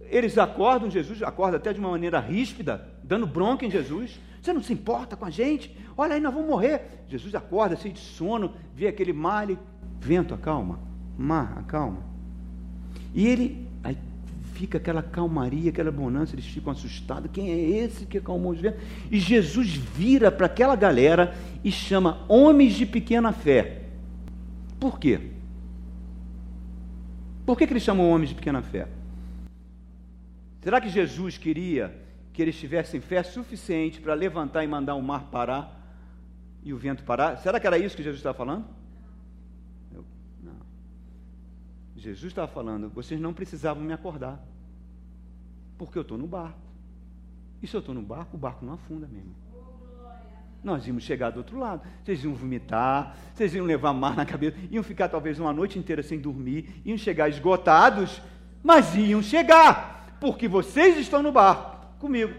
Eles 0.01 0.37
acordam, 0.37 0.89
Jesus 0.89 1.23
acorda 1.23 1.57
até 1.57 1.73
de 1.73 1.79
uma 1.79 1.89
maneira 1.89 2.19
ríspida, 2.19 2.87
dando 3.03 3.25
bronca 3.25 3.65
em 3.65 3.71
Jesus. 3.71 4.19
Você 4.41 4.53
não 4.53 4.61
se 4.61 4.73
importa 4.73 5.15
com 5.15 5.25
a 5.25 5.29
gente? 5.31 5.75
Olha 5.97 6.13
aí, 6.13 6.21
nós 6.21 6.33
vamos 6.33 6.49
morrer. 6.49 7.05
Jesus 7.07 7.33
acorda, 7.33 7.75
cheio 7.75 7.93
de 7.93 7.99
sono, 7.99 8.53
vê 8.75 8.87
aquele 8.87 9.11
mar, 9.11 9.49
ele, 9.49 9.57
vento, 9.99 10.33
acalma, 10.33 10.79
mar, 11.17 11.57
acalma. 11.57 12.14
E 13.15 13.25
ele, 13.25 13.67
aí 13.83 13.97
fica 14.53 14.77
aquela 14.77 15.01
calmaria, 15.01 15.71
aquela 15.71 15.91
bonança, 15.91 16.35
eles 16.35 16.45
ficam 16.45 16.71
assustados. 16.71 17.31
Quem 17.31 17.49
é 17.49 17.57
esse 17.57 18.05
que 18.05 18.17
acalmou 18.17 18.51
os 18.51 18.59
ventos? 18.59 18.81
E 19.09 19.19
Jesus 19.19 19.69
vira 19.69 20.31
para 20.31 20.45
aquela 20.45 20.75
galera 20.75 21.33
e 21.63 21.71
chama 21.71 22.23
homens 22.27 22.75
de 22.75 22.85
pequena 22.85 23.31
fé. 23.31 23.83
Por 24.79 24.99
quê? 24.99 25.31
Por 27.45 27.57
que, 27.57 27.65
que 27.65 27.73
ele 27.73 27.79
chamou 27.79 28.09
homens 28.09 28.29
de 28.29 28.35
pequena 28.35 28.61
fé? 28.61 28.87
Será 30.61 30.81
que 30.81 30.89
Jesus 30.89 31.37
queria 31.37 31.95
que 32.33 32.41
eles 32.41 32.59
tivessem 32.59 32.99
fé 32.99 33.23
suficiente 33.23 34.01
para 34.01 34.13
levantar 34.13 34.63
e 34.63 34.67
mandar 34.67 34.95
o 34.95 35.01
mar 35.01 35.29
parar 35.31 35.79
e 36.63 36.73
o 36.73 36.77
vento 36.77 37.03
parar? 37.03 37.37
Será 37.37 37.59
que 37.59 37.67
era 37.67 37.77
isso 37.77 37.95
que 37.95 38.03
Jesus 38.03 38.19
estava 38.19 38.37
falando? 38.37 38.65
não. 40.43 40.55
Jesus 42.05 42.31
estava 42.31 42.47
falando, 42.47 42.89
vocês 42.89 43.19
não 43.19 43.33
precisavam 43.33 43.83
me 43.83 43.93
acordar, 43.93 44.39
porque 45.77 45.97
eu 45.97 46.03
estou 46.03 46.17
no 46.17 46.27
barco. 46.27 46.59
E 47.61 47.67
se 47.67 47.75
eu 47.75 47.79
estou 47.79 47.95
no 47.95 48.01
barco, 48.01 48.37
o 48.37 48.39
barco 48.39 48.65
não 48.65 48.73
afunda 48.73 49.07
mesmo. 49.07 49.33
Nós 50.63 50.85
íamos 50.87 51.03
chegar 51.03 51.31
do 51.31 51.37
outro 51.37 51.59
lado. 51.59 51.81
Vocês 52.03 52.23
iam 52.23 52.33
vomitar, 52.33 53.15
vocês 53.33 53.53
iam 53.53 53.65
levar 53.65 53.93
mar 53.93 54.15
na 54.15 54.25
cabeça, 54.25 54.57
iam 54.71 54.83
ficar 54.83 55.09
talvez 55.09 55.39
uma 55.39 55.53
noite 55.53 55.77
inteira 55.79 56.03
sem 56.03 56.19
dormir, 56.19 56.81
iam 56.85 56.97
chegar 56.97 57.29
esgotados, 57.29 58.21
mas 58.63 58.95
iam 58.95 59.21
chegar, 59.21 60.17
porque 60.19 60.47
vocês 60.47 60.97
estão 60.97 61.21
no 61.21 61.31
barco 61.31 61.87
comigo. 61.99 62.33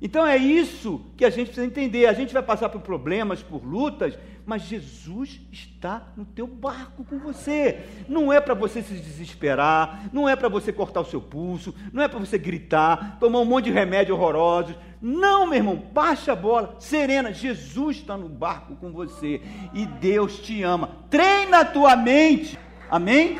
Então 0.00 0.26
é 0.26 0.36
isso 0.36 1.00
que 1.16 1.24
a 1.24 1.30
gente 1.30 1.46
precisa 1.46 1.66
entender. 1.66 2.06
A 2.06 2.12
gente 2.12 2.34
vai 2.34 2.42
passar 2.42 2.68
por 2.68 2.80
problemas, 2.80 3.42
por 3.42 3.64
lutas, 3.64 4.18
mas 4.44 4.62
Jesus 4.62 5.40
está 5.50 6.08
no 6.16 6.24
teu 6.24 6.46
barco 6.46 7.04
com 7.04 7.18
você. 7.18 7.80
Não 8.08 8.32
é 8.32 8.40
para 8.40 8.54
você 8.54 8.82
se 8.82 8.94
desesperar, 8.94 10.10
não 10.12 10.28
é 10.28 10.36
para 10.36 10.48
você 10.48 10.72
cortar 10.72 11.00
o 11.00 11.06
seu 11.06 11.20
pulso, 11.20 11.74
não 11.92 12.02
é 12.02 12.08
para 12.08 12.18
você 12.18 12.36
gritar, 12.36 13.18
tomar 13.18 13.40
um 13.40 13.44
monte 13.44 13.66
de 13.66 13.70
remédio 13.70 14.14
horrorosos. 14.14 14.76
Não, 15.00 15.46
meu 15.46 15.56
irmão, 15.56 15.76
baixa 15.76 16.32
a 16.32 16.36
bola, 16.36 16.76
serena. 16.78 17.32
Jesus 17.32 17.96
está 17.98 18.16
no 18.16 18.28
barco 18.28 18.76
com 18.76 18.92
você 18.92 19.40
e 19.72 19.86
Deus 19.86 20.38
te 20.38 20.62
ama. 20.62 20.90
Treina 21.08 21.60
a 21.60 21.64
tua 21.64 21.96
mente. 21.96 22.58
Amém? 22.90 23.38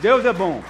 Deus 0.00 0.24
é 0.24 0.32
bom. 0.32 0.62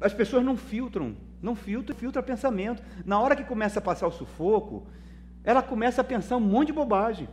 As 0.00 0.12
pessoas 0.12 0.44
não 0.44 0.56
filtram, 0.56 1.16
não 1.46 1.54
filtram, 1.54 1.96
filtra 1.96 2.22
pensamento. 2.22 2.82
Na 3.04 3.20
hora 3.20 3.36
que 3.36 3.44
começa 3.44 3.78
a 3.78 3.82
passar 3.82 4.08
o 4.08 4.10
sufoco, 4.10 4.86
ela 5.44 5.62
começa 5.62 6.00
a 6.00 6.04
pensar 6.04 6.36
um 6.36 6.40
monte 6.40 6.68
de 6.68 6.72
bobagem. 6.72 7.28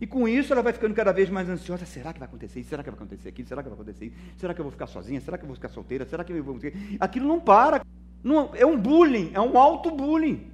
E 0.00 0.06
com 0.06 0.28
isso 0.28 0.52
ela 0.52 0.62
vai 0.62 0.72
ficando 0.72 0.94
cada 0.94 1.12
vez 1.12 1.28
mais 1.28 1.48
ansiosa. 1.48 1.84
Será 1.84 2.12
que 2.12 2.20
vai 2.20 2.28
acontecer 2.28 2.60
isso? 2.60 2.68
Será 2.68 2.82
que 2.82 2.90
vai 2.90 2.96
acontecer 2.96 3.28
aquilo? 3.28 3.48
Será 3.48 3.62
que 3.62 3.68
vai 3.68 3.76
acontecer 3.76 4.06
isso? 4.06 4.16
Será 4.36 4.54
que 4.54 4.60
eu 4.60 4.64
vou 4.64 4.70
ficar 4.72 4.86
sozinha? 4.86 5.20
Será 5.20 5.36
que 5.36 5.44
eu 5.44 5.48
vou 5.48 5.56
ficar 5.56 5.68
solteira? 5.68 6.04
Será 6.06 6.22
que 6.22 6.32
eu 6.32 6.44
vou. 6.44 6.58
Aquilo 7.00 7.26
não 7.26 7.40
para. 7.40 7.84
Não, 8.22 8.50
é 8.54 8.64
um 8.64 8.78
bullying, 8.78 9.32
é 9.34 9.40
um 9.40 9.58
auto-bullying. 9.58 10.50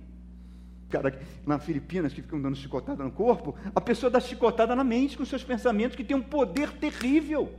Cara, 0.89 1.17
na 1.47 1.59
Filipinas 1.59 2.13
que 2.13 2.21
ficam 2.21 2.41
dando 2.41 2.57
chicotada 2.57 3.05
no 3.05 3.13
corpo, 3.13 3.55
a 3.75 3.81
pessoa 3.81 4.11
dá 4.11 4.19
chicotada 4.19 4.75
na 4.75 4.83
mente 4.83 5.17
com 5.17 5.25
seus 5.25 5.45
pensamentos 5.45 5.97
que 5.97 6.03
tem 6.03 6.17
um 6.17 6.23
poder 6.23 6.73
terrível. 6.73 7.53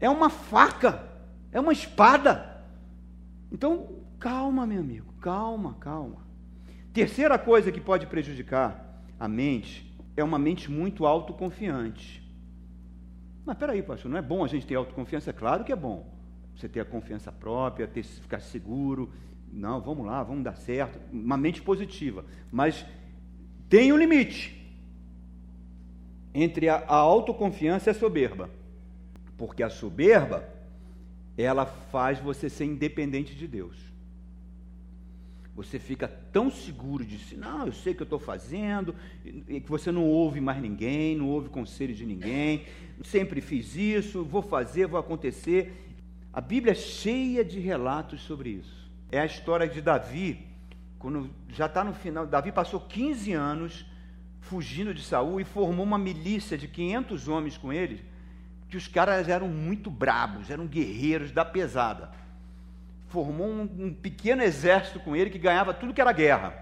É 0.00 0.10
uma 0.10 0.28
faca, 0.28 1.04
é 1.52 1.60
uma 1.60 1.72
espada. 1.72 2.51
Então, 3.52 4.00
calma, 4.18 4.66
meu 4.66 4.80
amigo, 4.80 5.12
calma, 5.20 5.74
calma. 5.74 6.26
Terceira 6.92 7.38
coisa 7.38 7.70
que 7.70 7.80
pode 7.80 8.06
prejudicar 8.06 9.04
a 9.20 9.28
mente 9.28 9.94
é 10.16 10.24
uma 10.24 10.38
mente 10.38 10.70
muito 10.70 11.06
autoconfiante. 11.06 12.22
Mas 13.44 13.56
peraí, 13.58 13.82
pastor, 13.82 14.10
não 14.10 14.18
é 14.18 14.22
bom 14.22 14.42
a 14.44 14.48
gente 14.48 14.66
ter 14.66 14.74
autoconfiança? 14.74 15.30
É 15.30 15.32
claro 15.32 15.64
que 15.64 15.72
é 15.72 15.76
bom. 15.76 16.12
Você 16.56 16.68
ter 16.68 16.80
a 16.80 16.84
confiança 16.84 17.30
própria, 17.30 17.86
ter, 17.86 18.02
ficar 18.02 18.40
seguro. 18.40 19.12
Não, 19.52 19.80
vamos 19.80 20.06
lá, 20.06 20.22
vamos 20.22 20.44
dar 20.44 20.56
certo. 20.56 20.98
Uma 21.12 21.36
mente 21.36 21.60
positiva. 21.60 22.24
Mas 22.50 22.86
tem 23.68 23.92
um 23.92 23.98
limite 23.98 24.58
entre 26.34 26.68
a, 26.68 26.76
a 26.76 26.94
autoconfiança 26.94 27.90
e 27.90 27.92
a 27.92 27.94
soberba. 27.94 28.48
Porque 29.36 29.62
a 29.62 29.68
soberba, 29.68 30.48
ela 31.36 31.64
faz 31.66 32.18
você 32.18 32.48
ser 32.48 32.64
independente 32.64 33.34
de 33.34 33.46
Deus. 33.46 33.76
Você 35.54 35.78
fica 35.78 36.08
tão 36.08 36.50
seguro 36.50 37.04
de 37.04 37.18
si, 37.18 37.36
não, 37.36 37.66
eu 37.66 37.72
sei 37.72 37.92
o 37.92 37.96
que 37.96 38.02
eu 38.02 38.04
estou 38.04 38.18
fazendo, 38.18 38.94
e 39.24 39.60
que 39.60 39.68
você 39.68 39.92
não 39.92 40.04
ouve 40.06 40.40
mais 40.40 40.60
ninguém, 40.62 41.16
não 41.16 41.28
ouve 41.28 41.50
conselho 41.50 41.94
de 41.94 42.06
ninguém, 42.06 42.64
sempre 43.04 43.40
fiz 43.42 43.76
isso, 43.76 44.24
vou 44.24 44.40
fazer, 44.40 44.86
vou 44.86 44.98
acontecer. 44.98 45.94
A 46.32 46.40
Bíblia 46.40 46.72
é 46.72 46.74
cheia 46.74 47.44
de 47.44 47.60
relatos 47.60 48.22
sobre 48.22 48.48
isso. 48.50 48.90
É 49.10 49.20
a 49.20 49.26
história 49.26 49.68
de 49.68 49.82
Davi, 49.82 50.46
quando 50.98 51.28
já 51.50 51.66
está 51.66 51.84
no 51.84 51.92
final, 51.92 52.26
Davi 52.26 52.50
passou 52.50 52.80
15 52.80 53.32
anos 53.34 53.84
fugindo 54.40 54.94
de 54.94 55.02
Saul 55.02 55.38
e 55.38 55.44
formou 55.44 55.84
uma 55.84 55.98
milícia 55.98 56.56
de 56.56 56.66
500 56.66 57.28
homens 57.28 57.58
com 57.58 57.70
ele, 57.70 58.02
que 58.72 58.76
os 58.76 58.88
caras 58.88 59.28
eram 59.28 59.46
muito 59.46 59.88
brabos, 59.88 60.50
eram 60.50 60.66
guerreiros 60.66 61.30
da 61.30 61.44
pesada 61.44 62.10
formou 63.12 63.46
um, 63.46 63.68
um 63.78 63.94
pequeno 63.94 64.42
exército 64.42 64.98
com 64.98 65.14
ele 65.14 65.28
que 65.28 65.38
ganhava 65.38 65.74
tudo 65.74 65.92
que 65.92 66.00
era 66.00 66.12
guerra. 66.12 66.54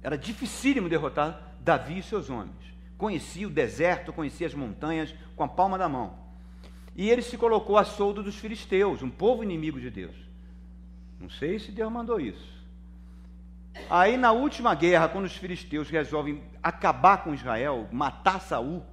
Era 0.00 0.16
dificílimo 0.16 0.88
derrotar 0.88 1.54
Davi 1.60 1.98
e 1.98 2.02
seus 2.02 2.30
homens. 2.30 2.54
Conhecia 2.96 3.48
o 3.48 3.50
deserto, 3.50 4.12
conhecia 4.12 4.46
as 4.46 4.54
montanhas 4.54 5.12
com 5.34 5.42
a 5.42 5.48
palma 5.48 5.76
da 5.76 5.88
mão. 5.88 6.16
E 6.94 7.10
ele 7.10 7.20
se 7.20 7.36
colocou 7.36 7.76
a 7.76 7.84
soldo 7.84 8.22
dos 8.22 8.36
filisteus, 8.36 9.02
um 9.02 9.10
povo 9.10 9.42
inimigo 9.42 9.80
de 9.80 9.90
Deus. 9.90 10.14
Não 11.18 11.28
sei 11.28 11.58
se 11.58 11.72
Deus 11.72 11.90
mandou 11.90 12.20
isso. 12.20 12.52
Aí 13.90 14.16
na 14.16 14.30
última 14.30 14.72
guerra, 14.74 15.08
quando 15.08 15.24
os 15.24 15.36
filisteus 15.36 15.90
resolvem 15.90 16.42
acabar 16.62 17.24
com 17.24 17.34
Israel, 17.34 17.88
matar 17.90 18.40
Saul, 18.40 18.84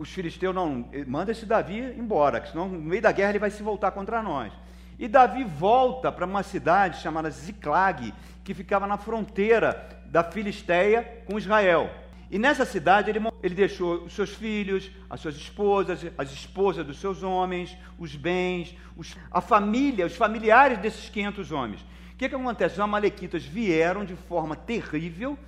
os 0.00 0.08
filisteus 0.08 0.54
não, 0.54 0.88
manda 1.06 1.30
esse 1.30 1.44
Davi 1.44 1.78
embora, 1.78 2.40
que 2.40 2.48
senão 2.48 2.66
no 2.66 2.80
meio 2.80 3.02
da 3.02 3.12
guerra 3.12 3.32
ele 3.32 3.38
vai 3.38 3.50
se 3.50 3.62
voltar 3.62 3.90
contra 3.90 4.22
nós. 4.22 4.50
E 4.98 5.06
Davi 5.06 5.44
volta 5.44 6.10
para 6.10 6.24
uma 6.24 6.42
cidade 6.42 7.02
chamada 7.02 7.30
Ziclag, 7.30 8.14
que 8.42 8.54
ficava 8.54 8.86
na 8.86 8.96
fronteira 8.96 10.00
da 10.06 10.24
Filisteia 10.24 11.22
com 11.26 11.36
Israel. 11.36 11.90
E 12.30 12.38
nessa 12.38 12.64
cidade 12.64 13.10
ele, 13.10 13.20
ele 13.42 13.54
deixou 13.54 14.04
os 14.04 14.14
seus 14.14 14.30
filhos, 14.30 14.90
as 15.10 15.20
suas 15.20 15.36
esposas, 15.36 16.06
as 16.16 16.32
esposas 16.32 16.86
dos 16.86 16.98
seus 16.98 17.22
homens, 17.22 17.76
os 17.98 18.16
bens, 18.16 18.74
os, 18.96 19.14
a 19.30 19.42
família, 19.42 20.06
os 20.06 20.16
familiares 20.16 20.78
desses 20.78 21.10
500 21.10 21.52
homens. 21.52 21.82
O 22.14 22.16
que, 22.16 22.26
que 22.26 22.34
acontece? 22.34 22.76
Os 22.76 22.80
amalequitas 22.80 23.44
vieram 23.44 24.02
de 24.02 24.16
forma 24.16 24.56
terrível 24.56 25.38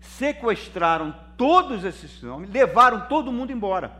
sequestraram 0.00 1.14
todos 1.36 1.84
esses 1.84 2.22
homens, 2.24 2.50
levaram 2.50 3.02
todo 3.08 3.32
mundo 3.32 3.52
embora. 3.52 3.92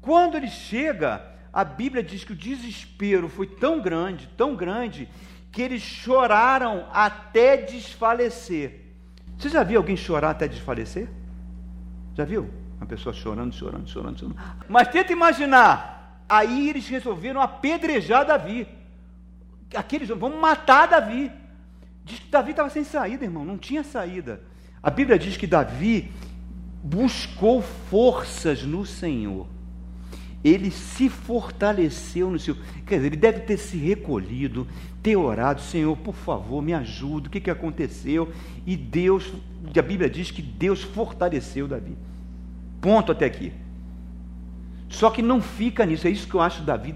Quando 0.00 0.36
ele 0.36 0.48
chega, 0.48 1.24
a 1.52 1.64
Bíblia 1.64 2.02
diz 2.02 2.24
que 2.24 2.32
o 2.32 2.36
desespero 2.36 3.28
foi 3.28 3.46
tão 3.46 3.80
grande, 3.80 4.28
tão 4.36 4.56
grande, 4.56 5.08
que 5.52 5.62
eles 5.62 5.82
choraram 5.82 6.86
até 6.92 7.56
desfalecer. 7.56 8.80
Você 9.38 9.48
já 9.48 9.62
viu 9.62 9.78
alguém 9.78 9.96
chorar 9.96 10.30
até 10.30 10.48
desfalecer? 10.48 11.08
Já 12.14 12.24
viu? 12.24 12.50
Uma 12.76 12.86
pessoa 12.86 13.12
chorando, 13.12 13.54
chorando, 13.54 13.88
chorando, 13.88 14.18
chorando. 14.18 14.36
Mas 14.68 14.88
tenta 14.88 15.12
imaginar. 15.12 16.24
Aí 16.28 16.68
eles 16.68 16.88
resolveram 16.88 17.40
apedrejar 17.40 18.26
Davi. 18.26 18.66
Aqueles 19.74 20.08
vão 20.08 20.40
matar 20.40 20.86
Davi. 20.86 21.30
Diz 22.04 22.18
que 22.18 22.28
Davi 22.28 22.50
estava 22.50 22.68
sem 22.68 22.84
saída, 22.84 23.24
irmão, 23.24 23.44
não 23.44 23.56
tinha 23.56 23.82
saída. 23.82 24.42
A 24.84 24.90
Bíblia 24.90 25.18
diz 25.18 25.38
que 25.38 25.46
Davi 25.46 26.10
buscou 26.82 27.62
forças 27.62 28.64
no 28.64 28.84
Senhor. 28.84 29.46
Ele 30.44 30.70
se 30.70 31.08
fortaleceu 31.08 32.30
no 32.30 32.38
Senhor. 32.38 32.58
Quer 32.84 32.96
dizer, 32.96 33.06
ele 33.06 33.16
deve 33.16 33.40
ter 33.40 33.56
se 33.56 33.78
recolhido, 33.78 34.68
ter 35.02 35.16
orado, 35.16 35.62
Senhor, 35.62 35.96
por 35.96 36.14
favor, 36.14 36.60
me 36.60 36.74
ajuda, 36.74 37.28
o 37.28 37.30
que, 37.30 37.40
que 37.40 37.50
aconteceu? 37.50 38.30
E 38.66 38.76
Deus, 38.76 39.32
a 39.74 39.80
Bíblia 39.80 40.10
diz 40.10 40.30
que 40.30 40.42
Deus 40.42 40.82
fortaleceu 40.82 41.66
Davi. 41.66 41.96
Ponto 42.78 43.10
até 43.10 43.24
aqui. 43.24 43.54
Só 44.90 45.08
que 45.08 45.22
não 45.22 45.40
fica 45.40 45.86
nisso, 45.86 46.06
é 46.06 46.10
isso 46.10 46.28
que 46.28 46.34
eu 46.34 46.42
acho 46.42 46.62
Davi 46.62 46.94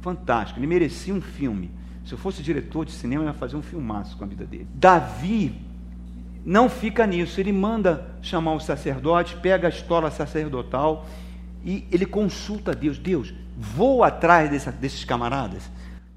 fantástico. 0.00 0.58
Ele 0.58 0.66
merecia 0.66 1.14
um 1.14 1.20
filme. 1.20 1.70
Se 2.04 2.14
eu 2.14 2.18
fosse 2.18 2.42
diretor 2.42 2.84
de 2.84 2.90
cinema, 2.90 3.22
eu 3.22 3.28
ia 3.28 3.32
fazer 3.32 3.54
um 3.54 3.62
filmaço 3.62 4.16
com 4.16 4.24
a 4.24 4.26
vida 4.26 4.44
dele. 4.44 4.66
Davi 4.74 5.61
não 6.44 6.68
fica 6.68 7.06
nisso, 7.06 7.40
ele 7.40 7.52
manda 7.52 8.16
chamar 8.20 8.54
o 8.54 8.60
sacerdote, 8.60 9.36
pega 9.36 9.68
a 9.68 9.70
estola 9.70 10.10
sacerdotal 10.10 11.06
e 11.64 11.86
ele 11.90 12.04
consulta 12.04 12.74
Deus: 12.74 12.98
Deus, 12.98 13.32
vou 13.56 14.02
atrás 14.02 14.50
dessa, 14.50 14.72
desses 14.72 15.04
camaradas. 15.04 15.70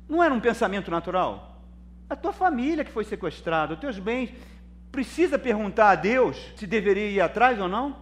Não 0.09 0.23
era 0.23 0.33
um 0.33 0.39
pensamento 0.39 0.89
natural? 0.89 1.61
A 2.09 2.15
tua 2.15 2.33
família 2.33 2.83
que 2.83 2.91
foi 2.91 3.03
sequestrada, 3.03 3.73
os 3.73 3.79
teus 3.79 3.99
bens. 3.99 4.31
Precisa 4.91 5.37
perguntar 5.37 5.89
a 5.89 5.95
Deus 5.95 6.37
se 6.55 6.65
deveria 6.65 7.09
ir 7.09 7.19
atrás 7.19 7.59
ou 7.59 7.67
não? 7.67 7.97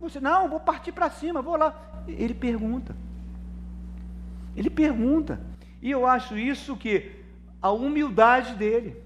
Você, 0.00 0.20
não, 0.20 0.48
vou 0.48 0.60
partir 0.60 0.92
para 0.92 1.10
cima, 1.10 1.40
vou 1.40 1.56
lá. 1.56 2.02
Ele 2.06 2.34
pergunta. 2.34 2.94
Ele 4.56 4.70
pergunta. 4.70 5.40
E 5.80 5.90
eu 5.90 6.06
acho 6.06 6.36
isso 6.36 6.76
que 6.76 7.12
a 7.62 7.70
humildade 7.70 8.54
dele. 8.54 8.96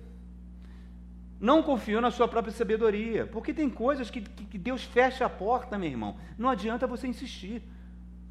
Não 1.42 1.60
confiou 1.60 2.00
na 2.00 2.12
sua 2.12 2.28
própria 2.28 2.54
sabedoria. 2.54 3.26
Porque 3.26 3.52
tem 3.52 3.68
coisas 3.68 4.08
que, 4.08 4.20
que 4.20 4.56
Deus 4.56 4.84
fecha 4.84 5.26
a 5.26 5.28
porta, 5.28 5.76
meu 5.76 5.90
irmão. 5.90 6.16
Não 6.38 6.48
adianta 6.48 6.86
você 6.86 7.08
insistir. 7.08 7.60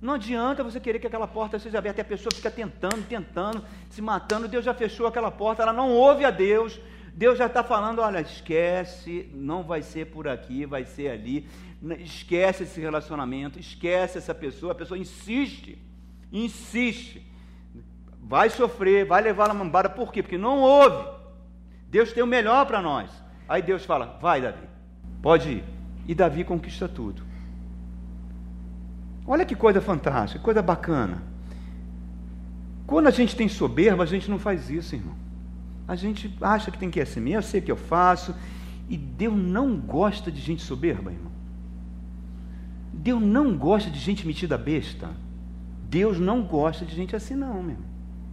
Não 0.02 0.14
adianta 0.14 0.64
você 0.64 0.80
querer 0.80 0.98
que 0.98 1.08
aquela 1.08 1.28
porta 1.28 1.60
seja 1.60 1.78
aberta 1.78 2.00
e 2.00 2.04
a 2.04 2.06
pessoa 2.06 2.34
fica 2.34 2.50
tentando, 2.50 3.06
tentando, 3.10 3.66
se 3.90 4.02
matando. 4.02 4.48
Deus 4.48 4.64
já 4.64 4.74
fechou 4.74 5.08
aquela 5.08 5.30
porta, 5.30 5.62
ela 5.62 5.74
não 5.74 5.92
ouve 5.92 6.24
a 6.24 6.32
Deus. 6.32 6.80
Deus 7.14 7.38
já 7.38 7.48
está 7.48 7.62
falando: 7.62 8.00
olha, 8.00 8.22
esquece, 8.22 9.30
não 9.34 9.62
vai 9.62 9.82
ser 9.82 10.06
por 10.06 10.30
aqui, 10.30 10.66
vai 10.66 10.86
ser 10.86 11.10
ali. 11.10 11.50
Esquece 12.00 12.64
esse 12.64 12.80
relacionamento, 12.80 13.60
esquece 13.60 14.20
essa 14.20 14.34
pessoa. 14.34 14.72
A 14.72 14.76
pessoa 14.76 14.98
insiste, 14.98 15.78
insiste. 16.32 17.22
Vai 18.24 18.50
sofrer, 18.50 19.06
vai 19.06 19.22
levar 19.22 19.50
a 19.50 19.54
mambada. 19.54 19.90
Por 19.90 20.14
quê? 20.14 20.24
Porque 20.24 20.38
não 20.38 20.62
ouve. 20.62 21.21
Deus 21.92 22.14
tem 22.14 22.24
o 22.24 22.28
melhor 22.28 22.66
para 22.66 22.82
nós. 22.82 23.10
Aí 23.48 23.62
Deus 23.62 23.84
fala: 23.86 24.18
vai, 24.22 24.42
Davi, 24.42 24.66
pode 25.22 25.50
ir. 25.50 25.64
E 26.08 26.16
Davi 26.16 26.46
conquista 26.46 26.88
tudo. 26.88 27.22
Olha 29.28 29.46
que 29.46 29.56
coisa 29.56 29.82
fantástica, 29.82 30.42
coisa 30.42 30.62
bacana. 30.62 31.22
Quando 32.88 33.08
a 33.08 33.12
gente 33.12 33.36
tem 33.36 33.48
soberba, 33.48 34.04
a 34.04 34.08
gente 34.08 34.30
não 34.30 34.40
faz 34.40 34.70
isso, 34.70 34.96
irmão. 34.96 35.16
A 35.88 35.96
gente 35.96 36.34
acha 36.42 36.72
que 36.72 36.78
tem 36.80 36.90
que 36.90 37.00
ir 37.00 37.04
assim 37.04 37.20
mesmo, 37.20 37.40
eu 37.40 37.44
sei 37.44 37.60
o 37.60 37.64
que 37.64 37.72
eu 37.72 37.78
faço. 37.78 38.34
E 38.90 38.98
Deus 38.98 39.38
não 39.38 39.78
gosta 39.78 40.32
de 40.32 40.42
gente 40.42 40.62
soberba, 40.64 41.12
irmão. 41.12 41.32
Deus 42.94 43.22
não 43.22 43.58
gosta 43.58 43.90
de 43.90 44.00
gente 44.00 44.26
metida 44.26 44.58
besta. 44.58 45.10
Deus 45.90 46.20
não 46.20 46.42
gosta 46.42 46.86
de 46.86 46.96
gente 46.96 47.16
assim, 47.16 47.36
não, 47.36 47.62
meu. 47.62 47.78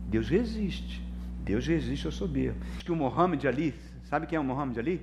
Deus 0.09 0.29
resiste. 0.29 1.08
Deus 1.49 1.67
resiste 1.67 2.05
ao 2.05 2.13
soberbo. 2.13 2.61
Que 2.85 2.93
o 2.93 2.95
Mohammed 2.95 3.49
Ali, 3.49 3.75
sabe 4.05 4.27
quem 4.27 4.37
é 4.37 4.41
o 4.41 4.45
Mohammed 4.45 4.79
Ali? 4.79 5.01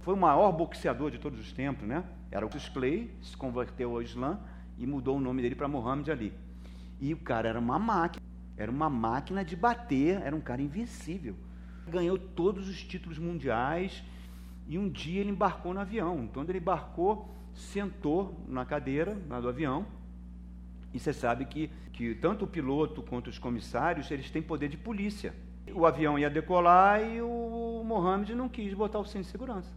Foi 0.00 0.12
o 0.12 0.16
maior 0.16 0.50
boxeador 0.50 1.08
de 1.08 1.18
todos 1.18 1.38
os 1.38 1.52
tempos, 1.52 1.86
né? 1.86 2.02
Era 2.32 2.44
o 2.44 2.48
Clay, 2.48 3.08
se 3.22 3.36
converteu 3.36 3.92
ao 3.92 4.02
Islã 4.02 4.40
e 4.76 4.84
mudou 4.88 5.18
o 5.18 5.20
nome 5.20 5.40
dele 5.40 5.54
para 5.54 5.68
Mohammed 5.68 6.10
Ali. 6.10 6.32
E 7.00 7.14
o 7.14 7.16
cara 7.16 7.48
era 7.48 7.60
uma 7.60 7.78
máquina, 7.78 8.26
era 8.56 8.72
uma 8.72 8.90
máquina 8.90 9.44
de 9.44 9.54
bater, 9.54 10.20
era 10.22 10.34
um 10.34 10.40
cara 10.40 10.60
invencível. 10.60 11.36
Ganhou 11.88 12.18
todos 12.18 12.68
os 12.68 12.82
títulos 12.82 13.16
mundiais 13.16 14.02
e 14.66 14.76
um 14.76 14.88
dia 14.88 15.20
ele 15.20 15.30
embarcou 15.30 15.72
no 15.72 15.78
avião. 15.78 16.24
Então 16.24 16.42
ele 16.42 16.58
embarcou, 16.58 17.32
sentou 17.54 18.44
na 18.48 18.64
cadeira 18.64 19.14
do 19.14 19.48
avião. 19.48 19.86
E 20.92 20.98
você 20.98 21.12
sabe 21.12 21.44
que, 21.44 21.70
que 21.92 22.16
tanto 22.16 22.46
o 22.46 22.48
piloto 22.48 23.00
quanto 23.00 23.30
os 23.30 23.38
comissários, 23.38 24.10
eles 24.10 24.28
têm 24.28 24.42
poder 24.42 24.68
de 24.68 24.76
polícia. 24.76 25.32
O 25.74 25.86
avião 25.86 26.18
ia 26.18 26.28
decolar 26.28 27.02
e 27.02 27.22
o 27.22 27.82
Mohammed 27.84 28.34
não 28.34 28.48
quis 28.48 28.74
botar 28.74 28.98
o 28.98 29.04
cinto 29.04 29.24
de 29.24 29.30
segurança. 29.30 29.70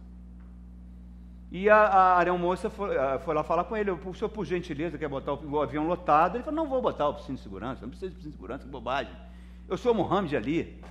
E 1.50 1.70
a, 1.70 1.76
a 1.76 2.18
aeromoça 2.18 2.68
foi, 2.68 2.96
foi, 3.24 3.34
lá 3.34 3.44
falar 3.44 3.64
com 3.64 3.76
ele, 3.76 3.90
o 3.90 4.14
senhor, 4.14 4.28
por 4.28 4.44
gentileza, 4.44 4.98
quer 4.98 5.08
botar 5.08 5.32
o, 5.32 5.50
o, 5.50 5.62
avião 5.62 5.86
lotado? 5.86 6.36
Ele 6.36 6.44
falou, 6.44 6.64
não 6.64 6.68
vou 6.68 6.82
botar 6.82 7.08
o 7.08 7.18
cinto 7.20 7.36
de 7.36 7.42
segurança, 7.42 7.82
não 7.82 7.90
precisa 7.90 8.10
de 8.10 8.16
cinto 8.16 8.28
de 8.28 8.34
segurança, 8.34 8.64
que 8.64 8.70
bobagem. 8.70 9.14
Eu 9.68 9.76
sou 9.76 9.92
o 9.92 9.94
Mohamed 9.94 10.36
Ali, 10.36 10.82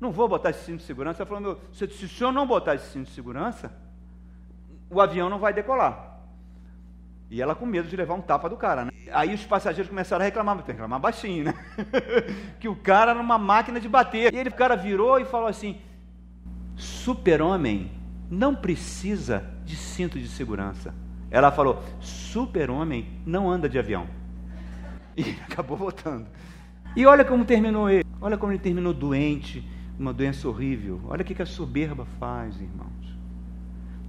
não 0.00 0.10
vou 0.10 0.28
botar 0.28 0.50
esse 0.50 0.64
cinto 0.64 0.78
de 0.78 0.84
segurança. 0.84 1.22
Ele 1.22 1.28
falou, 1.28 1.42
meu, 1.42 1.60
se, 1.72 1.86
se 1.88 2.04
o 2.04 2.08
senhor 2.08 2.32
não 2.32 2.46
botar 2.46 2.74
esse 2.74 2.90
cinto 2.90 3.06
de 3.06 3.12
segurança, 3.12 3.72
o 4.90 5.00
avião 5.00 5.30
não 5.30 5.38
vai 5.38 5.52
decolar. 5.52 6.09
E 7.30 7.40
ela 7.40 7.54
com 7.54 7.64
medo 7.64 7.88
de 7.88 7.96
levar 7.96 8.14
um 8.14 8.20
tapa 8.20 8.48
do 8.48 8.56
cara, 8.56 8.86
né? 8.86 8.90
Aí 9.12 9.32
os 9.32 9.44
passageiros 9.44 9.88
começaram 9.88 10.22
a 10.22 10.24
reclamar, 10.24 10.58
que 10.58 10.72
reclamar 10.72 10.98
baixinho, 10.98 11.44
né? 11.44 11.54
que 12.58 12.68
o 12.68 12.74
cara 12.74 13.12
era 13.12 13.20
uma 13.20 13.38
máquina 13.38 13.78
de 13.78 13.88
bater. 13.88 14.34
E 14.34 14.36
ele, 14.36 14.48
o 14.48 14.54
cara 14.54 14.74
virou 14.74 15.20
e 15.20 15.24
falou 15.24 15.46
assim: 15.46 15.80
super-homem 16.76 17.92
não 18.28 18.52
precisa 18.54 19.44
de 19.64 19.76
cinto 19.76 20.18
de 20.18 20.26
segurança. 20.26 20.92
Ela 21.30 21.52
falou: 21.52 21.80
super-homem 22.00 23.20
não 23.24 23.48
anda 23.48 23.68
de 23.68 23.78
avião. 23.78 24.06
E 25.16 25.36
acabou 25.42 25.76
voltando. 25.76 26.26
E 26.96 27.04
olha 27.04 27.24
como 27.24 27.44
terminou 27.44 27.90
ele. 27.90 28.06
Olha 28.20 28.38
como 28.38 28.52
ele 28.52 28.60
terminou 28.60 28.94
doente, 28.94 29.68
uma 29.98 30.14
doença 30.14 30.48
horrível. 30.48 31.00
Olha 31.08 31.22
o 31.22 31.24
que 31.24 31.42
a 31.42 31.46
soberba 31.46 32.06
faz, 32.18 32.58
irmãos. 32.60 32.99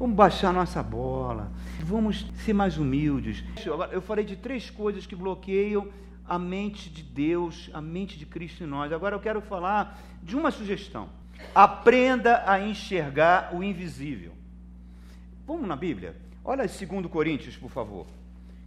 Vamos 0.01 0.15
baixar 0.15 0.51
nossa 0.51 0.81
bola. 0.81 1.51
Vamos 1.81 2.25
ser 2.43 2.53
mais 2.53 2.75
humildes. 2.75 3.43
Eu 3.91 4.01
falei 4.01 4.25
de 4.25 4.35
três 4.35 4.67
coisas 4.67 5.05
que 5.05 5.15
bloqueiam 5.15 5.89
a 6.27 6.39
mente 6.39 6.89
de 6.89 7.03
Deus, 7.03 7.69
a 7.71 7.79
mente 7.79 8.17
de 8.17 8.25
Cristo 8.25 8.63
em 8.63 8.65
nós. 8.65 8.91
Agora 8.91 9.15
eu 9.15 9.19
quero 9.19 9.41
falar 9.41 10.01
de 10.23 10.35
uma 10.35 10.49
sugestão. 10.49 11.07
Aprenda 11.53 12.43
a 12.47 12.59
enxergar 12.59 13.53
o 13.53 13.63
invisível. 13.63 14.31
Vamos 15.45 15.67
na 15.67 15.75
Bíblia? 15.75 16.15
Olha 16.43 16.65
2 16.65 17.05
Coríntios, 17.05 17.55
por 17.55 17.69
favor. 17.69 18.07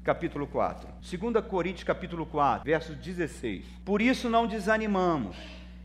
Capítulo 0.05 0.47
4. 0.47 0.89
2 1.19 1.45
Coríntios, 1.47 1.83
capítulo 1.83 2.27
4, 2.27 2.65
verso 2.65 2.95
16. 2.95 3.65
Por 3.85 4.01
isso 4.01 4.31
não 4.31 4.47
desanimamos, 4.47 5.37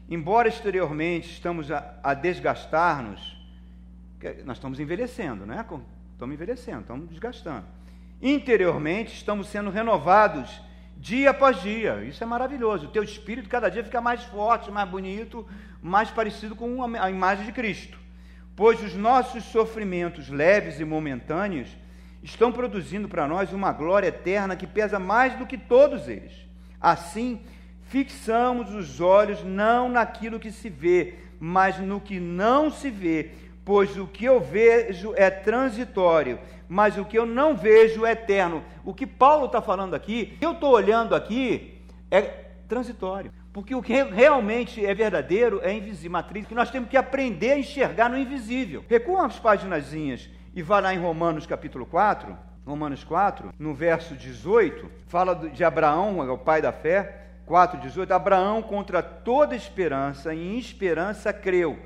embora 0.07 0.47
exteriormente 0.47 1.31
estamos 1.31 1.71
a, 1.71 1.95
a 2.03 2.13
desgastar-nos, 2.13 3.38
nós 4.45 4.57
estamos 4.57 4.79
envelhecendo, 4.79 5.45
né? 5.45 5.65
Estamos 6.11 6.33
envelhecendo, 6.35 6.81
estamos 6.81 7.09
desgastando. 7.09 7.65
Interiormente 8.21 9.13
estamos 9.15 9.47
sendo 9.47 9.69
renovados 9.69 10.61
dia 10.97 11.29
após 11.29 11.61
dia. 11.61 12.03
Isso 12.03 12.21
é 12.23 12.27
maravilhoso. 12.27 12.87
O 12.87 12.91
teu 12.91 13.03
espírito 13.03 13.47
cada 13.47 13.69
dia 13.69 13.83
fica 13.83 14.01
mais 14.01 14.23
forte, 14.25 14.69
mais 14.69 14.89
bonito, 14.89 15.47
mais 15.81 16.09
parecido 16.09 16.55
com 16.55 16.83
a 16.83 17.09
imagem 17.09 17.45
de 17.45 17.53
Cristo. 17.53 17.97
Pois 18.55 18.83
os 18.83 18.93
nossos 18.93 19.45
sofrimentos 19.45 20.27
leves 20.27 20.81
e 20.81 20.85
momentâneos 20.85 21.69
estão 22.21 22.51
produzindo 22.51 23.07
para 23.07 23.25
nós 23.25 23.53
uma 23.53 23.71
glória 23.71 24.07
eterna 24.07 24.57
que 24.57 24.67
pesa 24.67 24.99
mais 24.99 25.33
do 25.35 25.47
que 25.47 25.57
todos 25.57 26.09
eles. 26.09 26.33
Assim, 26.81 27.41
fixamos 27.83 28.73
os 28.73 28.99
olhos 28.99 29.41
não 29.43 29.87
naquilo 29.87 30.39
que 30.39 30.51
se 30.51 30.69
vê, 30.69 31.15
mas 31.39 31.79
no 31.79 32.01
que 32.01 32.19
não 32.19 32.69
se 32.69 32.89
vê, 32.89 33.31
pois 33.69 33.95
o 33.97 34.07
que 34.07 34.25
eu 34.25 34.39
vejo 34.39 35.13
é 35.15 35.29
transitório, 35.29 36.39
mas 36.67 36.97
o 36.97 37.05
que 37.05 37.15
eu 37.15 37.23
não 37.23 37.55
vejo 37.55 38.03
é 38.03 38.13
eterno. 38.13 38.63
O 38.83 38.95
que 38.95 39.05
Paulo 39.05 39.45
está 39.45 39.61
falando 39.61 39.93
aqui, 39.93 40.35
eu 40.41 40.53
estou 40.53 40.71
olhando 40.71 41.13
aqui, 41.13 41.79
é 42.09 42.19
transitório. 42.67 43.31
Porque 43.53 43.75
o 43.75 43.83
que 43.83 44.01
realmente 44.01 44.83
é 44.83 44.91
verdadeiro 44.95 45.59
é 45.61 45.71
invisível, 45.71 46.13
matriz, 46.13 46.47
que 46.47 46.55
nós 46.55 46.71
temos 46.71 46.89
que 46.89 46.97
aprender 46.97 47.51
a 47.51 47.59
enxergar 47.59 48.09
no 48.09 48.17
invisível. 48.17 48.83
Recua 48.89 49.19
umas 49.19 49.37
páginas 49.37 49.93
e 49.93 50.63
vá 50.63 50.79
lá 50.79 50.91
em 50.91 50.97
Romanos 50.97 51.45
capítulo 51.45 51.85
4, 51.85 52.35
Romanos 52.65 53.03
4, 53.03 53.53
no 53.59 53.75
verso 53.75 54.15
18, 54.15 54.89
fala 55.05 55.35
de 55.35 55.63
Abraão, 55.63 56.17
o 56.17 56.37
pai 56.39 56.59
da 56.59 56.71
fé, 56.71 57.27
4,18, 57.47 58.09
Abraão 58.09 58.63
contra 58.63 59.03
toda 59.03 59.55
esperança, 59.55 60.33
em 60.33 60.57
esperança 60.57 61.31
creu, 61.31 61.77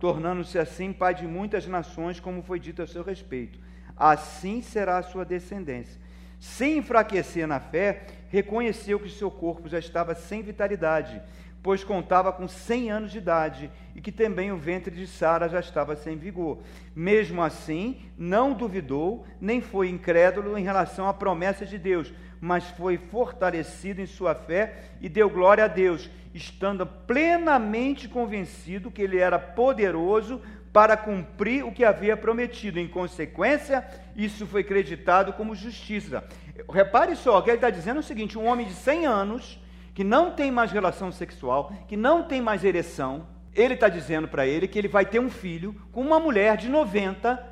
tornando-se 0.00 0.58
assim 0.58 0.92
pai 0.92 1.14
de 1.14 1.26
muitas 1.26 1.66
nações, 1.66 2.18
como 2.18 2.42
foi 2.42 2.58
dito 2.58 2.82
a 2.82 2.86
seu 2.86 3.04
respeito. 3.04 3.60
Assim 3.94 4.62
será 4.62 4.96
a 4.96 5.02
sua 5.02 5.26
descendência. 5.26 6.00
Sem 6.40 6.78
enfraquecer 6.78 7.46
na 7.46 7.60
fé, 7.60 8.06
reconheceu 8.30 8.98
que 8.98 9.10
seu 9.10 9.30
corpo 9.30 9.68
já 9.68 9.78
estava 9.78 10.14
sem 10.14 10.42
vitalidade, 10.42 11.20
pois 11.62 11.84
contava 11.84 12.32
com 12.32 12.48
cem 12.48 12.90
anos 12.90 13.12
de 13.12 13.18
idade, 13.18 13.70
e 13.94 14.00
que 14.00 14.10
também 14.10 14.50
o 14.50 14.56
ventre 14.56 14.94
de 14.94 15.06
Sara 15.06 15.50
já 15.50 15.60
estava 15.60 15.94
sem 15.94 16.16
vigor. 16.16 16.60
Mesmo 16.96 17.42
assim, 17.42 18.00
não 18.16 18.54
duvidou, 18.54 19.26
nem 19.38 19.60
foi 19.60 19.90
incrédulo 19.90 20.56
em 20.56 20.64
relação 20.64 21.06
à 21.06 21.12
promessa 21.12 21.66
de 21.66 21.76
Deus, 21.76 22.10
mas 22.40 22.64
foi 22.70 22.96
fortalecido 22.96 24.00
em 24.00 24.06
sua 24.06 24.34
fé 24.34 24.90
e 25.00 25.08
deu 25.08 25.28
glória 25.28 25.64
a 25.64 25.68
Deus, 25.68 26.08
estando 26.32 26.86
plenamente 26.86 28.08
convencido 28.08 28.90
que 28.90 29.02
ele 29.02 29.18
era 29.18 29.38
poderoso 29.38 30.40
para 30.72 30.96
cumprir 30.96 31.64
o 31.64 31.72
que 31.72 31.84
havia 31.84 32.16
prometido. 32.16 32.78
Em 32.78 32.88
consequência, 32.88 33.86
isso 34.16 34.46
foi 34.46 34.64
creditado 34.64 35.32
como 35.32 35.54
justiça. 35.54 36.24
Repare 36.72 37.16
só, 37.16 37.38
o 37.38 37.42
que 37.42 37.50
ele 37.50 37.56
está 37.56 37.70
dizendo 37.70 37.98
é 37.98 38.00
o 38.00 38.04
seguinte: 38.04 38.38
um 38.38 38.46
homem 38.46 38.66
de 38.66 38.74
100 38.74 39.06
anos, 39.06 39.60
que 39.94 40.04
não 40.04 40.30
tem 40.30 40.50
mais 40.50 40.70
relação 40.70 41.10
sexual, 41.10 41.72
que 41.88 41.96
não 41.96 42.22
tem 42.22 42.40
mais 42.40 42.64
ereção, 42.64 43.26
ele 43.54 43.74
está 43.74 43.88
dizendo 43.88 44.28
para 44.28 44.46
ele 44.46 44.68
que 44.68 44.78
ele 44.78 44.88
vai 44.88 45.04
ter 45.04 45.18
um 45.18 45.30
filho 45.30 45.74
com 45.92 46.00
uma 46.00 46.20
mulher 46.20 46.56
de 46.56 46.68
90 46.68 47.48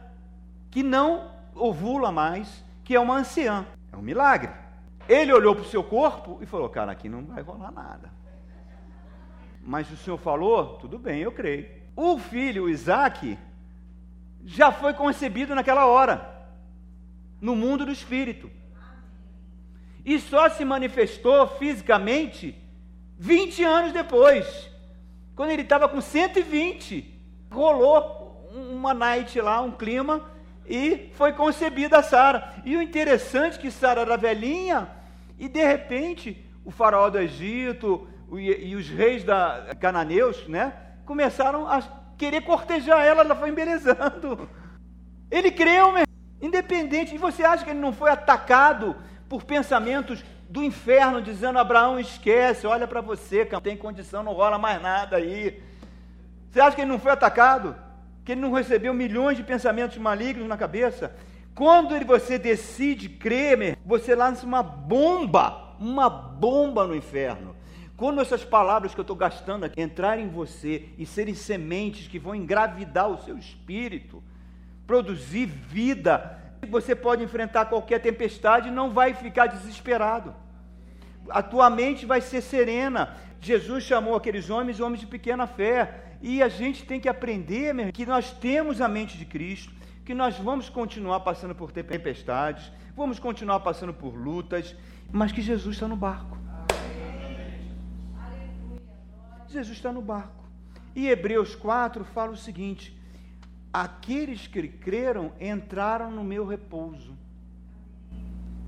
que 0.70 0.82
não 0.82 1.32
ovula 1.54 2.12
mais, 2.12 2.64
que 2.84 2.94
é 2.94 3.00
uma 3.00 3.16
anciã. 3.16 3.66
É 3.92 3.96
um 3.96 4.02
milagre. 4.02 4.50
Ele 5.08 5.32
olhou 5.32 5.54
para 5.54 5.64
o 5.64 5.68
seu 5.68 5.82
corpo 5.82 6.38
e 6.42 6.46
falou: 6.46 6.68
Cara, 6.68 6.92
aqui 6.92 7.08
não 7.08 7.24
vai 7.24 7.42
rolar 7.42 7.72
nada. 7.72 8.18
Mas 9.68 9.90
o 9.90 9.96
senhor 9.98 10.16
falou, 10.16 10.78
tudo 10.78 10.98
bem, 10.98 11.20
eu 11.20 11.30
creio. 11.30 11.68
O 11.94 12.18
filho 12.18 12.70
Isaac 12.70 13.38
já 14.42 14.72
foi 14.72 14.94
concebido 14.94 15.54
naquela 15.54 15.84
hora, 15.84 16.48
no 17.38 17.54
mundo 17.54 17.84
do 17.84 17.92
espírito. 17.92 18.50
e 20.04 20.18
só 20.18 20.48
se 20.48 20.64
manifestou 20.64 21.46
fisicamente 21.58 22.56
20 23.18 23.62
anos 23.62 23.92
depois, 23.92 24.70
quando 25.36 25.50
ele 25.50 25.62
estava 25.62 25.86
com 25.86 26.00
120. 26.00 27.16
Rolou 27.50 28.48
uma 28.50 28.94
night 28.94 29.38
lá, 29.38 29.60
um 29.60 29.72
clima, 29.72 30.30
e 30.66 31.10
foi 31.12 31.34
concebida 31.34 32.02
Sara. 32.02 32.54
E 32.64 32.74
o 32.74 32.80
interessante 32.80 33.58
é 33.58 33.60
que 33.60 33.70
Sara 33.70 34.00
era 34.00 34.16
velhinha, 34.16 34.88
e 35.38 35.48
de 35.48 35.64
repente 35.64 36.44
o 36.64 36.70
faraó 36.70 37.08
do 37.08 37.18
Egito 37.18 38.08
e, 38.32 38.74
os 38.76 38.88
reis 38.88 39.24
da 39.24 39.74
cananeus, 39.80 40.46
né, 40.48 40.72
começaram 41.06 41.66
a 41.66 41.82
querer 42.18 42.42
cortejar 42.42 43.00
ela, 43.04 43.22
ela 43.22 43.34
foi 43.34 43.48
embelezando. 43.48 44.48
Ele 45.30 45.50
creu, 45.50 45.92
meu, 45.92 46.04
independente. 46.42 47.14
E 47.14 47.18
você 47.18 47.44
acha 47.44 47.64
que 47.64 47.70
ele 47.70 47.78
não 47.78 47.92
foi 47.92 48.10
atacado 48.10 48.96
por 49.28 49.44
pensamentos 49.44 50.22
do 50.48 50.62
inferno, 50.62 51.22
dizendo: 51.22 51.58
Abraão, 51.58 51.98
esquece, 51.98 52.66
olha 52.66 52.86
para 52.86 53.00
você, 53.00 53.48
não 53.50 53.60
tem 53.60 53.76
condição, 53.76 54.22
não 54.22 54.32
rola 54.32 54.58
mais 54.58 54.80
nada 54.82 55.16
aí. 55.16 55.62
Você 56.50 56.60
acha 56.60 56.74
que 56.74 56.82
ele 56.82 56.90
não 56.90 56.98
foi 56.98 57.12
atacado? 57.12 57.76
Que 58.24 58.32
ele 58.32 58.40
não 58.40 58.52
recebeu 58.52 58.92
milhões 58.92 59.36
de 59.36 59.42
pensamentos 59.42 59.96
malignos 59.98 60.48
na 60.48 60.56
cabeça? 60.56 61.14
Quando 61.58 61.98
você 62.06 62.38
decide 62.38 63.08
crer, 63.08 63.76
você 63.84 64.14
lança 64.14 64.46
uma 64.46 64.62
bomba, 64.62 65.74
uma 65.80 66.08
bomba 66.08 66.86
no 66.86 66.94
inferno. 66.94 67.56
Quando 67.96 68.20
essas 68.20 68.44
palavras 68.44 68.94
que 68.94 69.00
eu 69.00 69.02
estou 69.02 69.16
gastando 69.16 69.64
aqui 69.64 69.82
entrarem 69.82 70.26
em 70.26 70.28
você 70.28 70.90
e 70.96 71.04
serem 71.04 71.34
sementes 71.34 72.06
que 72.06 72.16
vão 72.16 72.32
engravidar 72.32 73.08
o 73.08 73.20
seu 73.20 73.36
espírito, 73.36 74.22
produzir 74.86 75.46
vida, 75.46 76.38
você 76.70 76.94
pode 76.94 77.24
enfrentar 77.24 77.64
qualquer 77.64 78.00
tempestade 78.00 78.68
e 78.68 78.70
não 78.70 78.90
vai 78.90 79.12
ficar 79.12 79.46
desesperado. 79.46 80.32
A 81.28 81.42
tua 81.42 81.68
mente 81.68 82.06
vai 82.06 82.20
ser 82.20 82.40
serena. 82.40 83.16
Jesus 83.40 83.82
chamou 83.82 84.14
aqueles 84.14 84.48
homens 84.48 84.78
homens 84.78 85.00
de 85.00 85.08
pequena 85.08 85.48
fé. 85.48 86.04
E 86.22 86.40
a 86.40 86.48
gente 86.48 86.84
tem 86.84 87.00
que 87.00 87.08
aprender 87.08 87.90
que 87.90 88.06
nós 88.06 88.30
temos 88.30 88.80
a 88.80 88.86
mente 88.86 89.18
de 89.18 89.24
Cristo, 89.24 89.77
que 90.08 90.14
nós 90.14 90.38
vamos 90.38 90.70
continuar 90.70 91.20
passando 91.20 91.54
por 91.54 91.70
tempestades, 91.70 92.72
vamos 92.96 93.18
continuar 93.18 93.60
passando 93.60 93.92
por 93.92 94.14
lutas, 94.14 94.74
mas 95.12 95.32
que 95.32 95.42
Jesus 95.42 95.76
está 95.76 95.86
no 95.86 95.96
barco. 95.96 96.38
Jesus 99.48 99.76
está 99.76 99.92
no 99.92 100.00
barco. 100.00 100.48
E 100.96 101.08
Hebreus 101.08 101.54
4 101.54 102.06
fala 102.06 102.32
o 102.32 102.38
seguinte: 102.38 102.98
aqueles 103.70 104.46
que 104.46 104.66
creram 104.66 105.34
entraram 105.38 106.10
no 106.10 106.24
meu 106.24 106.46
repouso. 106.46 107.14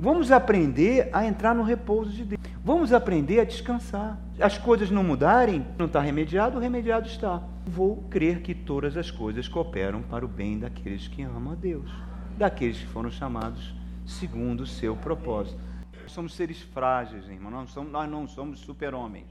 Vamos 0.02 0.32
aprender 0.32 1.10
a 1.12 1.26
entrar 1.26 1.54
no 1.54 1.62
repouso 1.62 2.10
de 2.10 2.24
Deus. 2.24 2.40
Vamos 2.64 2.90
aprender 2.90 3.38
a 3.38 3.44
descansar. 3.44 4.18
As 4.40 4.56
coisas 4.56 4.90
não 4.90 5.04
mudarem, 5.04 5.66
não 5.76 5.84
está 5.84 6.00
remediado, 6.00 6.56
o 6.56 6.60
remediado 6.60 7.06
está. 7.06 7.42
Vou 7.66 7.98
crer 8.08 8.40
que 8.40 8.54
todas 8.54 8.96
as 8.96 9.10
coisas 9.10 9.46
cooperam 9.46 10.00
para 10.00 10.24
o 10.24 10.28
bem 10.28 10.58
daqueles 10.58 11.06
que 11.06 11.20
amam 11.20 11.52
a 11.52 11.54
Deus, 11.54 11.90
daqueles 12.38 12.78
que 12.78 12.86
foram 12.86 13.10
chamados 13.10 13.74
segundo 14.06 14.62
o 14.62 14.66
seu 14.66 14.96
propósito. 14.96 15.60
Somos 16.06 16.34
seres 16.34 16.62
frágeis, 16.62 17.28
irmão. 17.28 17.50
Nós, 17.50 17.68
somos, 17.68 17.92
nós 17.92 18.10
não 18.10 18.26
somos 18.26 18.60
super-homens. 18.60 19.28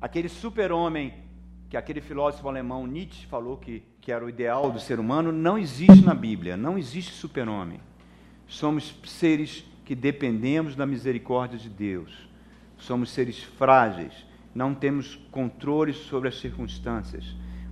Aquele 0.00 0.30
super-homem 0.30 1.12
que 1.68 1.76
aquele 1.76 2.00
filósofo 2.00 2.48
alemão 2.48 2.86
Nietzsche 2.86 3.26
falou 3.26 3.58
que, 3.58 3.82
que 4.00 4.10
era 4.10 4.24
o 4.24 4.30
ideal 4.30 4.72
do 4.72 4.80
ser 4.80 4.98
humano, 4.98 5.30
não 5.30 5.58
existe 5.58 6.02
na 6.02 6.14
Bíblia, 6.14 6.56
não 6.56 6.78
existe 6.78 7.12
super-homem. 7.12 7.80
Somos 8.46 8.94
seres 9.04 9.64
que 9.84 9.94
dependemos 9.94 10.74
da 10.74 10.86
misericórdia 10.86 11.58
de 11.58 11.68
Deus. 11.68 12.28
Somos 12.78 13.10
seres 13.10 13.42
frágeis, 13.42 14.12
não 14.54 14.74
temos 14.74 15.16
controle 15.30 15.92
sobre 15.92 16.28
as 16.28 16.38
circunstâncias, 16.38 17.24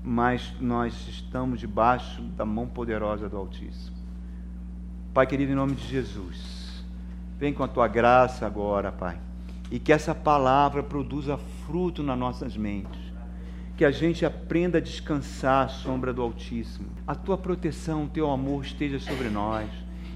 mas 0.02 0.52
nós 0.60 1.08
estamos 1.08 1.60
debaixo 1.60 2.22
da 2.22 2.44
mão 2.44 2.66
poderosa 2.66 3.28
do 3.28 3.36
Altíssimo. 3.36 3.96
Pai 5.12 5.26
querido, 5.26 5.52
em 5.52 5.56
nome 5.56 5.74
de 5.74 5.86
Jesus, 5.86 6.84
vem 7.38 7.52
com 7.52 7.62
a 7.62 7.68
tua 7.68 7.86
graça 7.88 8.46
agora, 8.46 8.90
Pai 8.90 9.18
e 9.72 9.78
que 9.78 9.90
essa 9.90 10.14
palavra 10.14 10.82
produza 10.82 11.38
fruto 11.66 12.02
nas 12.02 12.18
nossas 12.18 12.58
mentes. 12.58 13.00
Que 13.74 13.86
a 13.86 13.90
gente 13.90 14.24
aprenda 14.26 14.76
a 14.76 14.80
descansar 14.82 15.64
à 15.64 15.68
sombra 15.68 16.12
do 16.12 16.20
Altíssimo. 16.20 16.88
A 17.06 17.14
tua 17.14 17.38
proteção, 17.38 18.04
o 18.04 18.08
teu 18.08 18.30
amor 18.30 18.66
esteja 18.66 18.98
sobre 18.98 19.30
nós. 19.30 19.66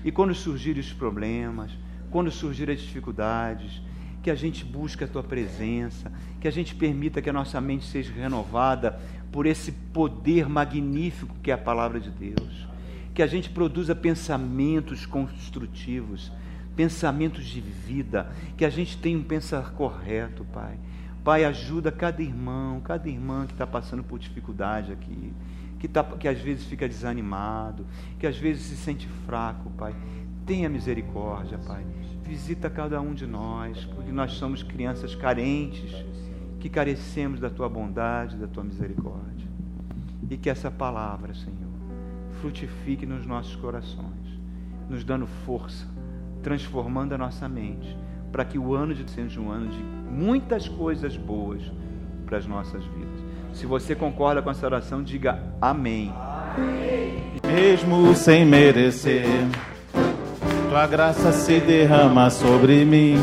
E 0.06 0.10
quando 0.10 0.34
surgirem 0.34 0.80
os 0.80 0.90
problemas, 0.90 1.70
quando 2.10 2.30
surgirem 2.30 2.74
as 2.74 2.80
dificuldades, 2.80 3.82
que 4.22 4.30
a 4.30 4.34
gente 4.34 4.64
busque 4.64 5.04
a 5.04 5.08
tua 5.08 5.22
presença, 5.22 6.10
que 6.40 6.48
a 6.48 6.50
gente 6.50 6.74
permita 6.74 7.20
que 7.20 7.28
a 7.28 7.32
nossa 7.32 7.60
mente 7.60 7.84
seja 7.84 8.10
renovada 8.14 8.98
por 9.30 9.44
esse 9.44 9.70
poder 9.70 10.48
magnífico 10.48 11.36
que 11.42 11.50
é 11.50 11.54
a 11.54 11.58
palavra 11.58 12.00
de 12.00 12.10
Deus. 12.10 12.66
Que 13.12 13.22
a 13.22 13.26
gente 13.26 13.50
produza 13.50 13.94
pensamentos 13.94 15.04
construtivos 15.04 16.32
pensamentos 16.76 17.46
de 17.46 17.60
vida, 17.60 18.30
que 18.56 18.64
a 18.64 18.70
gente 18.70 18.98
tenha 18.98 19.18
um 19.18 19.22
pensar 19.22 19.72
correto, 19.72 20.44
Pai. 20.52 20.78
Pai, 21.24 21.44
ajuda 21.44 21.90
cada 21.90 22.22
irmão, 22.22 22.80
cada 22.80 23.08
irmã 23.08 23.46
que 23.46 23.52
está 23.52 23.66
passando 23.66 24.04
por 24.04 24.18
dificuldade 24.18 24.92
aqui, 24.92 25.32
que, 25.78 25.88
tá, 25.88 26.02
que 26.02 26.28
às 26.28 26.38
vezes 26.40 26.64
fica 26.64 26.88
desanimado, 26.88 27.86
que 28.18 28.26
às 28.26 28.36
vezes 28.36 28.62
se 28.62 28.76
sente 28.76 29.08
fraco, 29.26 29.70
Pai. 29.70 29.94
Tenha 30.44 30.68
misericórdia, 30.68 31.58
Pai. 31.58 31.84
Visita 32.22 32.68
cada 32.70 33.00
um 33.00 33.14
de 33.14 33.26
nós, 33.26 33.84
porque 33.84 34.10
nós 34.10 34.32
somos 34.32 34.62
crianças 34.62 35.14
carentes, 35.14 36.04
que 36.60 36.68
carecemos 36.68 37.40
da 37.40 37.50
Tua 37.50 37.68
bondade, 37.68 38.36
da 38.36 38.46
Tua 38.46 38.64
misericórdia. 38.64 39.46
E 40.30 40.36
que 40.36 40.50
essa 40.50 40.70
palavra, 40.70 41.34
Senhor, 41.34 41.56
frutifique 42.40 43.06
nos 43.06 43.26
nossos 43.26 43.54
corações, 43.56 44.40
nos 44.88 45.04
dando 45.04 45.26
força 45.26 45.86
transformando 46.46 47.12
a 47.12 47.18
nossa 47.18 47.48
mente, 47.48 47.98
para 48.30 48.44
que 48.44 48.56
o 48.56 48.72
ano 48.72 48.94
de 48.94 49.10
seja 49.10 49.40
um 49.40 49.50
ano 49.50 49.68
de 49.68 49.82
muitas 50.08 50.68
coisas 50.68 51.16
boas 51.16 51.60
para 52.24 52.38
as 52.38 52.46
nossas 52.46 52.84
vidas. 52.84 53.15
Se 53.56 53.64
você 53.64 53.94
concorda 53.94 54.42
com 54.42 54.50
essa 54.50 54.66
oração, 54.66 55.02
diga 55.02 55.40
amém. 55.62 56.12
amém. 56.54 57.32
Mesmo 57.42 58.14
sem 58.14 58.44
merecer, 58.44 59.24
tua 60.68 60.86
graça 60.86 61.32
se 61.32 61.58
derrama 61.60 62.28
sobre 62.28 62.84
mim, 62.84 63.16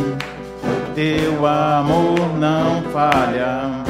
teu 0.96 1.46
amor 1.46 2.18
não 2.40 2.82
falha. 2.92 3.84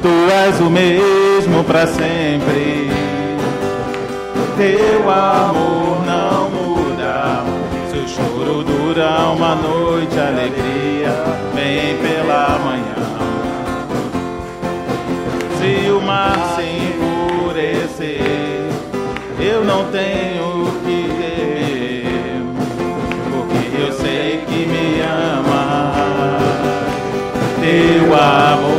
Tu 0.00 0.32
és 0.32 0.60
o 0.60 0.70
mesmo 0.70 1.64
para 1.64 1.86
sempre 1.86 2.86
teu 4.56 5.10
amor 5.10 6.06
não 6.06 6.15
dura 8.96 9.28
uma 9.28 9.54
noite, 9.56 10.18
alegria 10.18 11.12
vem 11.54 11.98
pela 11.98 12.58
manhã. 12.64 12.94
Se 15.58 15.90
o 15.90 16.00
mar 16.00 16.56
se 16.56 16.62
enfurecer, 16.62 18.20
eu 19.38 19.62
não 19.64 19.84
tenho 19.90 20.72
que 20.82 21.08
temer, 21.18 22.06
porque 23.30 23.82
eu 23.82 23.92
sei 23.92 24.44
que 24.46 24.64
me 24.66 25.02
ama. 25.02 26.38
Teu 27.60 28.14
amor 28.14 28.75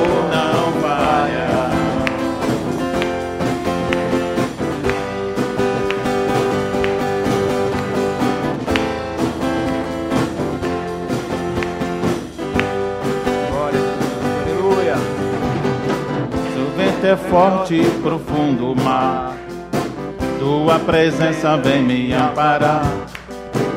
é 17.08 17.16
forte 17.16 17.76
e 17.76 17.89
profundo 18.01 18.76
mar. 18.76 19.34
Tua 20.39 20.78
presença 20.78 21.55
vem 21.55 21.82
me 21.82 22.14
amparar, 22.14 22.86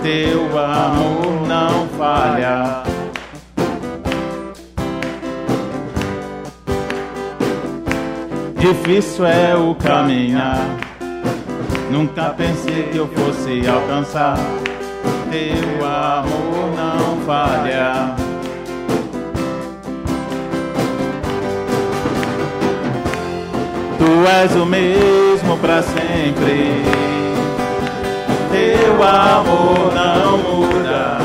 teu 0.02 0.58
amor 0.58 1.46
não 1.46 1.86
falha. 1.96 2.82
Difícil 8.56 9.26
é 9.26 9.54
o 9.54 9.74
caminhar, 9.76 10.76
nunca 11.90 12.30
pensei 12.30 12.82
que 12.90 12.98
eu 12.98 13.06
fosse 13.08 13.66
alcançar. 13.66 14.36
Teu 15.30 15.86
amor 15.86 16.74
não 16.76 17.20
falha. 17.24 18.19
És 24.26 24.54
o 24.56 24.66
mesmo 24.66 25.56
para 25.58 25.82
sempre. 25.82 26.82
Teu 28.50 29.02
amor 29.02 29.92
não 29.94 30.38
muda. 30.38 31.18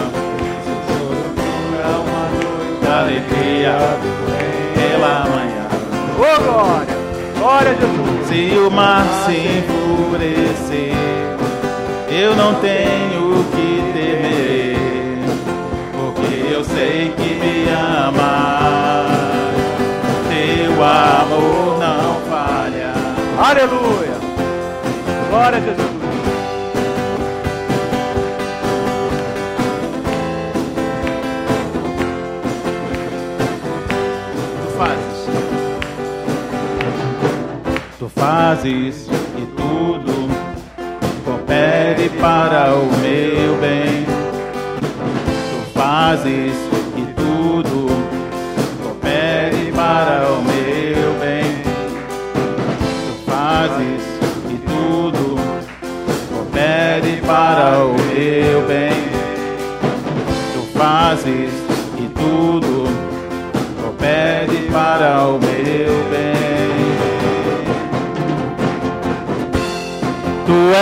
É 1.81 1.87
uma 1.87 2.25
noite 2.35 2.79
de 2.81 2.87
alegria 2.87 3.77
pela 4.75 5.25
manhã. 5.25 5.65
Ô 6.17 6.43
glória! 6.43 6.95
Glória 7.37 7.71
a 7.71 7.75
Jesus! 7.75 8.27
Se 8.27 8.57
o 8.57 8.71
mar 8.71 9.05
se 9.25 9.37
enfurecer, 9.59 10.93
eu 12.09 12.35
não 12.35 12.55
tenho 12.55 13.24
Glória 25.45 25.59
a 25.59 25.61
Jesus! 25.61 25.85
Tu 34.63 34.67
fazes. 34.75 35.29
Tu 37.99 38.09
fazes 38.09 39.07
e 39.37 39.45
tudo 39.55 40.13
coopere 41.23 42.09
para 42.19 42.73
o 42.73 42.85
meu 42.97 43.55
bem. 43.61 44.03
Tu 44.79 45.71
fazes 45.77 46.74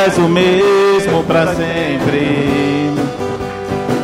és 0.05 0.17
o 0.17 0.27
mesmo 0.27 1.23
para 1.23 1.47
sempre. 1.55 2.91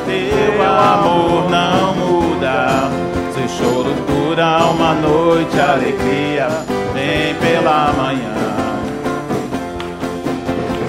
Teu 0.05 0.63
amor 0.65 1.49
não 1.49 1.95
muda. 1.95 2.89
Seu 3.33 3.49
choro 3.49 3.93
dura 4.07 4.65
uma 4.67 4.93
noite, 4.93 5.59
alegria 5.59 6.47
vem 6.93 7.35
pela 7.35 7.91
manhã. 7.97 8.35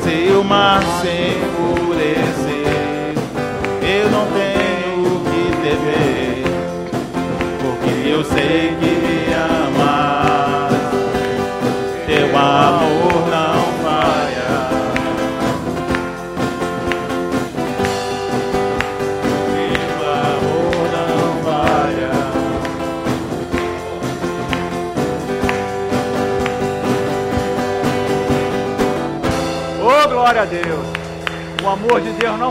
Se 0.03 0.33
o 0.33 0.45
mar 0.45 0.81
se 1.01 1.37
enfurecer, 1.39 3.15
eu 3.83 4.11
não 4.11 4.27
tenho 4.27 5.21
que 5.25 5.43
temer 5.63 6.45
porque 7.61 8.09
eu 8.09 8.25
sei 8.25 8.77
que 8.81 8.99
amor 31.81 32.01
de 32.03 32.12
Deus 32.12 32.39
não 32.39 32.49